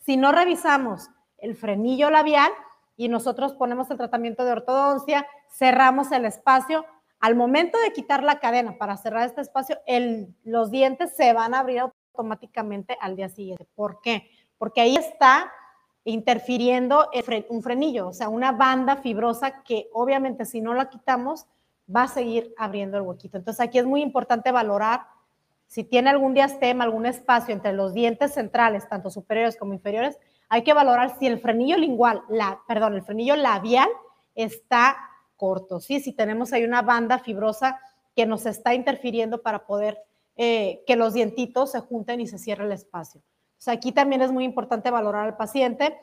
si 0.09 0.17
no 0.17 0.31
revisamos 0.31 1.09
el 1.37 1.55
frenillo 1.55 2.09
labial 2.09 2.51
y 2.97 3.09
nosotros 3.09 3.53
ponemos 3.53 3.91
el 3.91 3.97
tratamiento 3.97 4.43
de 4.43 4.53
ortodoncia, 4.53 5.27
cerramos 5.51 6.11
el 6.11 6.25
espacio, 6.25 6.83
al 7.19 7.35
momento 7.35 7.77
de 7.79 7.93
quitar 7.93 8.23
la 8.23 8.39
cadena 8.39 8.77
para 8.77 8.97
cerrar 8.97 9.27
este 9.27 9.41
espacio, 9.41 9.77
los 10.43 10.71
dientes 10.71 11.15
se 11.15 11.33
van 11.33 11.53
a 11.53 11.59
abrir 11.59 11.81
automáticamente 11.81 12.97
al 12.99 13.15
día 13.15 13.29
siguiente. 13.29 13.67
¿Por 13.75 14.01
qué? 14.01 14.31
Porque 14.57 14.81
ahí 14.81 14.95
está 14.95 15.51
interfiriendo 16.05 17.09
un 17.49 17.61
frenillo, 17.61 18.07
o 18.07 18.13
sea, 18.13 18.29
una 18.29 18.51
banda 18.51 18.95
fibrosa 18.95 19.61
que 19.63 19.89
obviamente 19.93 20.45
si 20.45 20.59
no 20.59 20.73
la 20.73 20.89
quitamos 20.89 21.45
va 21.93 22.03
a 22.03 22.07
seguir 22.07 22.53
abriendo 22.57 22.97
el 22.97 23.03
huequito. 23.03 23.37
Entonces 23.37 23.59
aquí 23.61 23.79
es 23.79 23.85
muy 23.85 24.01
importante 24.01 24.51
valorar 24.51 25.01
si 25.67 25.83
tiene 25.83 26.09
algún 26.09 26.33
diastema, 26.33 26.83
algún 26.83 27.05
espacio 27.05 27.53
entre 27.53 27.73
los 27.73 27.93
dientes 27.93 28.33
centrales, 28.33 28.89
tanto 28.89 29.11
superiores 29.11 29.55
como 29.55 29.73
inferiores, 29.73 30.17
hay 30.49 30.63
que 30.63 30.73
valorar 30.73 31.17
si 31.19 31.27
el 31.27 31.39
frenillo 31.39 31.77
lingual, 31.77 32.23
la, 32.27 32.59
perdón, 32.67 32.95
el 32.95 33.03
frenillo 33.03 33.35
labial 33.35 33.87
está 34.33 34.97
corto, 35.37 35.79
¿sí? 35.79 35.99
Si 35.99 36.11
tenemos 36.11 36.53
ahí 36.53 36.63
una 36.63 36.81
banda 36.81 37.19
fibrosa 37.19 37.79
que 38.15 38.25
nos 38.25 38.47
está 38.47 38.73
interfiriendo 38.73 39.43
para 39.43 39.67
poder 39.67 39.99
eh, 40.35 40.83
que 40.87 40.95
los 40.95 41.13
dientitos 41.13 41.71
se 41.71 41.81
junten 41.81 42.19
y 42.19 42.25
se 42.25 42.39
cierre 42.39 42.65
el 42.65 42.71
espacio. 42.71 43.21
O 43.21 43.61
sea, 43.61 43.75
aquí 43.75 43.91
también 43.91 44.21
es 44.23 44.31
muy 44.31 44.45
importante 44.45 44.89
valorar 44.89 45.25
al 45.25 45.37
paciente. 45.37 45.99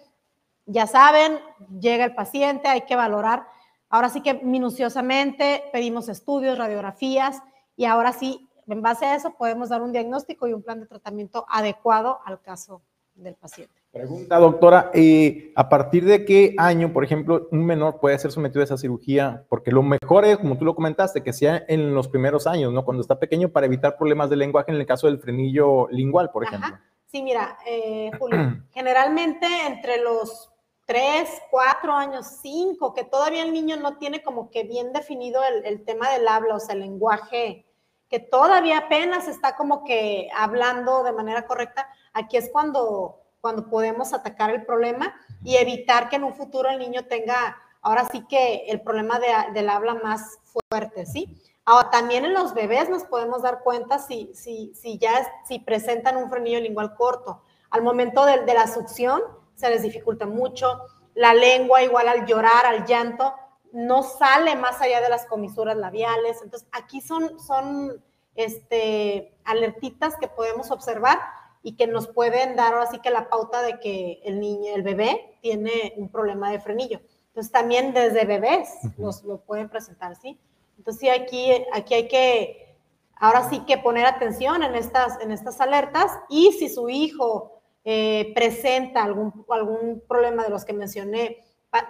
Ya 0.66 0.86
saben, 0.86 1.40
llega 1.80 2.04
el 2.04 2.14
paciente, 2.14 2.68
hay 2.68 2.82
que 2.82 2.94
valorar. 2.94 3.46
Ahora 3.88 4.08
sí 4.08 4.20
que 4.20 4.34
minuciosamente 4.34 5.64
pedimos 5.72 6.08
estudios, 6.08 6.58
radiografías 6.58 7.42
y 7.76 7.84
ahora 7.84 8.12
sí 8.12 8.48
en 8.66 8.82
base 8.82 9.06
a 9.06 9.14
eso 9.14 9.34
podemos 9.38 9.68
dar 9.68 9.82
un 9.82 9.92
diagnóstico 9.92 10.48
y 10.48 10.52
un 10.52 10.62
plan 10.62 10.80
de 10.80 10.86
tratamiento 10.86 11.46
adecuado 11.48 12.18
al 12.24 12.40
caso 12.40 12.82
del 13.14 13.34
paciente. 13.34 13.74
Pregunta, 13.92 14.36
doctora, 14.38 14.90
eh, 14.92 15.52
¿a 15.56 15.68
partir 15.70 16.04
de 16.04 16.24
qué 16.26 16.54
año, 16.58 16.92
por 16.92 17.02
ejemplo, 17.02 17.48
un 17.50 17.64
menor 17.64 17.98
puede 17.98 18.18
ser 18.18 18.30
sometido 18.30 18.60
a 18.60 18.64
esa 18.64 18.76
cirugía? 18.76 19.44
Porque 19.48 19.70
lo 19.70 19.82
mejor 19.82 20.26
es, 20.26 20.36
como 20.36 20.58
tú 20.58 20.66
lo 20.66 20.74
comentaste, 20.74 21.22
que 21.22 21.32
sea 21.32 21.64
en 21.66 21.94
los 21.94 22.08
primeros 22.08 22.46
años, 22.46 22.72
¿no? 22.74 22.84
Cuando 22.84 23.00
está 23.00 23.18
pequeño 23.18 23.48
para 23.48 23.64
evitar 23.64 23.96
problemas 23.96 24.28
de 24.28 24.36
lenguaje 24.36 24.70
en 24.70 24.76
el 24.76 24.86
caso 24.86 25.06
del 25.06 25.18
frenillo 25.18 25.88
lingual, 25.90 26.30
por 26.30 26.44
ejemplo. 26.44 26.76
Sí, 27.06 27.22
mira, 27.22 27.56
eh, 27.66 28.10
Julio, 28.18 28.38
generalmente 28.74 29.46
entre 29.66 30.02
los 30.02 30.52
3, 30.86 31.28
4 31.50 31.92
años, 31.92 32.26
5, 32.40 32.94
que 32.94 33.04
todavía 33.04 33.42
el 33.42 33.52
niño 33.52 33.76
no 33.76 33.98
tiene 33.98 34.22
como 34.22 34.50
que 34.50 34.62
bien 34.62 34.92
definido 34.92 35.42
el, 35.44 35.64
el 35.64 35.84
tema 35.84 36.10
del 36.10 36.26
habla, 36.26 36.54
o 36.54 36.60
sea, 36.60 36.74
el 36.74 36.80
lenguaje 36.80 37.66
que 38.08 38.20
todavía 38.20 38.78
apenas 38.78 39.28
está 39.28 39.56
como 39.56 39.84
que 39.84 40.28
hablando 40.36 41.02
de 41.02 41.12
manera 41.12 41.46
correcta, 41.46 41.88
aquí 42.12 42.36
es 42.36 42.50
cuando, 42.52 43.20
cuando 43.40 43.68
podemos 43.68 44.12
atacar 44.12 44.50
el 44.50 44.64
problema 44.64 45.14
y 45.42 45.56
evitar 45.56 46.08
que 46.08 46.16
en 46.16 46.24
un 46.24 46.34
futuro 46.34 46.68
el 46.68 46.78
niño 46.78 47.06
tenga, 47.06 47.56
ahora 47.82 48.06
sí 48.10 48.24
que 48.28 48.66
el 48.68 48.80
problema 48.80 49.18
de, 49.18 49.52
del 49.54 49.68
habla 49.68 49.94
más 49.94 50.38
fuerte, 50.44 51.06
¿sí? 51.06 51.42
Ahora, 51.64 51.90
también 51.90 52.24
en 52.24 52.32
los 52.34 52.54
bebés 52.54 52.88
nos 52.88 53.02
podemos 53.04 53.42
dar 53.42 53.64
cuenta 53.64 53.98
si, 53.98 54.30
si, 54.34 54.72
si 54.76 54.98
ya 54.98 55.10
si 55.44 55.58
presentan 55.58 56.16
un 56.16 56.30
frenillo 56.30 56.60
lingual 56.60 56.94
corto. 56.94 57.42
Al 57.70 57.82
momento 57.82 58.24
de, 58.24 58.44
de 58.44 58.54
la 58.54 58.68
succión 58.68 59.20
se 59.56 59.68
les 59.70 59.82
dificulta 59.82 60.26
mucho. 60.26 60.80
La 61.14 61.34
lengua, 61.34 61.82
igual 61.82 62.06
al 62.08 62.26
llorar, 62.26 62.66
al 62.66 62.84
llanto, 62.84 63.34
no 63.72 64.02
sale 64.02 64.54
más 64.54 64.80
allá 64.80 65.00
de 65.00 65.08
las 65.08 65.26
comisuras 65.26 65.76
labiales. 65.76 66.40
Entonces, 66.42 66.68
aquí 66.72 67.00
son, 67.00 67.40
son 67.40 68.02
este, 68.34 69.34
alertitas 69.44 70.16
que 70.16 70.28
podemos 70.28 70.70
observar 70.70 71.18
y 71.62 71.76
que 71.76 71.86
nos 71.86 72.06
pueden 72.06 72.54
dar 72.54 72.74
ahora 72.74 72.86
sí 72.86 73.00
que 73.00 73.10
la 73.10 73.28
pauta 73.28 73.62
de 73.62 73.80
que 73.80 74.20
el 74.24 74.38
niño, 74.38 74.74
el 74.74 74.82
bebé, 74.82 75.38
tiene 75.40 75.94
un 75.96 76.08
problema 76.10 76.50
de 76.50 76.60
frenillo. 76.60 77.00
Entonces, 77.28 77.50
también 77.50 77.92
desde 77.92 78.24
bebés 78.24 78.68
nos 78.98 79.24
lo 79.24 79.38
pueden 79.38 79.68
presentar, 79.68 80.14
¿sí? 80.16 80.38
Entonces, 80.78 81.00
sí, 81.00 81.08
aquí, 81.08 81.50
aquí 81.72 81.94
hay 81.94 82.08
que, 82.08 82.76
ahora 83.16 83.48
sí 83.48 83.60
que 83.60 83.78
poner 83.78 84.06
atención 84.06 84.62
en 84.62 84.74
estas, 84.74 85.20
en 85.20 85.32
estas 85.32 85.60
alertas 85.60 86.12
y 86.28 86.52
si 86.52 86.68
su 86.68 86.88
hijo 86.88 87.55
eh, 87.88 88.32
presenta 88.34 89.04
algún, 89.04 89.46
algún 89.48 90.02
problema 90.08 90.42
de 90.42 90.50
los 90.50 90.64
que 90.64 90.72
mencioné, 90.72 91.44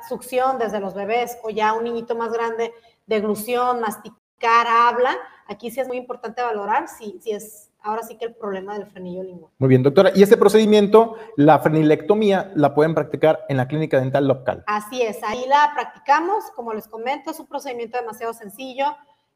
succión 0.07 0.59
desde 0.59 0.78
los 0.78 0.92
bebés 0.92 1.38
o 1.42 1.49
ya 1.49 1.72
un 1.72 1.84
niñito 1.84 2.14
más 2.14 2.30
grande, 2.32 2.74
deglución, 3.07 3.80
masticar, 3.80 4.66
habla, 4.68 5.16
aquí 5.47 5.70
sí 5.70 5.80
es 5.80 5.88
muy 5.88 5.97
importante 5.97 6.42
valorar 6.42 6.88
si, 6.88 7.18
si 7.22 7.30
es 7.30 7.70
ahora 7.82 8.03
sí 8.03 8.18
que 8.18 8.26
el 8.26 8.34
problema 8.34 8.76
del 8.76 8.86
frenillo 8.86 9.22
lingual. 9.22 9.51
Muy 9.59 9.68
bien, 9.70 9.82
doctora. 9.82 10.11
Y 10.14 10.22
este 10.22 10.36
procedimiento, 10.36 11.16
la 11.36 11.61
frenilectomía, 11.61 12.53
la 12.55 12.74
pueden 12.74 12.94
practicar 12.94 13.47
en 13.49 13.57
la 13.57 13.66
clínica 13.66 13.99
dental 13.99 14.28
local. 14.28 14.64
Así 14.66 15.01
es, 15.01 15.22
ahí 15.22 15.47
la 15.49 15.70
practicamos, 15.72 16.51
como 16.55 16.74
les 16.74 16.88
comento, 16.88 17.30
es 17.30 17.40
un 17.40 17.47
procedimiento 17.47 17.97
demasiado 17.97 18.34
sencillo. 18.34 18.84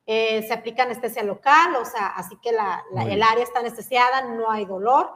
Eh, 0.04 0.42
se 0.42 0.52
aplica 0.52 0.82
anestesia 0.82 1.22
local, 1.22 1.76
o 1.80 1.86
sea, 1.86 2.08
así 2.08 2.36
que 2.42 2.52
la, 2.52 2.82
el 3.08 3.22
área 3.22 3.44
está 3.44 3.60
anestesiada, 3.60 4.22
no 4.34 4.50
hay 4.50 4.66
dolor. 4.66 5.08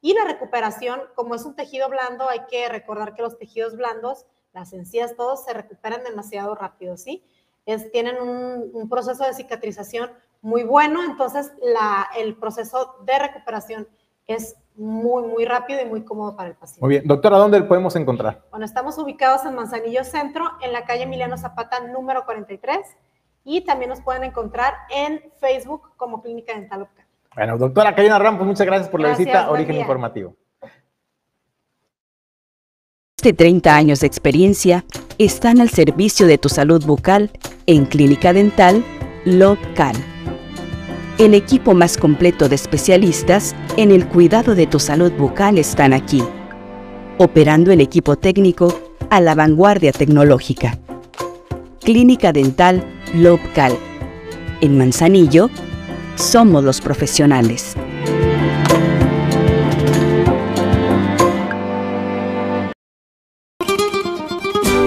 Y 0.00 0.14
la 0.14 0.24
recuperación, 0.24 1.00
como 1.14 1.34
es 1.34 1.44
un 1.44 1.54
tejido 1.54 1.88
blando, 1.88 2.28
hay 2.28 2.40
que 2.48 2.68
recordar 2.68 3.14
que 3.14 3.22
los 3.22 3.38
tejidos 3.38 3.76
blandos, 3.76 4.26
las 4.52 4.72
encías, 4.72 5.16
todos 5.16 5.44
se 5.44 5.52
recuperan 5.52 6.02
demasiado 6.04 6.54
rápido, 6.54 6.96
¿sí? 6.96 7.24
Es, 7.66 7.90
tienen 7.92 8.20
un, 8.20 8.70
un 8.72 8.88
proceso 8.88 9.24
de 9.24 9.34
cicatrización 9.34 10.10
muy 10.42 10.64
bueno, 10.64 11.04
entonces 11.04 11.52
la, 11.62 12.08
el 12.16 12.36
proceso 12.36 12.96
de 13.04 13.18
recuperación 13.18 13.86
es 14.26 14.56
muy, 14.76 15.24
muy 15.24 15.44
rápido 15.44 15.82
y 15.82 15.84
muy 15.84 16.04
cómodo 16.04 16.36
para 16.36 16.48
el 16.48 16.54
paciente. 16.54 16.80
Muy 16.80 16.90
bien. 16.90 17.06
Doctora, 17.06 17.36
¿dónde 17.36 17.62
podemos 17.62 17.94
encontrar? 17.96 18.42
Bueno, 18.50 18.64
estamos 18.64 18.96
ubicados 18.96 19.44
en 19.44 19.54
Manzanillo 19.54 20.04
Centro, 20.04 20.44
en 20.62 20.72
la 20.72 20.84
calle 20.84 21.02
Emiliano 21.02 21.36
Zapata 21.36 21.80
número 21.80 22.24
43, 22.24 22.78
y 23.44 23.62
también 23.62 23.90
nos 23.90 24.00
pueden 24.00 24.24
encontrar 24.24 24.74
en 24.88 25.20
Facebook 25.38 25.90
como 25.96 26.22
Clínica 26.22 26.54
Dental 26.54 26.82
Opcal. 26.82 26.99
Bueno, 27.34 27.58
doctora 27.58 27.94
Karina 27.94 28.18
Ramos, 28.18 28.46
muchas 28.46 28.66
gracias 28.66 28.88
por 28.88 29.00
la 29.00 29.10
visita 29.10 29.50
Origen 29.50 29.76
Informativo. 29.76 30.36
De 33.22 33.32
30 33.32 33.76
años 33.76 34.00
de 34.00 34.06
experiencia 34.06 34.84
están 35.18 35.60
al 35.60 35.68
servicio 35.68 36.26
de 36.26 36.38
tu 36.38 36.48
salud 36.48 36.84
bucal 36.84 37.30
en 37.66 37.84
Clínica 37.84 38.32
Dental 38.32 38.82
Local 39.26 39.94
el 41.20 41.34
equipo 41.34 41.74
más 41.74 41.98
completo 41.98 42.48
de 42.48 42.54
especialistas 42.54 43.54
en 43.76 43.90
el 43.90 44.08
cuidado 44.08 44.54
de 44.54 44.66
tu 44.66 44.78
salud 44.78 45.12
bucal 45.12 45.58
están 45.58 45.92
aquí, 45.92 46.22
operando 47.18 47.72
el 47.72 47.82
equipo 47.82 48.16
técnico 48.16 48.74
a 49.10 49.20
la 49.20 49.34
vanguardia 49.34 49.92
tecnológica. 49.92 50.78
Clínica 51.80 52.32
Dental 52.32 52.82
Lobcal. 53.14 53.76
En 54.62 54.78
Manzanillo, 54.78 55.50
somos 56.20 56.62
los 56.64 56.80
profesionales. 56.80 57.74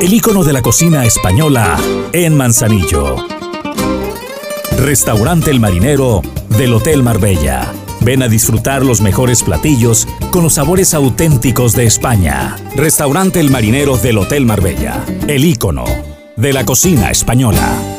El 0.01 0.13
icono 0.13 0.43
de 0.43 0.53
la 0.53 0.61
cocina 0.61 1.05
española 1.05 1.77
en 2.11 2.35
Manzanillo 2.35 3.15
Restaurante 4.77 5.49
El 5.49 5.61
Marinero 5.61 6.21
del 6.57 6.73
Hotel 6.73 7.03
Marbella. 7.03 7.71
Ven 8.01 8.21
a 8.21 8.27
disfrutar 8.27 8.83
los 8.83 8.99
mejores 8.99 9.41
platillos 9.41 10.09
con 10.29 10.43
los 10.43 10.55
sabores 10.55 10.93
auténticos 10.93 11.73
de 11.73 11.85
España. 11.85 12.57
Restaurante 12.75 13.39
El 13.39 13.49
Marinero 13.49 13.95
del 13.95 14.17
Hotel 14.17 14.45
Marbella. 14.45 15.05
El 15.27 15.45
ícono 15.45 15.85
de 16.35 16.51
la 16.51 16.65
cocina 16.65 17.11
española. 17.11 17.92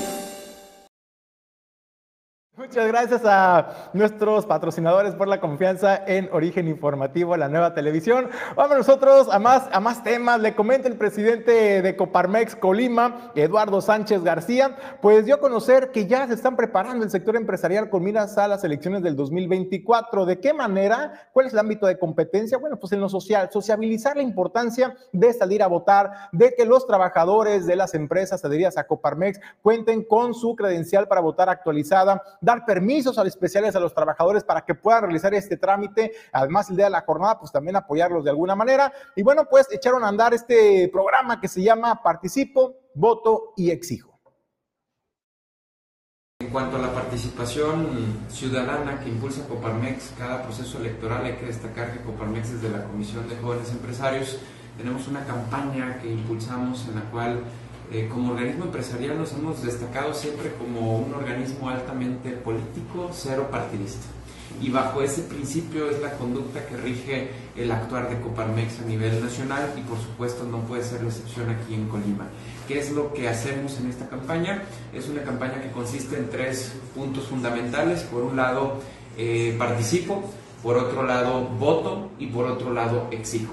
Muchas 2.75 2.89
gracias 2.89 3.23
a 3.25 3.91
nuestros 3.93 4.47
patrocinadores 4.47 5.15
por 5.15 5.29
la 5.29 5.39
confianza 5.39 5.97
en 6.09 6.29
Origen 6.33 6.67
Informativo, 6.67 7.37
la 7.37 7.49
nueva 7.49 7.73
televisión. 7.73 8.31
Vamos 8.57 8.79
nosotros 8.79 9.29
a 9.31 9.39
más, 9.39 9.69
a 9.71 9.79
más 9.79 10.03
temas. 10.03 10.41
Le 10.41 10.57
comenta 10.57 10.89
el 10.89 10.97
presidente 10.97 11.83
de 11.83 11.97
Coparmex 11.97 12.57
Colima, 12.57 13.31
Eduardo 13.37 13.81
Sánchez 13.81 14.25
García, 14.25 14.75
pues 15.01 15.25
dio 15.25 15.37
a 15.37 15.41
conocer 15.41 15.93
que 15.93 16.09
ya 16.09 16.27
se 16.27 16.35
están 16.35 16.57
preparando 16.57 17.05
el 17.05 17.13
sector 17.13 17.37
empresarial 17.37 17.91
con 17.91 18.03
miras 18.03 18.37
a 18.39 18.49
las 18.49 18.65
elecciones 18.65 19.05
del 19.05 19.15
2024. 19.15 20.27
¿De 20.27 20.41
qué 20.41 20.53
manera? 20.53 21.29
¿Cuál 21.33 21.47
es 21.47 21.53
el 21.53 21.61
ámbito 21.61 21.87
de 21.87 21.97
competencia? 21.97 22.59
Bueno, 22.59 22.81
pues 22.81 22.93
en 22.93 23.01
lo 23.01 23.09
social, 23.09 23.51
sociabilizar 23.53 24.17
la 24.17 24.23
importancia 24.25 24.97
de 25.13 25.33
salir 25.33 25.63
a 25.63 25.69
votar, 25.69 26.11
de 26.33 26.53
que 26.57 26.65
los 26.65 26.89
trabajadores 26.89 27.67
de 27.67 27.77
las 27.77 27.95
empresas 27.95 28.45
adheridas 28.45 28.77
a 28.79 28.89
Coparmex 28.89 29.39
cuenten 29.63 30.03
con 30.03 30.35
su 30.35 30.57
credencial 30.57 31.07
para 31.07 31.21
votar 31.21 31.49
actualizada, 31.49 32.21
dar 32.41 32.64
permisos 32.65 33.17
especiales 33.19 33.75
a 33.77 33.81
los 33.81 33.95
trabajadores 33.95 34.45
para 34.45 34.65
que 34.65 34.75
puedan 34.75 35.03
realizar 35.03 35.35
este 35.35 35.57
trámite. 35.57 36.13
Además, 36.33 36.71
el 36.71 36.77
día 36.77 36.87
de 36.87 36.91
la 36.91 37.03
jornada, 37.03 37.39
pues 37.39 37.53
también 37.53 37.77
apoyarlos 37.77 38.25
de 38.25 38.31
alguna 38.31 38.55
manera. 38.55 38.93
Y 39.17 39.23
bueno, 39.23 39.47
pues 39.49 39.67
echaron 39.71 40.05
a 40.05 40.09
andar 40.09 40.35
este 40.35 40.89
programa 40.93 41.41
que 41.41 41.49
se 41.49 41.63
llama 41.63 42.03
Participo, 42.03 42.77
Voto 42.95 43.53
y 43.57 43.71
Exijo. 43.71 44.15
En 46.41 46.51
cuanto 46.51 46.77
a 46.77 46.81
la 46.81 46.93
participación 46.93 48.27
ciudadana 48.29 49.01
que 49.01 49.09
impulsa 49.09 49.47
Coparmex, 49.49 50.13
cada 50.19 50.43
proceso 50.43 50.79
electoral 50.79 51.25
hay 51.25 51.37
que 51.37 51.47
destacar 51.47 51.93
que 51.93 52.05
Coparmex 52.05 52.61
desde 52.61 52.77
la 52.77 52.85
Comisión 52.85 53.29
de 53.29 53.37
Jóvenes 53.37 53.71
Empresarios 53.71 54.39
tenemos 54.77 55.07
una 55.07 55.25
campaña 55.25 55.99
que 56.01 56.11
impulsamos 56.11 56.87
en 56.89 56.97
la 56.97 57.03
cual 57.11 57.45
eh, 57.93 58.09
como 58.11 58.33
organismo 58.33 58.65
empresarial 58.65 59.19
nos 59.19 59.33
hemos 59.33 59.63
destacado 59.63 60.15
siempre 60.15 60.53
como 60.55 60.99
un 60.99 61.15
organismo 61.15 61.69
altamente 61.69 62.31
político, 62.31 63.11
cero 63.13 63.49
partidista. 63.51 64.07
Y 64.61 64.71
bajo 64.71 65.03
ese 65.03 65.23
principio 65.23 65.91
es 65.91 66.01
la 66.01 66.13
conducta 66.13 66.65
que 66.67 66.77
rige 66.77 67.31
el 67.57 67.71
actuar 67.73 68.09
de 68.09 68.21
Coparmex 68.21 68.81
a 68.81 68.85
nivel 68.87 69.23
nacional 69.23 69.73
y 69.77 69.81
por 69.81 69.99
supuesto 69.99 70.45
no 70.45 70.61
puede 70.61 70.85
ser 70.85 71.03
la 71.03 71.09
excepción 71.09 71.51
aquí 71.51 71.75
en 71.75 71.89
Colima. 71.89 72.29
¿Qué 72.69 72.79
es 72.79 72.93
lo 72.93 73.13
que 73.13 73.29
hacemos 73.29 73.79
en 73.79 73.91
esta 73.91 74.09
campaña? 74.09 74.63
Es 74.93 75.09
una 75.09 75.23
campaña 75.23 75.61
que 75.61 75.71
consiste 75.71 76.17
en 76.17 76.31
tres 76.31 76.73
puntos 76.95 77.25
fundamentales. 77.25 78.03
Por 78.03 78.23
un 78.23 78.37
lado, 78.37 78.79
eh, 79.19 79.55
participo, 79.59 80.25
por 80.63 80.77
otro 80.77 81.03
lado, 81.03 81.43
voto 81.59 82.11
y 82.19 82.29
por 82.29 82.47
otro 82.47 82.73
lado, 82.73 83.09
exijo. 83.11 83.53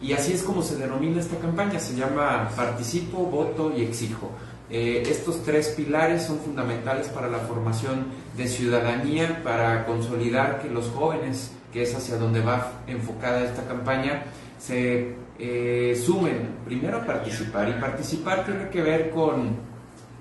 Y 0.00 0.12
así 0.12 0.32
es 0.32 0.42
como 0.42 0.62
se 0.62 0.76
denomina 0.76 1.20
esta 1.20 1.36
campaña, 1.38 1.80
se 1.80 1.96
llama 1.96 2.50
Participo, 2.54 3.18
Voto 3.26 3.72
y 3.76 3.82
Exijo. 3.82 4.30
Eh, 4.70 5.02
estos 5.08 5.42
tres 5.42 5.68
pilares 5.70 6.24
son 6.24 6.38
fundamentales 6.38 7.08
para 7.08 7.28
la 7.28 7.38
formación 7.38 8.06
de 8.36 8.46
ciudadanía, 8.46 9.42
para 9.42 9.86
consolidar 9.86 10.60
que 10.60 10.68
los 10.68 10.88
jóvenes, 10.90 11.52
que 11.72 11.82
es 11.82 11.94
hacia 11.94 12.16
donde 12.16 12.40
va 12.42 12.72
enfocada 12.86 13.42
esta 13.44 13.66
campaña, 13.66 14.24
se 14.58 15.14
eh, 15.38 16.00
sumen 16.04 16.56
primero 16.64 16.98
a 16.98 17.06
participar. 17.06 17.68
Y 17.68 17.80
participar 17.80 18.44
tiene 18.44 18.68
que 18.68 18.82
ver 18.82 19.10
con 19.10 19.56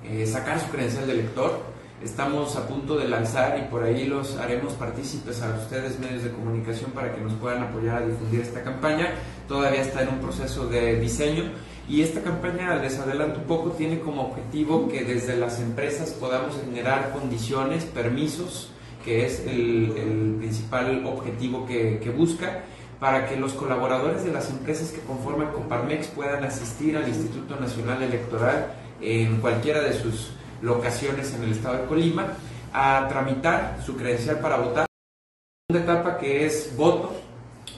eh, 0.04 0.26
sacar 0.26 0.60
su 0.60 0.70
credencial 0.70 1.06
de 1.06 1.14
elector, 1.14 1.62
Estamos 2.04 2.56
a 2.56 2.68
punto 2.68 2.96
de 2.96 3.08
lanzar 3.08 3.58
y 3.58 3.72
por 3.72 3.82
ahí 3.82 4.06
los 4.06 4.38
haremos 4.38 4.74
partícipes 4.74 5.42
a 5.42 5.58
ustedes, 5.58 6.00
medios 6.00 6.24
de 6.24 6.32
comunicación, 6.32 6.92
para 6.92 7.16
que 7.16 7.22
nos 7.22 7.34
puedan 7.34 7.64
apoyar 7.64 8.04
a 8.04 8.06
difundir 8.06 8.42
esta 8.42 8.62
campaña. 8.62 9.16
Todavía 9.48 9.82
está 9.82 10.04
en 10.04 10.10
un 10.10 10.20
proceso 10.20 10.68
de 10.68 11.00
diseño 11.00 11.46
y 11.90 12.04
esta 12.04 12.22
campaña, 12.22 12.76
les 12.76 13.00
adelanto 13.00 13.40
un 13.40 13.46
poco, 13.46 13.72
tiene 13.72 14.00
como 14.00 14.22
objetivo 14.22 14.88
que 14.88 15.06
desde 15.06 15.38
las 15.38 15.60
empresas 15.60 16.12
podamos 16.12 16.56
generar 16.64 17.12
condiciones, 17.14 17.86
permisos, 17.86 18.70
que 19.04 19.26
es 19.26 19.40
el, 19.48 20.36
principal 20.38 21.04
objetivo 21.06 21.66
que, 21.66 22.14
busca 22.16 22.64
para 23.00 23.28
que 23.28 23.38
los 23.38 23.54
colaboradores 23.54 24.24
de 24.24 24.32
las 24.32 24.50
empresas 24.52 24.92
que 24.92 25.02
conforman 25.02 25.52
Coparmex 25.52 26.08
puedan 26.08 26.44
asistir 26.44 26.96
al 26.96 27.08
Instituto 27.08 27.56
Nacional 27.60 28.04
Electoral 28.04 28.74
en 29.02 29.38
cualquiera 29.38 29.82
de 29.82 29.94
sus 29.94 30.32
locaciones 30.62 31.34
en 31.34 31.44
el 31.44 31.52
estado 31.52 31.78
de 31.78 31.86
Colima 31.86 32.34
a 32.74 33.08
tramitar 33.08 33.80
su 33.86 33.96
credencial 33.96 34.40
para 34.40 34.58
votar. 34.58 34.86
Una 35.70 35.80
etapa 35.80 36.18
que 36.18 36.46
es 36.46 36.76
voto. 36.76 37.14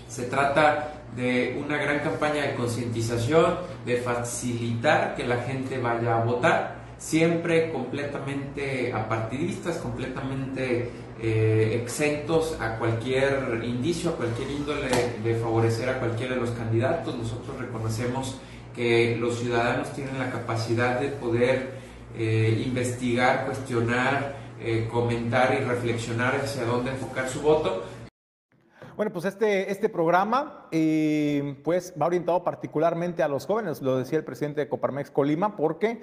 Se 0.08 0.24
trata 0.24 0.94
de 1.16 1.60
una 1.64 1.78
gran 1.78 2.00
campaña 2.00 2.44
de 2.44 2.56
concientización, 2.56 3.58
de 3.86 3.98
facilitar 3.98 5.16
que 5.16 5.26
la 5.26 5.38
gente 5.38 5.80
vaya 5.80 6.22
a 6.22 6.24
votar, 6.24 6.76
siempre 6.98 7.72
completamente 7.72 8.94
apartidistas, 8.94 9.78
completamente 9.78 10.92
eh, 11.22 11.80
exentos 11.82 12.58
a 12.60 12.78
cualquier 12.78 13.62
indicio, 13.64 14.12
a 14.12 14.14
cualquier 14.14 14.52
índole 14.52 14.90
de 15.24 15.36
favorecer 15.36 15.90
a 15.90 16.00
cualquiera 16.00 16.36
de 16.36 16.42
los 16.42 16.52
candidatos. 16.52 17.16
Nosotros 17.16 17.58
reconocemos 17.58 18.38
que 18.76 19.18
los 19.20 19.40
ciudadanos 19.40 19.92
tienen 19.94 20.20
la 20.20 20.32
capacidad 20.32 21.00
de 21.00 21.10
poder 21.10 21.80
eh, 22.18 22.64
investigar, 22.66 23.46
cuestionar, 23.46 24.36
eh, 24.60 24.88
comentar 24.92 25.56
y 25.60 25.64
reflexionar 25.64 26.36
hacia 26.36 26.66
dónde 26.66 26.92
enfocar 26.92 27.30
su 27.30 27.42
voto, 27.42 27.84
bueno, 28.98 29.14
pues 29.14 29.24
este, 29.24 29.72
este 29.72 29.88
programa 29.88 30.68
eh, 30.74 31.56
pues 31.64 31.94
va 32.00 32.08
orientado 32.08 32.44
particularmente 32.44 33.24
a 33.24 33.30
los 33.30 33.46
jóvenes, 33.46 33.82
lo 33.82 33.98
decía 33.98 34.18
el 34.18 34.26
presidente 34.26 34.60
de 34.60 34.68
Coparmex 34.68 35.10
Colima, 35.10 35.56
porque 35.56 36.02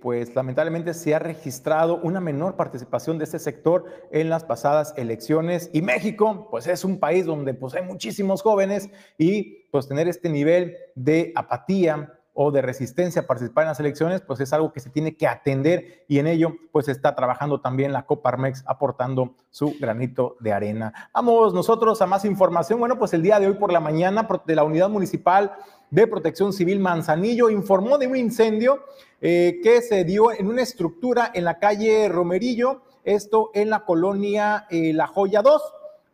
pues 0.00 0.34
lamentablemente 0.34 0.94
se 0.94 1.14
ha 1.14 1.18
registrado 1.18 1.96
una 1.96 2.20
menor 2.20 2.56
participación 2.56 3.18
de 3.18 3.24
este 3.24 3.38
sector 3.38 3.84
en 4.10 4.30
las 4.30 4.42
pasadas 4.42 4.94
elecciones. 4.96 5.68
Y 5.74 5.82
México 5.82 6.48
pues 6.50 6.66
es 6.66 6.82
un 6.82 6.98
país 6.98 7.26
donde 7.26 7.52
pues 7.52 7.74
hay 7.74 7.82
muchísimos 7.82 8.40
jóvenes 8.40 8.88
y 9.18 9.68
pues 9.70 9.86
tener 9.86 10.08
este 10.08 10.30
nivel 10.30 10.78
de 10.94 11.30
apatía, 11.34 12.10
o 12.34 12.50
de 12.50 12.60
resistencia 12.62 13.22
a 13.22 13.26
participar 13.26 13.62
en 13.62 13.68
las 13.68 13.80
elecciones, 13.80 14.20
pues 14.20 14.40
es 14.40 14.52
algo 14.52 14.72
que 14.72 14.80
se 14.80 14.90
tiene 14.90 15.16
que 15.16 15.28
atender 15.28 16.04
y 16.08 16.18
en 16.18 16.26
ello 16.26 16.56
pues 16.72 16.88
está 16.88 17.14
trabajando 17.14 17.60
también 17.60 17.92
la 17.92 18.06
Coparmex 18.06 18.64
aportando 18.66 19.34
su 19.50 19.76
granito 19.78 20.36
de 20.40 20.52
arena. 20.52 20.92
Vamos 21.14 21.54
nosotros 21.54 22.02
a 22.02 22.06
más 22.06 22.24
información. 22.24 22.80
Bueno, 22.80 22.98
pues 22.98 23.14
el 23.14 23.22
día 23.22 23.38
de 23.38 23.46
hoy 23.46 23.54
por 23.54 23.72
la 23.72 23.78
mañana 23.78 24.28
de 24.44 24.56
la 24.56 24.64
Unidad 24.64 24.88
Municipal 24.88 25.52
de 25.90 26.08
Protección 26.08 26.52
Civil 26.52 26.80
Manzanillo 26.80 27.50
informó 27.50 27.98
de 27.98 28.08
un 28.08 28.16
incendio 28.16 28.80
eh, 29.20 29.60
que 29.62 29.80
se 29.80 30.02
dio 30.02 30.32
en 30.32 30.48
una 30.48 30.62
estructura 30.62 31.30
en 31.32 31.44
la 31.44 31.60
calle 31.60 32.08
Romerillo, 32.08 32.82
esto 33.04 33.50
en 33.54 33.70
la 33.70 33.84
colonia 33.84 34.66
eh, 34.70 34.92
La 34.92 35.06
Joya 35.06 35.40
2. 35.40 35.62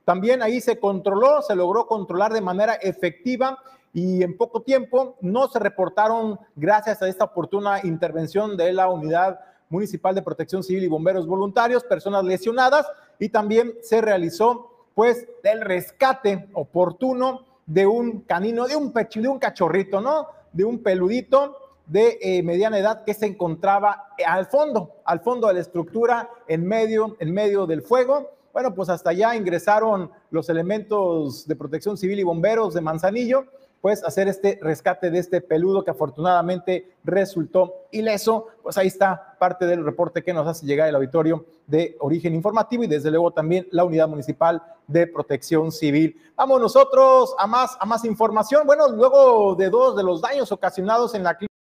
También 0.05 0.43
ahí 0.43 0.61
se 0.61 0.79
controló, 0.79 1.41
se 1.41 1.57
logró 1.57 1.87
controlar 1.87 2.33
de 2.35 2.43
manera 2.43 2.75
efectiva 2.75 3.59
y 3.93 4.23
en 4.23 4.37
poco 4.37 4.63
tiempo 4.63 5.17
no 5.21 5.49
se 5.49 5.59
reportaron, 5.59 6.39
gracias 6.55 7.03
a 7.03 7.09
esta 7.09 7.25
oportuna 7.25 7.81
intervención 7.83 8.57
de 8.57 8.73
la 8.73 8.89
Unidad 8.89 9.41
Municipal 9.69 10.15
de 10.15 10.23
Protección 10.23 10.63
Civil 10.63 10.85
y 10.85 10.89
Bomberos 10.89 11.27
Voluntarios, 11.27 11.85
personas 11.85 12.25
lesionadas 12.25 12.87
y 13.19 13.29
también 13.29 13.75
se 13.83 14.01
realizó 14.01 14.71
pues 14.95 15.27
el 15.45 15.61
rescate 15.61 16.49
oportuno 16.53 17.47
de 17.67 17.87
un 17.87 18.23
canino, 18.23 18.67
de 18.67 18.77
un 18.77 18.93
de 18.93 19.29
un 19.29 19.39
cachorrito, 19.39 20.01
¿no? 20.01 20.27
De 20.53 20.65
un 20.65 20.83
peludito 20.83 21.57
de 21.87 22.19
eh, 22.21 22.43
mediana 22.43 22.79
edad 22.79 23.05
que 23.05 23.15
se 23.15 23.27
encontraba 23.27 24.09
al 24.27 24.47
fondo, 24.47 24.97
al 25.05 25.21
fondo 25.21 25.49
de 25.49 25.55
la 25.55 25.61
estructura, 25.61 26.29
en 26.47 26.67
medio, 26.67 27.17
en 27.19 27.33
medio 27.33 27.67
del 27.67 27.83
fuego. 27.83 28.31
Bueno, 28.53 28.75
pues 28.75 28.89
hasta 28.89 29.11
allá 29.11 29.35
ingresaron 29.37 30.11
los 30.31 30.49
elementos 30.49 31.47
de 31.47 31.57
protección 31.57 31.97
civil 31.97 32.19
y 32.19 32.25
bomberos 32.25 32.75
de 32.75 32.81
Manzanillo 32.81 33.47
pues 33.81 34.05
hacer 34.05 34.29
este 34.29 34.59
rescate 34.63 35.11
de 35.11 35.19
este 35.19 35.41
peludo 35.41 35.85
que 35.85 35.91
afortunadamente 35.91 36.93
resultó 37.05 37.87
ileso. 37.91 38.49
Pues 38.63 38.77
ahí 38.77 38.89
está 38.89 39.37
parte 39.39 39.67
del 39.67 39.85
reporte 39.85 40.23
que 40.23 40.35
nos 40.35 40.47
hace 40.47 40.67
llegar 40.67 40.89
el 40.89 40.95
auditorio 40.95 41.47
de 41.67 41.97
origen 42.01 42.35
informativo 42.35 42.85
y 42.85 42.89
desde 42.89 43.11
luego 43.11 43.33
también 43.33 43.67
la 43.71 43.85
unidad 43.85 44.09
municipal 44.09 44.63
de 44.87 45.07
protección 45.07 45.73
civil. 45.73 46.21
Vamos 46.37 46.61
nosotros 46.61 47.35
a 47.39 47.47
más, 47.47 47.77
a 47.81 47.87
más 47.87 48.05
información. 48.05 48.67
Bueno, 48.67 48.89
luego 48.89 49.55
de 49.55 49.71
dos 49.71 49.97
de 49.97 50.03
los 50.03 50.21
daños 50.21 50.53
ocasionados 50.53 51.15
en 51.15 51.23
la 51.23 51.39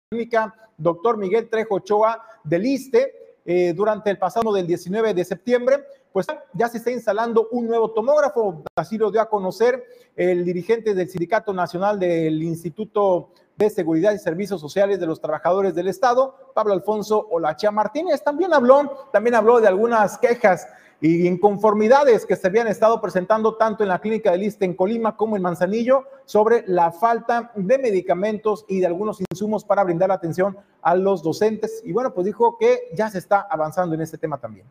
clínica 0.10 0.56
doctor 0.78 1.18
Miguel 1.18 1.50
Trejo 1.50 1.76
Ochoa 1.76 2.22
del 2.44 2.66
ISTE, 2.66 3.14
eh, 3.46 3.74
durante 3.74 4.10
el 4.10 4.18
pasado 4.18 4.54
del 4.54 4.68
19 4.68 5.14
de 5.14 5.26
septiembre, 5.26 5.84
pues 6.12 6.28
ya 6.54 6.68
se 6.68 6.78
está 6.78 6.92
instalando 6.92 7.48
un 7.52 7.68
nuevo 7.68 7.92
tomógrafo, 7.92 8.64
así 8.76 8.98
lo 8.98 9.12
dio 9.12 9.22
a 9.22 9.30
conocer 9.30 9.84
el 10.16 10.44
dirigente 10.44 10.94
del 10.94 11.10
Sindicato 11.10 11.54
Nacional 11.54 12.00
del 12.00 12.42
Instituto 12.44 13.30
de 13.58 13.70
Seguridad 13.70 14.14
y 14.14 14.18
Servicios 14.18 14.60
Sociales 14.60 15.00
de 15.00 15.06
los 15.06 15.22
Trabajadores 15.22 15.76
del 15.76 15.88
Estado, 15.88 16.36
Pablo 16.54 16.74
Alfonso 16.74 17.28
Olachea 17.30 17.72
Martínez. 17.72 18.24
También 18.24 18.54
habló, 18.54 19.10
también 19.12 19.36
habló 19.36 19.62
de 19.62 19.68
algunas 19.68 20.18
quejas 20.18 20.68
y 21.00 21.28
inconformidades 21.28 22.26
que 22.26 22.36
se 22.36 22.48
habían 22.48 22.68
estado 22.68 23.02
presentando 23.02 23.56
tanto 23.56 23.84
en 23.84 23.90
la 23.90 24.00
clínica 24.00 24.32
de 24.32 24.38
Liste 24.38 24.66
en 24.66 24.76
Colima 24.76 25.18
como 25.18 25.36
en 25.36 25.42
Manzanillo 25.42 26.06
sobre 26.26 26.64
la 26.68 26.92
falta 26.92 27.52
de 27.56 27.78
medicamentos 27.80 28.66
y 28.68 28.80
de 28.80 28.86
algunos 28.86 29.20
insumos 29.32 29.66
para 29.66 29.84
brindar 29.84 30.12
atención 30.12 30.58
a 30.82 30.96
los 30.96 31.24
docentes. 31.24 31.82
Y 31.84 31.92
bueno, 31.92 32.14
pues 32.14 32.26
dijo 32.26 32.58
que 32.60 32.90
ya 32.94 33.10
se 33.10 33.18
está 33.18 33.42
avanzando 33.50 33.96
en 33.96 34.02
este 34.02 34.18
tema 34.18 34.38
también. 34.38 34.68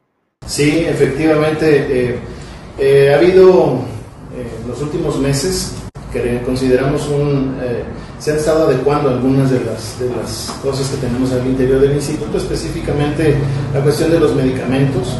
Sí, 0.46 0.84
efectivamente, 0.88 1.86
eh, 1.88 2.18
eh, 2.78 3.12
ha 3.14 3.18
habido 3.18 3.82
eh, 4.34 4.60
en 4.62 4.68
los 4.68 4.80
últimos 4.82 5.18
meses 5.18 5.74
que 6.12 6.42
consideramos 6.44 7.06
un... 7.08 7.54
se 8.18 8.32
han 8.32 8.38
estado 8.38 8.66
adecuando 8.66 9.10
algunas 9.10 9.48
de 9.48 9.60
las, 9.64 10.00
de 10.00 10.08
las 10.08 10.52
cosas 10.60 10.88
que 10.88 10.96
tenemos 10.96 11.30
al 11.32 11.46
interior 11.46 11.80
del 11.80 11.92
instituto, 11.92 12.36
específicamente 12.38 13.36
la 13.72 13.80
cuestión 13.80 14.10
de 14.10 14.18
los 14.18 14.34
medicamentos. 14.34 15.16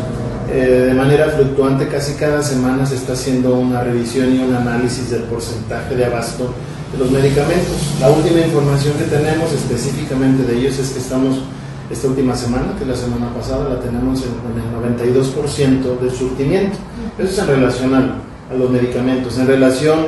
de 0.49 0.93
manera 0.95 1.29
fluctuante, 1.29 1.87
casi 1.87 2.15
cada 2.15 2.43
semana 2.43 2.85
se 2.85 2.97
está 2.97 3.13
haciendo 3.13 3.55
una 3.55 3.85
revisión 3.85 4.35
y 4.35 4.41
un 4.41 4.53
análisis 4.53 5.11
del 5.11 5.23
porcentaje 5.23 5.95
de 5.95 6.07
abasto 6.07 6.53
de 6.91 6.99
los 6.99 7.09
medicamentos. 7.13 7.77
La 8.01 8.11
última 8.11 8.41
información 8.41 8.95
que 8.99 9.05
tenemos 9.05 9.53
específicamente 9.53 10.43
de 10.43 10.59
ellos 10.59 10.77
es 10.77 10.91
que 10.91 10.99
estamos 10.99 11.39
esta 11.91 12.07
última 12.07 12.37
semana, 12.37 12.77
que 12.79 12.85
la 12.85 12.95
semana 12.95 13.35
pasada, 13.35 13.69
la 13.69 13.81
tenemos 13.81 14.23
en, 14.23 14.31
el 14.31 15.23
92% 15.23 16.01
del 16.01 16.11
surtimiento. 16.11 16.79
Eso 17.19 17.29
es 17.29 17.39
en 17.39 17.47
relación 17.47 17.95
a, 17.95 18.55
los 18.57 18.71
medicamentos. 18.71 19.39
En 19.39 19.47
relación 19.47 19.99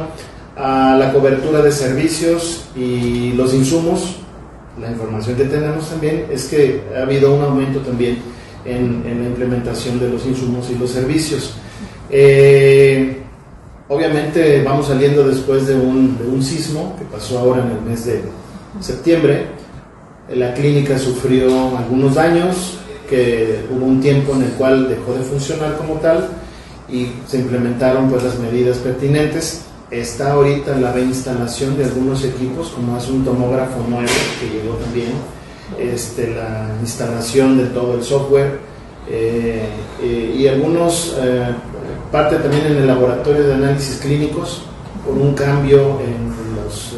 a 0.57 0.97
la 0.97 1.13
cobertura 1.13 1.61
de 1.63 1.73
servicios 1.73 2.65
y 2.77 3.33
los 3.33 3.53
insumos, 3.55 4.17
la 4.81 4.91
información 4.91 5.37
que 5.37 5.45
tenemos 5.45 5.89
también 5.89 6.27
es 6.31 6.47
que 6.47 6.83
ha 6.97 7.03
habido 7.03 7.35
un 7.35 7.43
aumento 7.43 7.81
también 7.81 8.19
en, 8.65 9.03
la 9.05 9.29
implementación 9.29 9.99
de 9.99 10.09
los 10.09 10.25
insumos 10.27 10.71
y 10.71 10.77
los 10.77 10.91
servicios. 10.91 11.55
Eh, 12.11 13.23
obviamente 13.89 14.63
vamos 14.63 14.87
saliendo 14.87 15.25
después 15.25 15.67
de 15.67 15.75
un, 15.75 16.17
de 16.19 16.27
un 16.27 16.43
sismo 16.43 16.97
que 16.99 17.05
pasó 17.05 17.39
ahora 17.39 17.63
en 17.65 17.71
el 17.73 17.81
mes 17.83 18.07
de 18.07 18.23
septiembre, 18.81 19.47
la 20.29 20.55
clínica 20.55 20.99
sufrió 20.99 21.77
algunos 21.77 22.15
daños, 22.15 22.79
que 23.09 23.65
hubo 23.71 23.85
un 23.85 24.01
tiempo 24.01 24.35
en 24.35 24.43
el 24.43 24.51
cual 24.53 24.89
dejó 24.89 25.15
de 25.15 25.23
funcionar 25.25 25.77
como 25.77 25.95
tal 25.95 26.29
y 26.89 27.09
se 27.27 27.39
implementaron 27.39 28.09
pues 28.09 28.23
las 28.23 28.39
medidas 28.39 28.79
pertinentes. 28.79 29.67
Está 29.91 30.33
ahorita 30.33 30.77
la 30.79 30.93
reinstalación 30.93 31.77
de 31.77 31.85
algunos 31.85 32.25
equipos, 32.25 32.71
como 32.71 32.97
es 32.97 33.09
un 33.09 33.25
tomógrafo 33.25 33.81
nuevo 33.87 34.09
que 34.41 34.49
llegó 34.49 34.77
también, 34.77 35.13
este, 35.79 36.35
la 36.35 36.71
instalación 36.81 37.59
de 37.59 37.67
todo 37.67 37.97
el 37.97 38.03
software 38.03 38.61
eh, 39.11 39.67
eh, 40.03 40.35
y 40.39 40.47
algunos, 40.47 41.17
eh, 41.21 41.55
parte 42.11 42.37
también 42.37 42.67
en 42.67 42.77
el 42.79 42.87
laboratorio 42.87 43.47
de 43.47 43.55
análisis 43.55 43.99
clínicos, 43.99 44.63
con 45.05 45.21
un 45.21 45.35
cambio 45.35 46.01
en 46.01 46.33
los 46.57 46.95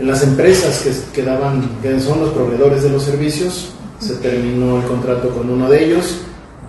en 0.00 0.06
las 0.06 0.22
empresas 0.22 0.82
que, 1.12 1.22
daban, 1.22 1.78
que 1.82 2.00
son 2.00 2.20
los 2.20 2.30
proveedores 2.30 2.82
de 2.82 2.88
los 2.88 3.02
servicios, 3.02 3.72
se 3.98 4.14
terminó 4.14 4.78
el 4.78 4.84
contrato 4.84 5.28
con 5.28 5.50
uno 5.50 5.68
de 5.68 5.84
ellos, 5.84 6.22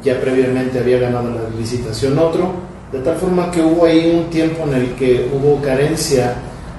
ya 0.04 0.20
previamente 0.20 0.80
había 0.80 1.00
ganado 1.00 1.30
la 1.30 1.58
licitación 1.58 2.20
otro, 2.20 2.52
de 2.92 3.00
tal 3.00 3.16
forma 3.16 3.50
que 3.50 3.62
hubo 3.62 3.86
ahí 3.86 4.12
un 4.14 4.30
tiempo 4.30 4.64
en 4.68 4.74
el 4.74 4.96
que 4.96 5.30
hubo 5.34 5.62
carencia 5.62 6.36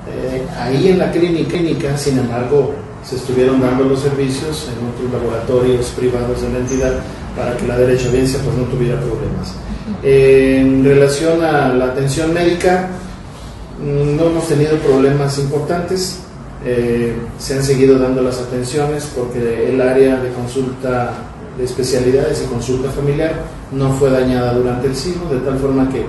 eh, 0.07 0.42
ahí 0.59 0.88
en 0.88 0.98
la 0.98 1.11
clínica, 1.11 1.96
sin 1.96 2.18
embargo 2.18 2.74
se 3.03 3.16
estuvieron 3.16 3.61
dando 3.61 3.84
los 3.84 4.00
servicios 4.00 4.68
en 4.68 4.88
otros 4.88 5.22
laboratorios 5.22 5.86
privados 5.96 6.42
de 6.42 6.50
la 6.50 6.59
entidad 6.59 6.92
para 7.34 7.57
que 7.57 7.66
la 7.66 7.78
derechohabiencia 7.78 8.40
pues 8.44 8.57
no 8.57 8.64
tuviera 8.64 9.00
problemas. 9.00 9.55
en 10.03 10.84
relación 10.84 11.42
a 11.42 11.68
la 11.68 11.86
atención 11.86 12.34
médica, 12.34 12.90
mm, 13.80 14.16
no 14.16 14.26
hemos 14.26 14.48
tenido 14.48 14.76
problemas 14.78 15.38
importantes, 15.38 16.22
eh, 16.64 17.14
se 17.38 17.54
han 17.54 17.62
seguido 17.62 17.98
dando 17.98 18.22
las 18.22 18.40
atenciones 18.40 19.10
porque 19.16 19.68
el 19.68 19.80
área 19.80 20.16
de 20.20 20.30
consulta 20.32 21.12
de 21.56 21.64
especialidades 21.64 22.42
y 22.44 22.46
consulta 22.46 22.90
familiar 22.90 23.34
no 23.72 23.92
fue 23.94 24.10
dañada 24.10 24.54
durante 24.54 24.86
el 24.86 24.96
sismo, 24.96 25.28
de 25.30 25.40
tal 25.40 25.58
forma 25.58 25.88
que 25.90 26.04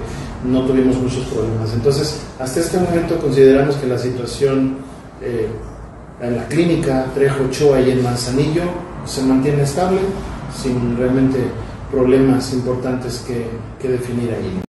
no 0.46 0.66
tuvimos 0.66 0.98
muchos 0.98 1.26
problemas. 1.26 1.74
Entonces, 1.74 2.22
hasta 2.40 2.60
este 2.60 2.78
momento 2.78 3.18
consideramos 3.18 3.76
que 3.76 3.88
la 3.88 3.98
situación 3.98 4.78
eh, 5.22 5.48
en 6.22 6.36
la 6.36 6.48
clínica 6.48 7.06
Trejo 7.14 7.46
Ochoa 7.46 7.82
y 7.82 7.92
en 7.92 8.04
Manzanillo 8.04 8.64
se 9.06 9.22
mantiene 9.24 9.64
estable, 9.64 10.00
sin 10.56 10.98
realmente 10.98 11.40
problemas 11.92 12.54
importantes 12.54 13.24
que, 13.28 13.88
definir 13.88 14.32
ahí. 14.32 14.73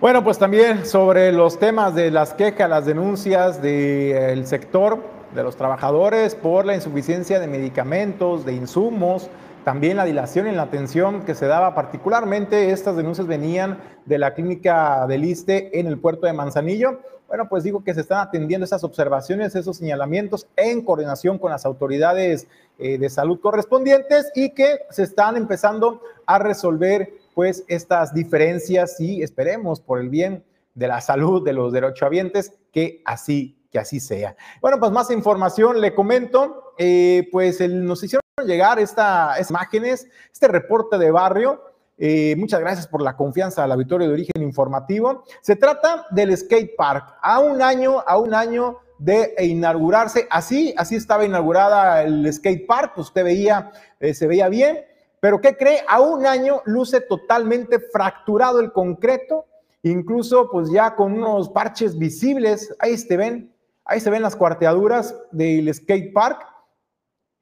Bueno, 0.00 0.24
pues 0.24 0.38
también 0.38 0.84
sobre 0.84 1.30
los 1.32 1.58
temas 1.58 1.94
de 1.94 2.10
las 2.10 2.34
quejas, 2.34 2.68
las 2.68 2.84
denuncias 2.84 3.62
del 3.62 4.44
sector 4.46 4.98
de 5.34 5.42
los 5.42 5.56
trabajadores 5.56 6.34
por 6.34 6.66
la 6.66 6.74
insuficiencia 6.74 7.38
de 7.38 7.46
medicamentos, 7.46 8.44
de 8.44 8.54
insumos, 8.54 9.30
también 9.64 9.96
la 9.96 10.04
dilación 10.04 10.46
en 10.46 10.56
la 10.56 10.64
atención 10.64 11.22
que 11.22 11.34
se 11.34 11.46
daba, 11.46 11.74
particularmente 11.74 12.70
estas 12.70 12.96
denuncias 12.96 13.26
venían 13.26 13.78
de 14.04 14.18
la 14.18 14.34
clínica 14.34 15.06
del 15.06 15.24
ISTE 15.24 15.78
en 15.78 15.86
el 15.86 15.98
puerto 15.98 16.26
de 16.26 16.34
Manzanillo. 16.34 17.00
Bueno, 17.28 17.48
pues 17.48 17.64
digo 17.64 17.82
que 17.82 17.94
se 17.94 18.02
están 18.02 18.18
atendiendo 18.18 18.64
esas 18.64 18.84
observaciones, 18.84 19.54
esos 19.54 19.78
señalamientos 19.78 20.46
en 20.56 20.82
coordinación 20.84 21.38
con 21.38 21.50
las 21.50 21.64
autoridades 21.64 22.46
eh, 22.78 22.98
de 22.98 23.08
salud 23.08 23.40
correspondientes 23.40 24.30
y 24.34 24.50
que 24.50 24.80
se 24.90 25.04
están 25.04 25.36
empezando 25.36 26.02
a 26.26 26.38
resolver 26.38 27.23
pues 27.34 27.64
estas 27.68 28.14
diferencias 28.14 29.00
y 29.00 29.22
esperemos 29.22 29.80
por 29.80 30.00
el 30.00 30.08
bien 30.08 30.44
de 30.74 30.88
la 30.88 31.00
salud 31.00 31.44
de 31.44 31.52
los 31.52 31.72
derechohabientes 31.72 32.52
que 32.72 33.02
así 33.04 33.60
que 33.70 33.80
así 33.80 33.98
sea. 33.98 34.36
Bueno, 34.60 34.78
pues 34.78 34.92
más 34.92 35.10
información 35.10 35.80
le 35.80 35.94
comento, 35.94 36.74
eh, 36.78 37.28
pues 37.32 37.60
nos 37.68 38.04
hicieron 38.04 38.22
llegar 38.46 38.78
estas 38.78 39.50
imágenes, 39.50 40.06
este 40.32 40.46
reporte 40.46 40.96
de 40.96 41.10
barrio. 41.10 41.60
Eh, 41.98 42.36
muchas 42.38 42.60
gracias 42.60 42.86
por 42.86 43.02
la 43.02 43.16
confianza 43.16 43.64
al 43.64 43.72
auditorio 43.72 44.06
de 44.06 44.14
origen 44.14 44.42
informativo. 44.42 45.24
Se 45.40 45.56
trata 45.56 46.06
del 46.10 46.36
skate 46.36 46.76
park. 46.76 47.16
A 47.20 47.40
un 47.40 47.62
año, 47.62 48.00
a 48.06 48.16
un 48.16 48.32
año 48.32 48.78
de 48.98 49.34
inaugurarse, 49.40 50.28
así, 50.30 50.72
así 50.76 50.94
estaba 50.94 51.24
inaugurada 51.24 52.02
el 52.04 52.32
skate 52.32 52.66
park, 52.66 52.92
pues 52.94 53.08
usted 53.08 53.24
veía, 53.24 53.72
eh, 53.98 54.14
se 54.14 54.28
veía 54.28 54.48
bien, 54.48 54.84
pero 55.24 55.40
¿qué 55.40 55.56
cree? 55.56 55.78
A 55.88 56.02
un 56.02 56.26
año 56.26 56.60
luce 56.66 57.00
totalmente 57.00 57.78
fracturado 57.80 58.60
el 58.60 58.72
concreto, 58.72 59.46
incluso 59.82 60.50
pues 60.50 60.70
ya 60.70 60.94
con 60.96 61.14
unos 61.14 61.48
parches 61.48 61.96
visibles, 61.96 62.76
ahí 62.78 62.98
se 62.98 63.16
ven, 63.16 63.56
ahí 63.86 64.00
se 64.00 64.10
ven 64.10 64.20
las 64.20 64.36
cuarteaduras 64.36 65.18
del 65.32 65.72
skate 65.72 66.12
park 66.12 66.46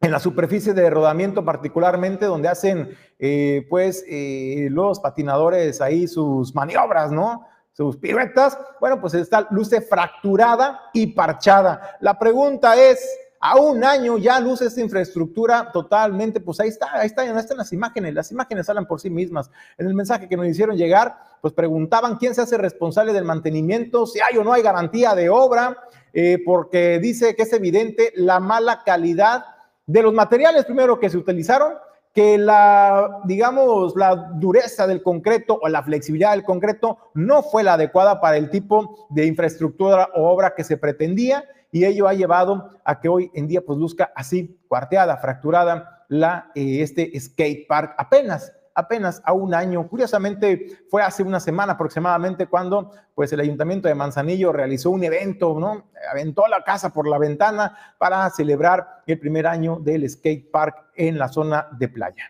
en 0.01 0.13
la 0.13 0.21
superficie 0.21 0.75
de 0.75 0.91
rodamiento 0.91 1.45
particularmente, 1.45 2.27
donde 2.27 2.51
hacen 2.51 2.97
eh, 3.19 3.67
pues 3.69 4.05
eh, 4.09 4.69
los 4.71 5.01
patinadores 5.01 5.81
ahí 5.81 6.07
sus 6.07 6.55
maniobras, 6.55 7.11
¿no? 7.11 7.49
Sus 7.73 7.97
piruetas. 7.97 8.57
Bueno, 8.79 9.01
pues 9.01 9.15
esta 9.15 9.49
luce 9.51 9.81
fracturada 9.81 10.83
y 10.93 11.09
parchada. 11.09 11.97
La 11.99 12.17
pregunta 12.17 12.77
es, 12.77 13.05
a 13.45 13.57
un 13.57 13.83
año 13.83 14.19
ya 14.19 14.39
luce 14.39 14.67
esta 14.67 14.81
infraestructura 14.81 15.73
totalmente, 15.73 16.39
pues 16.39 16.61
ahí 16.61 16.69
está, 16.69 16.89
ahí 16.93 17.07
está, 17.07 17.23
ahí 17.23 17.37
están 17.37 17.59
las 17.59 17.73
imágenes, 17.73 18.15
las 18.15 18.31
imágenes 18.31 18.69
hablan 18.69 18.87
por 18.87 19.01
sí 19.01 19.11
mismas. 19.11 19.51
En 19.77 19.89
el 19.89 19.95
mensaje 19.95 20.29
que 20.29 20.37
nos 20.37 20.47
hicieron 20.47 20.77
llegar, 20.77 21.17
pues 21.41 21.53
preguntaban 21.53 22.19
quién 22.19 22.37
se 22.37 22.41
hace 22.41 22.57
responsable 22.57 23.13
del 23.13 23.25
mantenimiento, 23.25 24.07
si 24.07 24.21
hay 24.21 24.39
o 24.39 24.45
no 24.45 24.53
hay 24.53 24.63
garantía 24.63 25.17
de 25.17 25.29
obra, 25.29 25.77
eh, 26.13 26.39
porque 26.47 27.01
dice 27.01 27.35
que 27.35 27.43
es 27.43 27.53
evidente 27.53 28.13
la 28.15 28.39
mala 28.39 28.85
calidad 28.85 29.45
de 29.87 30.03
los 30.03 30.15
materiales 30.15 30.65
primero 30.65 31.01
que 31.01 31.11
se 31.11 31.19
utilizaron, 31.19 31.73
que 32.15 32.39
la, 32.39 33.23
digamos, 33.25 33.97
la 33.97 34.15
dureza 34.35 34.87
del 34.87 35.03
concreto 35.03 35.59
o 35.61 35.69
la 35.69 35.83
flexibilidad 35.83 36.31
del 36.31 36.45
concreto 36.45 37.11
no 37.15 37.43
fue 37.43 37.65
la 37.65 37.75
adecuada 37.75 38.21
para 38.21 38.37
el 38.37 38.51
tipo 38.51 39.09
de 39.11 39.27
infraestructura 39.27 40.11
o 40.15 40.31
obra 40.31 40.55
que 40.55 40.63
se 40.63 40.77
pretendía 40.77 41.45
y 41.73 41.85
ello 41.85 42.07
ha 42.07 42.15
llevado 42.15 42.71
a 42.85 43.01
que 43.01 43.09
hoy 43.09 43.31
en 43.35 43.49
día 43.49 43.63
pues 43.67 43.79
luzca 43.79 44.13
así 44.15 44.61
cuarteada, 44.69 45.17
fracturada 45.17 46.05
la, 46.09 46.53
eh, 46.55 46.83
este 46.83 47.19
skate 47.19 47.67
park 47.67 47.95
apenas 47.99 48.53
apenas 48.75 49.21
a 49.25 49.33
un 49.33 49.55
año. 49.55 49.87
Curiosamente, 49.89 50.79
fue 50.91 51.03
hace 51.03 51.23
una 51.23 51.41
semana 51.41 51.75
aproximadamente 51.75 52.47
cuando 52.47 52.91
pues 53.15 53.33
el 53.33 53.41
ayuntamiento 53.41 53.89
de 53.89 53.95
Manzanillo 53.95 54.53
realizó 54.53 54.91
un 54.91 55.05
evento, 55.05 55.59
¿no? 55.59 55.91
Aventó 56.11 56.47
la 56.49 56.65
casa 56.65 56.91
por 56.91 57.07
la 57.07 57.19
ventana 57.19 57.77
para 57.99 58.29
celebrar 58.31 59.03
el 59.07 59.19
primer 59.19 59.47
año 59.47 59.79
del 59.81 60.09
skate 60.09 60.51
park 60.51 60.77
en 60.97 61.19
la 61.19 61.29
zona 61.29 61.69
de 61.73 61.89
playa. 61.89 62.25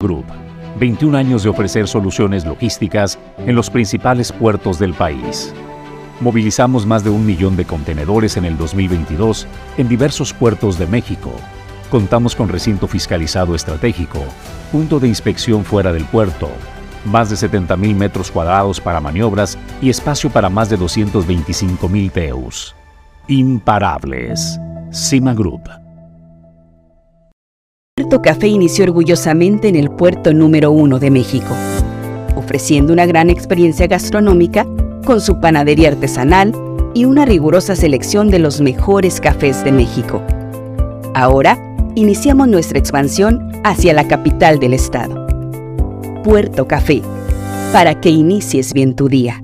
Group, 0.00 0.26
21 0.78 1.16
años 1.16 1.44
de 1.44 1.48
ofrecer 1.48 1.88
soluciones 1.88 2.44
logísticas 2.44 3.18
en 3.38 3.54
los 3.54 3.70
principales 3.70 4.32
puertos 4.32 4.78
del 4.78 4.92
país. 4.92 5.54
Movilizamos 6.24 6.86
más 6.86 7.04
de 7.04 7.10
un 7.10 7.24
millón 7.24 7.54
de 7.54 7.66
contenedores 7.66 8.36
en 8.36 8.46
el 8.46 8.56
2022 8.56 9.46
en 9.76 9.88
diversos 9.88 10.32
puertos 10.32 10.78
de 10.78 10.86
México, 10.86 11.30
Contamos 11.94 12.34
con 12.34 12.48
recinto 12.48 12.88
fiscalizado 12.88 13.54
estratégico, 13.54 14.18
punto 14.72 14.98
de 14.98 15.06
inspección 15.06 15.64
fuera 15.64 15.92
del 15.92 16.04
puerto, 16.06 16.48
más 17.04 17.30
de 17.30 17.36
70.000 17.36 17.94
metros 17.94 18.32
cuadrados 18.32 18.80
para 18.80 19.00
maniobras 19.00 19.56
y 19.80 19.90
espacio 19.90 20.28
para 20.28 20.48
más 20.48 20.68
de 20.68 20.76
225.000 20.76 22.10
TEUs. 22.10 22.74
Imparables. 23.28 24.58
Cima 24.90 25.34
Group. 25.34 25.70
Puerto 27.96 28.22
Café 28.22 28.48
inició 28.48 28.86
orgullosamente 28.86 29.68
en 29.68 29.76
el 29.76 29.90
puerto 29.90 30.32
número 30.32 30.72
uno 30.72 30.98
de 30.98 31.12
México, 31.12 31.54
ofreciendo 32.34 32.92
una 32.92 33.06
gran 33.06 33.30
experiencia 33.30 33.86
gastronómica 33.86 34.66
con 35.04 35.20
su 35.20 35.38
panadería 35.38 35.88
artesanal 35.88 36.52
y 36.94 37.04
una 37.04 37.24
rigurosa 37.24 37.76
selección 37.76 38.30
de 38.30 38.38
los 38.38 38.60
mejores 38.60 39.20
cafés 39.20 39.62
de 39.64 39.72
México. 39.72 40.22
Ahora, 41.14 41.58
iniciamos 41.94 42.48
nuestra 42.48 42.78
expansión 42.78 43.52
hacia 43.64 43.92
la 43.92 44.08
capital 44.08 44.58
del 44.58 44.74
estado. 44.74 45.26
Puerto 46.24 46.66
Café, 46.66 47.02
para 47.72 48.00
que 48.00 48.10
inicies 48.10 48.72
bien 48.72 48.94
tu 48.94 49.08
día. 49.08 49.43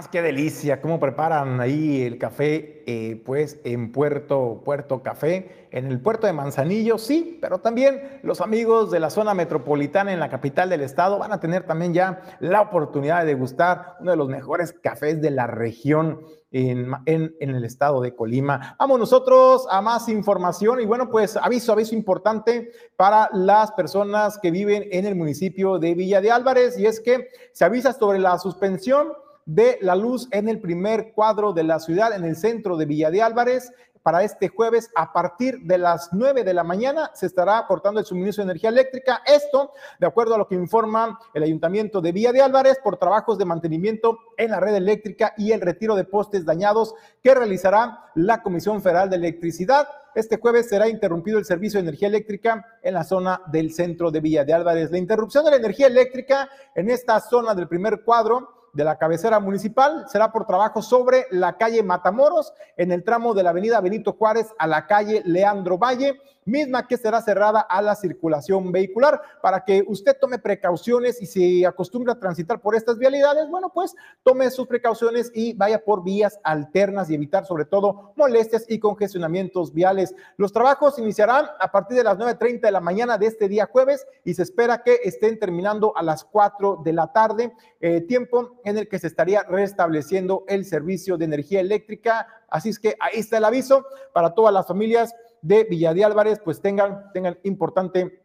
Más 0.00 0.08
qué 0.08 0.22
delicia, 0.22 0.80
cómo 0.80 0.98
preparan 0.98 1.60
ahí 1.60 2.00
el 2.00 2.16
café, 2.16 2.82
eh, 2.86 3.22
pues 3.22 3.60
en 3.64 3.92
Puerto, 3.92 4.62
Puerto 4.64 5.02
Café, 5.02 5.68
en 5.72 5.88
el 5.88 6.00
puerto 6.00 6.26
de 6.26 6.32
Manzanillo, 6.32 6.96
sí, 6.96 7.36
pero 7.38 7.58
también 7.58 8.18
los 8.22 8.40
amigos 8.40 8.90
de 8.90 8.98
la 8.98 9.10
zona 9.10 9.34
metropolitana 9.34 10.10
en 10.10 10.18
la 10.18 10.30
capital 10.30 10.70
del 10.70 10.80
estado 10.80 11.18
van 11.18 11.34
a 11.34 11.40
tener 11.40 11.66
también 11.66 11.92
ya 11.92 12.22
la 12.40 12.62
oportunidad 12.62 13.20
de 13.20 13.26
degustar 13.26 13.96
uno 14.00 14.12
de 14.12 14.16
los 14.16 14.30
mejores 14.30 14.72
cafés 14.72 15.20
de 15.20 15.32
la 15.32 15.46
región 15.46 16.20
en, 16.50 17.34
el 17.38 17.64
estado 17.64 18.00
de 18.00 18.14
Colima. 18.14 18.76
Vamos 18.78 18.98
nosotros 18.98 19.66
a 19.70 19.82
más 19.82 20.08
información 20.08 20.80
y 20.80 20.86
bueno, 20.86 21.10
pues 21.10 21.36
aviso, 21.36 21.72
aviso 21.72 21.94
importante 21.94 22.72
para 22.96 23.28
las 23.34 23.70
personas 23.72 24.38
que 24.38 24.50
viven 24.50 24.84
en 24.90 25.04
el 25.04 25.14
municipio 25.14 25.78
de 25.78 25.94
Villa 25.94 26.22
de 26.22 26.30
Álvarez 26.30 26.78
y 26.78 26.86
es 26.86 27.00
que 27.00 27.28
se 27.52 27.66
avisa 27.66 27.92
sobre 27.92 28.18
la 28.18 28.38
suspensión 28.38 29.12
de 29.46 29.78
la 29.80 29.94
luz 29.94 30.28
en 30.30 30.48
el 30.48 30.60
primer 30.60 31.12
cuadro 31.12 31.52
de 31.52 31.64
la 31.64 31.80
ciudad, 31.80 32.14
en 32.14 32.24
el 32.24 32.36
centro 32.36 32.76
de 32.76 32.86
Villa 32.86 33.10
de 33.10 33.22
Álvarez 33.22 33.72
para 34.02 34.22
este 34.22 34.48
jueves 34.48 34.90
a 34.94 35.12
partir 35.12 35.60
de 35.62 35.78
las 35.78 36.10
9 36.12 36.44
de 36.44 36.54
la 36.54 36.64
mañana 36.64 37.10
se 37.14 37.26
estará 37.26 37.58
aportando 37.58 38.00
el 38.00 38.06
suministro 38.06 38.42
de 38.42 38.50
energía 38.50 38.70
eléctrica. 38.70 39.22
Esto, 39.26 39.72
de 39.98 40.06
acuerdo 40.06 40.34
a 40.34 40.38
lo 40.38 40.48
que 40.48 40.54
informa 40.54 41.18
el 41.34 41.42
Ayuntamiento 41.42 42.00
de 42.00 42.12
Villa 42.12 42.32
de 42.32 42.42
Álvarez, 42.42 42.78
por 42.82 42.96
trabajos 42.96 43.38
de 43.38 43.44
mantenimiento 43.44 44.18
en 44.36 44.52
la 44.52 44.60
red 44.60 44.74
eléctrica 44.74 45.34
y 45.36 45.52
el 45.52 45.60
retiro 45.60 45.94
de 45.94 46.04
postes 46.04 46.44
dañados 46.44 46.94
que 47.22 47.34
realizará 47.34 48.10
la 48.14 48.42
Comisión 48.42 48.82
Federal 48.82 49.10
de 49.10 49.16
Electricidad. 49.16 49.88
Este 50.14 50.38
jueves 50.38 50.68
será 50.68 50.88
interrumpido 50.88 51.38
el 51.38 51.44
servicio 51.44 51.78
de 51.78 51.88
energía 51.88 52.08
eléctrica 52.08 52.66
en 52.82 52.94
la 52.94 53.04
zona 53.04 53.42
del 53.52 53.72
centro 53.72 54.10
de 54.10 54.20
Villa 54.20 54.44
de 54.44 54.54
Álvarez. 54.54 54.90
La 54.90 54.98
interrupción 54.98 55.44
de 55.44 55.52
la 55.52 55.56
energía 55.58 55.86
eléctrica 55.86 56.48
en 56.74 56.90
esta 56.90 57.20
zona 57.20 57.54
del 57.54 57.68
primer 57.68 58.02
cuadro 58.02 58.59
de 58.72 58.84
la 58.84 58.98
cabecera 58.98 59.40
municipal 59.40 60.04
será 60.08 60.32
por 60.32 60.46
trabajo 60.46 60.82
sobre 60.82 61.26
la 61.30 61.56
calle 61.56 61.82
Matamoros, 61.82 62.52
en 62.76 62.92
el 62.92 63.04
tramo 63.04 63.34
de 63.34 63.42
la 63.42 63.50
avenida 63.50 63.80
Benito 63.80 64.12
Juárez 64.12 64.52
a 64.58 64.66
la 64.66 64.86
calle 64.86 65.22
Leandro 65.24 65.78
Valle, 65.78 66.20
misma 66.44 66.86
que 66.86 66.96
será 66.96 67.20
cerrada 67.22 67.60
a 67.60 67.82
la 67.82 67.94
circulación 67.94 68.72
vehicular. 68.72 69.20
Para 69.42 69.64
que 69.64 69.84
usted 69.86 70.16
tome 70.20 70.38
precauciones 70.38 71.20
y 71.22 71.26
se 71.26 71.66
acostumbre 71.66 72.12
a 72.12 72.18
transitar 72.18 72.60
por 72.60 72.74
estas 72.74 72.98
vialidades, 72.98 73.48
bueno, 73.48 73.70
pues 73.72 73.94
tome 74.22 74.50
sus 74.50 74.66
precauciones 74.66 75.30
y 75.34 75.54
vaya 75.54 75.82
por 75.84 76.02
vías 76.02 76.38
alternas 76.42 77.10
y 77.10 77.14
evitar 77.14 77.46
sobre 77.46 77.64
todo 77.64 78.12
molestias 78.16 78.64
y 78.68 78.78
congestionamientos 78.78 79.72
viales. 79.72 80.14
Los 80.36 80.52
trabajos 80.52 80.98
iniciarán 80.98 81.46
a 81.58 81.70
partir 81.70 81.96
de 81.96 82.04
las 82.04 82.18
9.30 82.18 82.60
de 82.60 82.70
la 82.72 82.80
mañana 82.80 83.18
de 83.18 83.26
este 83.26 83.48
día 83.48 83.68
jueves 83.70 84.06
y 84.24 84.34
se 84.34 84.42
espera 84.42 84.82
que 84.82 85.00
estén 85.04 85.38
terminando 85.38 85.96
a 85.96 86.02
las 86.02 86.24
4 86.24 86.80
de 86.84 86.92
la 86.92 87.12
tarde, 87.12 87.52
eh, 87.80 88.00
tiempo 88.02 88.60
en 88.64 88.78
el 88.78 88.88
que 88.88 88.98
se 88.98 89.06
estaría 89.06 89.42
restableciendo 89.42 90.44
el 90.48 90.64
servicio 90.64 91.16
de 91.16 91.24
energía 91.24 91.60
eléctrica. 91.60 92.26
Así 92.48 92.70
es 92.70 92.78
que 92.78 92.96
ahí 93.00 93.18
está 93.20 93.38
el 93.38 93.44
aviso 93.44 93.84
para 94.12 94.34
todas 94.34 94.52
las 94.52 94.66
familias 94.66 95.14
de 95.42 95.64
Villa 95.64 95.94
de 95.94 96.04
Álvarez, 96.04 96.40
pues 96.44 96.60
tengan, 96.60 97.12
tengan 97.12 97.38
importante 97.44 98.22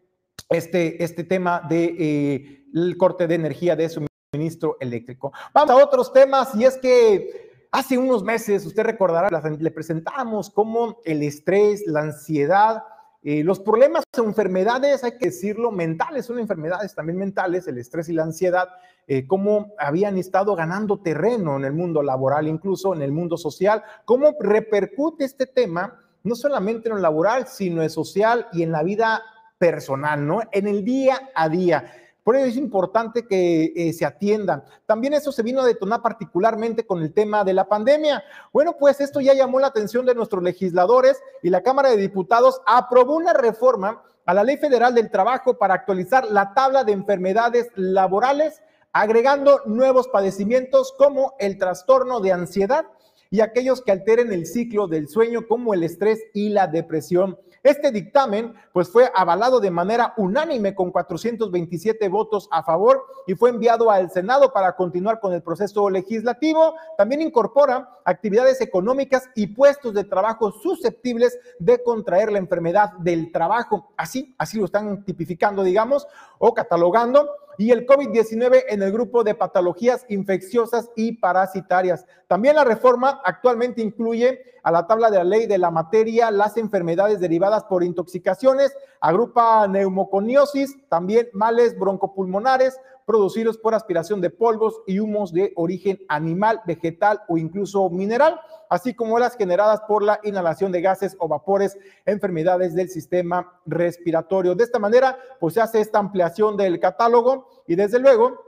este, 0.49 1.03
este 1.03 1.23
tema 1.23 1.61
de 1.67 1.95
eh, 1.97 2.95
corte 2.97 3.27
de 3.27 3.35
energía 3.35 3.75
de 3.75 3.89
suministro 3.89 4.77
eléctrico. 4.79 5.31
Vamos 5.53 5.71
a 5.71 5.83
otros 5.83 6.11
temas 6.11 6.53
y 6.55 6.65
es 6.65 6.77
que 6.77 7.45
Hace 7.75 7.97
unos 7.97 8.23
meses, 8.23 8.65
usted 8.65 8.83
recordará, 8.83 9.27
le 9.59 9.69
presentamos 9.69 10.49
cómo 10.49 11.01
el 11.03 11.21
estrés, 11.23 11.83
la 11.85 12.03
ansiedad, 12.03 12.83
eh, 13.21 13.43
los 13.43 13.59
problemas 13.59 14.05
enfermedades, 14.15 15.03
hay 15.03 15.17
que 15.17 15.25
decirlo, 15.25 15.73
mentales, 15.73 16.25
son 16.25 16.39
enfermedades 16.39 16.95
también 16.95 17.17
mentales, 17.17 17.67
el 17.67 17.77
estrés 17.77 18.07
y 18.07 18.13
la 18.13 18.23
ansiedad, 18.23 18.69
eh, 19.07 19.27
cómo 19.27 19.73
habían 19.77 20.17
estado 20.17 20.55
ganando 20.55 21.01
terreno 21.01 21.57
en 21.57 21.65
el 21.65 21.73
mundo 21.73 22.01
laboral, 22.01 22.47
incluso 22.47 22.95
en 22.95 23.01
el 23.01 23.11
mundo 23.11 23.35
social, 23.35 23.83
cómo 24.05 24.37
repercute 24.39 25.25
este 25.25 25.45
tema 25.45 26.01
no 26.25 26.35
solamente 26.35 26.89
en 26.89 26.95
lo 26.95 27.01
laboral, 27.01 27.47
sino 27.47 27.81
en 27.81 27.89
social 27.89 28.47
y 28.51 28.63
en 28.63 28.71
la 28.71 28.83
vida 28.83 29.23
personal, 29.57 30.27
¿no? 30.27 30.41
En 30.51 30.67
el 30.67 30.83
día 30.83 31.29
a 31.33 31.47
día. 31.47 31.93
Por 32.23 32.35
ello 32.35 32.47
es 32.47 32.57
importante 32.57 33.27
que 33.27 33.71
eh, 33.75 33.93
se 33.93 34.03
atiendan. 34.03 34.63
También 34.87 35.13
eso 35.13 35.31
se 35.31 35.43
vino 35.43 35.61
a 35.61 35.65
detonar 35.65 36.01
particularmente 36.01 36.85
con 36.85 37.03
el 37.03 37.13
tema 37.13 37.43
de 37.43 37.53
la 37.53 37.69
pandemia. 37.69 38.23
Bueno, 38.51 38.75
pues 38.79 38.99
esto 38.99 39.21
ya 39.21 39.35
llamó 39.35 39.59
la 39.59 39.67
atención 39.67 40.07
de 40.07 40.15
nuestros 40.15 40.41
legisladores 40.41 41.21
y 41.43 41.51
la 41.51 41.61
Cámara 41.61 41.89
de 41.89 41.97
Diputados 41.97 42.59
aprobó 42.65 43.15
una 43.15 43.33
reforma 43.33 44.01
a 44.25 44.33
la 44.33 44.43
Ley 44.43 44.57
Federal 44.57 44.95
del 44.95 45.11
Trabajo 45.11 45.59
para 45.59 45.75
actualizar 45.75 46.25
la 46.25 46.55
tabla 46.55 46.83
de 46.83 46.93
enfermedades 46.93 47.67
laborales, 47.75 48.63
agregando 48.91 49.61
nuevos 49.67 50.07
padecimientos 50.07 50.95
como 50.97 51.35
el 51.37 51.59
trastorno 51.59 52.21
de 52.21 52.31
ansiedad 52.31 52.87
y 53.35 53.41
aquellos 53.41 53.81
que 53.81 53.91
alteren 53.91 54.31
el 54.31 54.45
ciclo 54.45 54.87
del 54.87 55.09
sueño 55.09 55.45
como 55.45 55.73
el 55.73 55.83
estrés 55.83 56.23
y 56.33 56.47
la 56.47 56.67
depresión. 56.67 57.37
Este 57.63 57.91
dictamen 57.91 58.53
pues 58.71 58.89
fue 58.89 59.11
avalado 59.13 59.59
de 59.59 59.71
manera 59.71 60.13
unánime 60.15 60.73
con 60.73 60.89
427 60.89 62.07
votos 62.07 62.47
a 62.49 62.63
favor 62.63 63.03
y 63.27 63.33
fue 63.33 63.49
enviado 63.49 63.91
al 63.91 64.09
Senado 64.09 64.53
para 64.53 64.77
continuar 64.77 65.19
con 65.19 65.33
el 65.33 65.43
proceso 65.43 65.89
legislativo. 65.89 66.75
También 66.97 67.23
incorpora 67.23 67.89
actividades 68.05 68.61
económicas 68.61 69.29
y 69.35 69.47
puestos 69.47 69.93
de 69.93 70.05
trabajo 70.05 70.53
susceptibles 70.53 71.37
de 71.59 71.83
contraer 71.83 72.31
la 72.31 72.39
enfermedad 72.39 72.93
del 72.99 73.33
trabajo. 73.33 73.91
Así, 73.97 74.33
así 74.37 74.57
lo 74.57 74.63
están 74.63 75.03
tipificando, 75.03 75.61
digamos, 75.61 76.07
o 76.37 76.53
catalogando 76.53 77.27
y 77.57 77.71
el 77.71 77.85
COVID-19 77.85 78.63
en 78.69 78.83
el 78.83 78.91
grupo 78.91 79.23
de 79.23 79.35
patologías 79.35 80.05
infecciosas 80.09 80.89
y 80.95 81.13
parasitarias. 81.13 82.05
También 82.27 82.55
la 82.55 82.63
reforma 82.63 83.21
actualmente 83.23 83.81
incluye 83.81 84.41
a 84.63 84.71
la 84.71 84.87
tabla 84.87 85.11
de 85.11 85.17
la 85.17 85.23
ley 85.23 85.45
de 85.45 85.59
la 85.59 85.69
materia 85.69 86.31
las 86.31 86.57
enfermedades 86.57 87.19
derivadas 87.19 87.65
por 87.65 87.83
intoxicaciones, 87.83 88.75
agrupa 88.99 89.67
neumoconiosis, 89.67 90.75
también 90.89 91.29
males 91.33 91.77
broncopulmonares, 91.77 92.79
producidos 93.05 93.59
por 93.59 93.75
aspiración 93.75 94.19
de 94.21 94.31
polvos 94.31 94.81
y 94.87 94.99
humos 94.99 95.31
de 95.31 95.53
origen 95.55 95.99
animal, 96.09 96.61
vegetal 96.65 97.21
o 97.27 97.37
incluso 97.37 97.89
mineral, 97.91 98.39
así 98.69 98.95
como 98.95 99.19
las 99.19 99.37
generadas 99.37 99.81
por 99.87 100.01
la 100.01 100.19
inhalación 100.23 100.71
de 100.71 100.81
gases 100.81 101.15
o 101.19 101.27
vapores, 101.27 101.77
enfermedades 102.05 102.73
del 102.73 102.89
sistema 102.89 103.59
respiratorio. 103.67 104.55
De 104.55 104.63
esta 104.63 104.79
manera, 104.79 105.19
pues 105.39 105.53
se 105.53 105.61
hace 105.61 105.81
esta 105.81 105.99
ampliación 105.99 106.57
del 106.57 106.79
catálogo 106.79 107.47
y 107.67 107.75
desde 107.75 107.99
luego, 107.99 108.41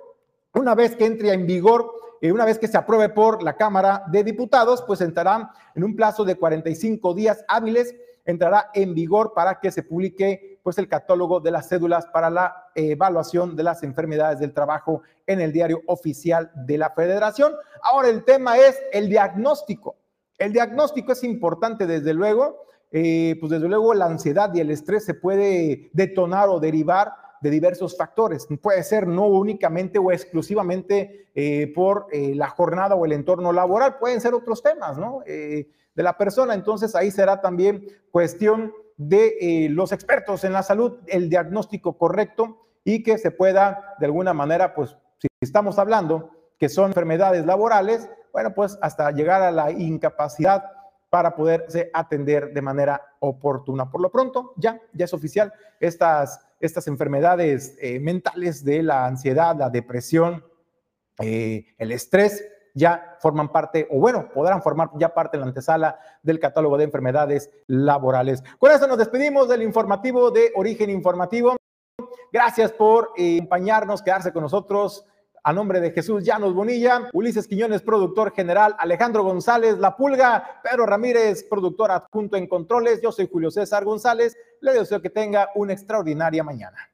una 0.55 0.73
vez 0.73 0.95
que 0.95 1.05
entre 1.05 1.33
en 1.33 1.45
vigor 1.45 1.93
y 2.21 2.31
una 2.31 2.45
vez 2.45 2.59
que 2.59 2.67
se 2.67 2.77
apruebe 2.77 3.09
por 3.09 3.43
la 3.43 3.55
Cámara 3.55 4.03
de 4.07 4.23
Diputados, 4.23 4.83
pues 4.85 5.01
entrará 5.01 5.51
en 5.75 5.83
un 5.83 5.95
plazo 5.95 6.25
de 6.25 6.35
45 6.35 7.13
días 7.13 7.43
hábiles 7.47 7.95
entrará 8.27 8.69
en 8.73 8.93
vigor 8.93 9.33
para 9.33 9.59
que 9.59 9.71
se 9.71 9.81
publique 9.81 10.59
pues 10.61 10.77
el 10.77 10.87
catálogo 10.87 11.39
de 11.39 11.49
las 11.49 11.69
cédulas 11.69 12.05
para 12.07 12.29
la 12.29 12.67
evaluación 12.75 13.55
de 13.55 13.63
las 13.63 13.81
enfermedades 13.83 14.39
del 14.39 14.53
trabajo 14.53 15.01
en 15.25 15.39
el 15.39 15.53
diario 15.53 15.81
oficial 15.87 16.51
de 16.53 16.77
la 16.77 16.91
Federación. 16.91 17.53
Ahora 17.81 18.09
el 18.09 18.25
tema 18.25 18.57
es 18.57 18.77
el 18.91 19.07
diagnóstico. 19.09 19.95
El 20.37 20.51
diagnóstico 20.51 21.13
es 21.13 21.23
importante 21.23 21.87
desde 21.87 22.13
luego, 22.13 22.65
eh, 22.91 23.37
pues 23.39 23.49
desde 23.49 23.69
luego 23.69 23.93
la 23.93 24.05
ansiedad 24.05 24.53
y 24.53 24.59
el 24.59 24.71
estrés 24.71 25.05
se 25.05 25.13
puede 25.13 25.89
detonar 25.93 26.49
o 26.49 26.59
derivar 26.59 27.13
de 27.41 27.49
diversos 27.49 27.97
factores. 27.97 28.47
Puede 28.61 28.83
ser 28.83 29.07
no 29.07 29.27
únicamente 29.27 29.99
o 29.99 30.11
exclusivamente 30.11 31.29
eh, 31.35 31.71
por 31.73 32.07
eh, 32.11 32.33
la 32.35 32.49
jornada 32.49 32.95
o 32.95 33.05
el 33.05 33.11
entorno 33.11 33.51
laboral, 33.51 33.97
pueden 33.99 34.21
ser 34.21 34.33
otros 34.33 34.63
temas, 34.63 34.97
¿no? 34.97 35.21
de 35.25 36.03
la 36.03 36.15
persona. 36.15 36.53
Entonces 36.53 36.95
ahí 36.95 37.09
será 37.11 37.41
también 37.41 37.87
cuestión 38.11 38.71
de 38.97 39.37
eh, 39.39 39.69
los 39.69 39.91
expertos 39.91 40.43
en 40.43 40.53
la 40.53 40.63
salud, 40.63 40.99
el 41.07 41.29
diagnóstico 41.29 41.97
correcto 41.97 42.67
y 42.83 43.03
que 43.03 43.17
se 43.17 43.31
pueda 43.31 43.95
de 43.99 44.05
alguna 44.05 44.33
manera, 44.33 44.73
pues 44.73 44.97
si 45.19 45.27
estamos 45.41 45.77
hablando 45.79 46.31
que 46.57 46.69
son 46.69 46.87
enfermedades 46.87 47.45
laborales, 47.45 48.09
bueno, 48.33 48.53
pues 48.53 48.77
hasta 48.81 49.11
llegar 49.11 49.41
a 49.41 49.51
la 49.51 49.71
incapacidad 49.71 50.63
para 51.09 51.35
poderse 51.35 51.89
atender 51.93 52.53
de 52.53 52.61
manera 52.61 53.01
oportuna. 53.19 53.89
Por 53.89 54.01
lo 54.01 54.11
pronto, 54.11 54.53
ya, 54.57 54.81
ya 54.93 55.05
es 55.05 55.13
oficial, 55.13 55.53
estas, 55.79 56.46
estas 56.59 56.87
enfermedades 56.87 57.77
eh, 57.81 57.99
mentales 57.99 58.63
de 58.63 58.83
la 58.83 59.05
ansiedad, 59.05 59.55
la 59.57 59.69
depresión, 59.69 60.43
eh, 61.19 61.65
el 61.77 61.91
estrés, 61.91 62.45
ya 62.73 63.17
forman 63.19 63.51
parte, 63.51 63.87
o 63.89 63.99
bueno, 63.99 64.29
podrán 64.31 64.61
formar 64.61 64.91
ya 64.99 65.13
parte 65.13 65.35
en 65.35 65.41
la 65.41 65.47
antesala 65.47 65.99
del 66.21 66.39
catálogo 66.39 66.77
de 66.77 66.83
enfermedades 66.83 67.49
laborales. 67.65 68.43
Con 68.59 68.71
eso 68.71 68.87
nos 68.87 68.99
despedimos 68.99 69.49
del 69.49 69.63
informativo 69.63 70.29
de 70.29 70.51
Origen 70.55 70.91
Informativo. 70.91 71.55
Gracias 72.31 72.71
por 72.71 73.13
eh, 73.17 73.37
acompañarnos, 73.37 74.03
quedarse 74.03 74.31
con 74.31 74.43
nosotros. 74.43 75.05
A 75.47 75.53
nombre 75.53 75.79
de 75.79 75.91
Jesús 75.91 76.25
Llanos 76.25 76.53
Bonilla, 76.53 77.09
Ulises 77.13 77.47
Quiñones, 77.47 77.81
productor 77.81 78.33
general, 78.33 78.75
Alejandro 78.77 79.23
González, 79.23 79.77
La 79.77 79.95
Pulga, 79.95 80.59
Pedro 80.61 80.85
Ramírez, 80.85 81.45
productor 81.45 81.89
adjunto 81.89 82.35
en 82.35 82.47
controles. 82.47 82.99
Yo 83.01 83.13
soy 83.13 83.29
Julio 83.31 83.49
César 83.49 83.85
González. 83.85 84.35
Le 84.59 84.73
deseo 84.73 85.01
que 85.01 85.09
tenga 85.09 85.47
una 85.55 85.71
extraordinaria 85.71 86.43
mañana. 86.43 86.91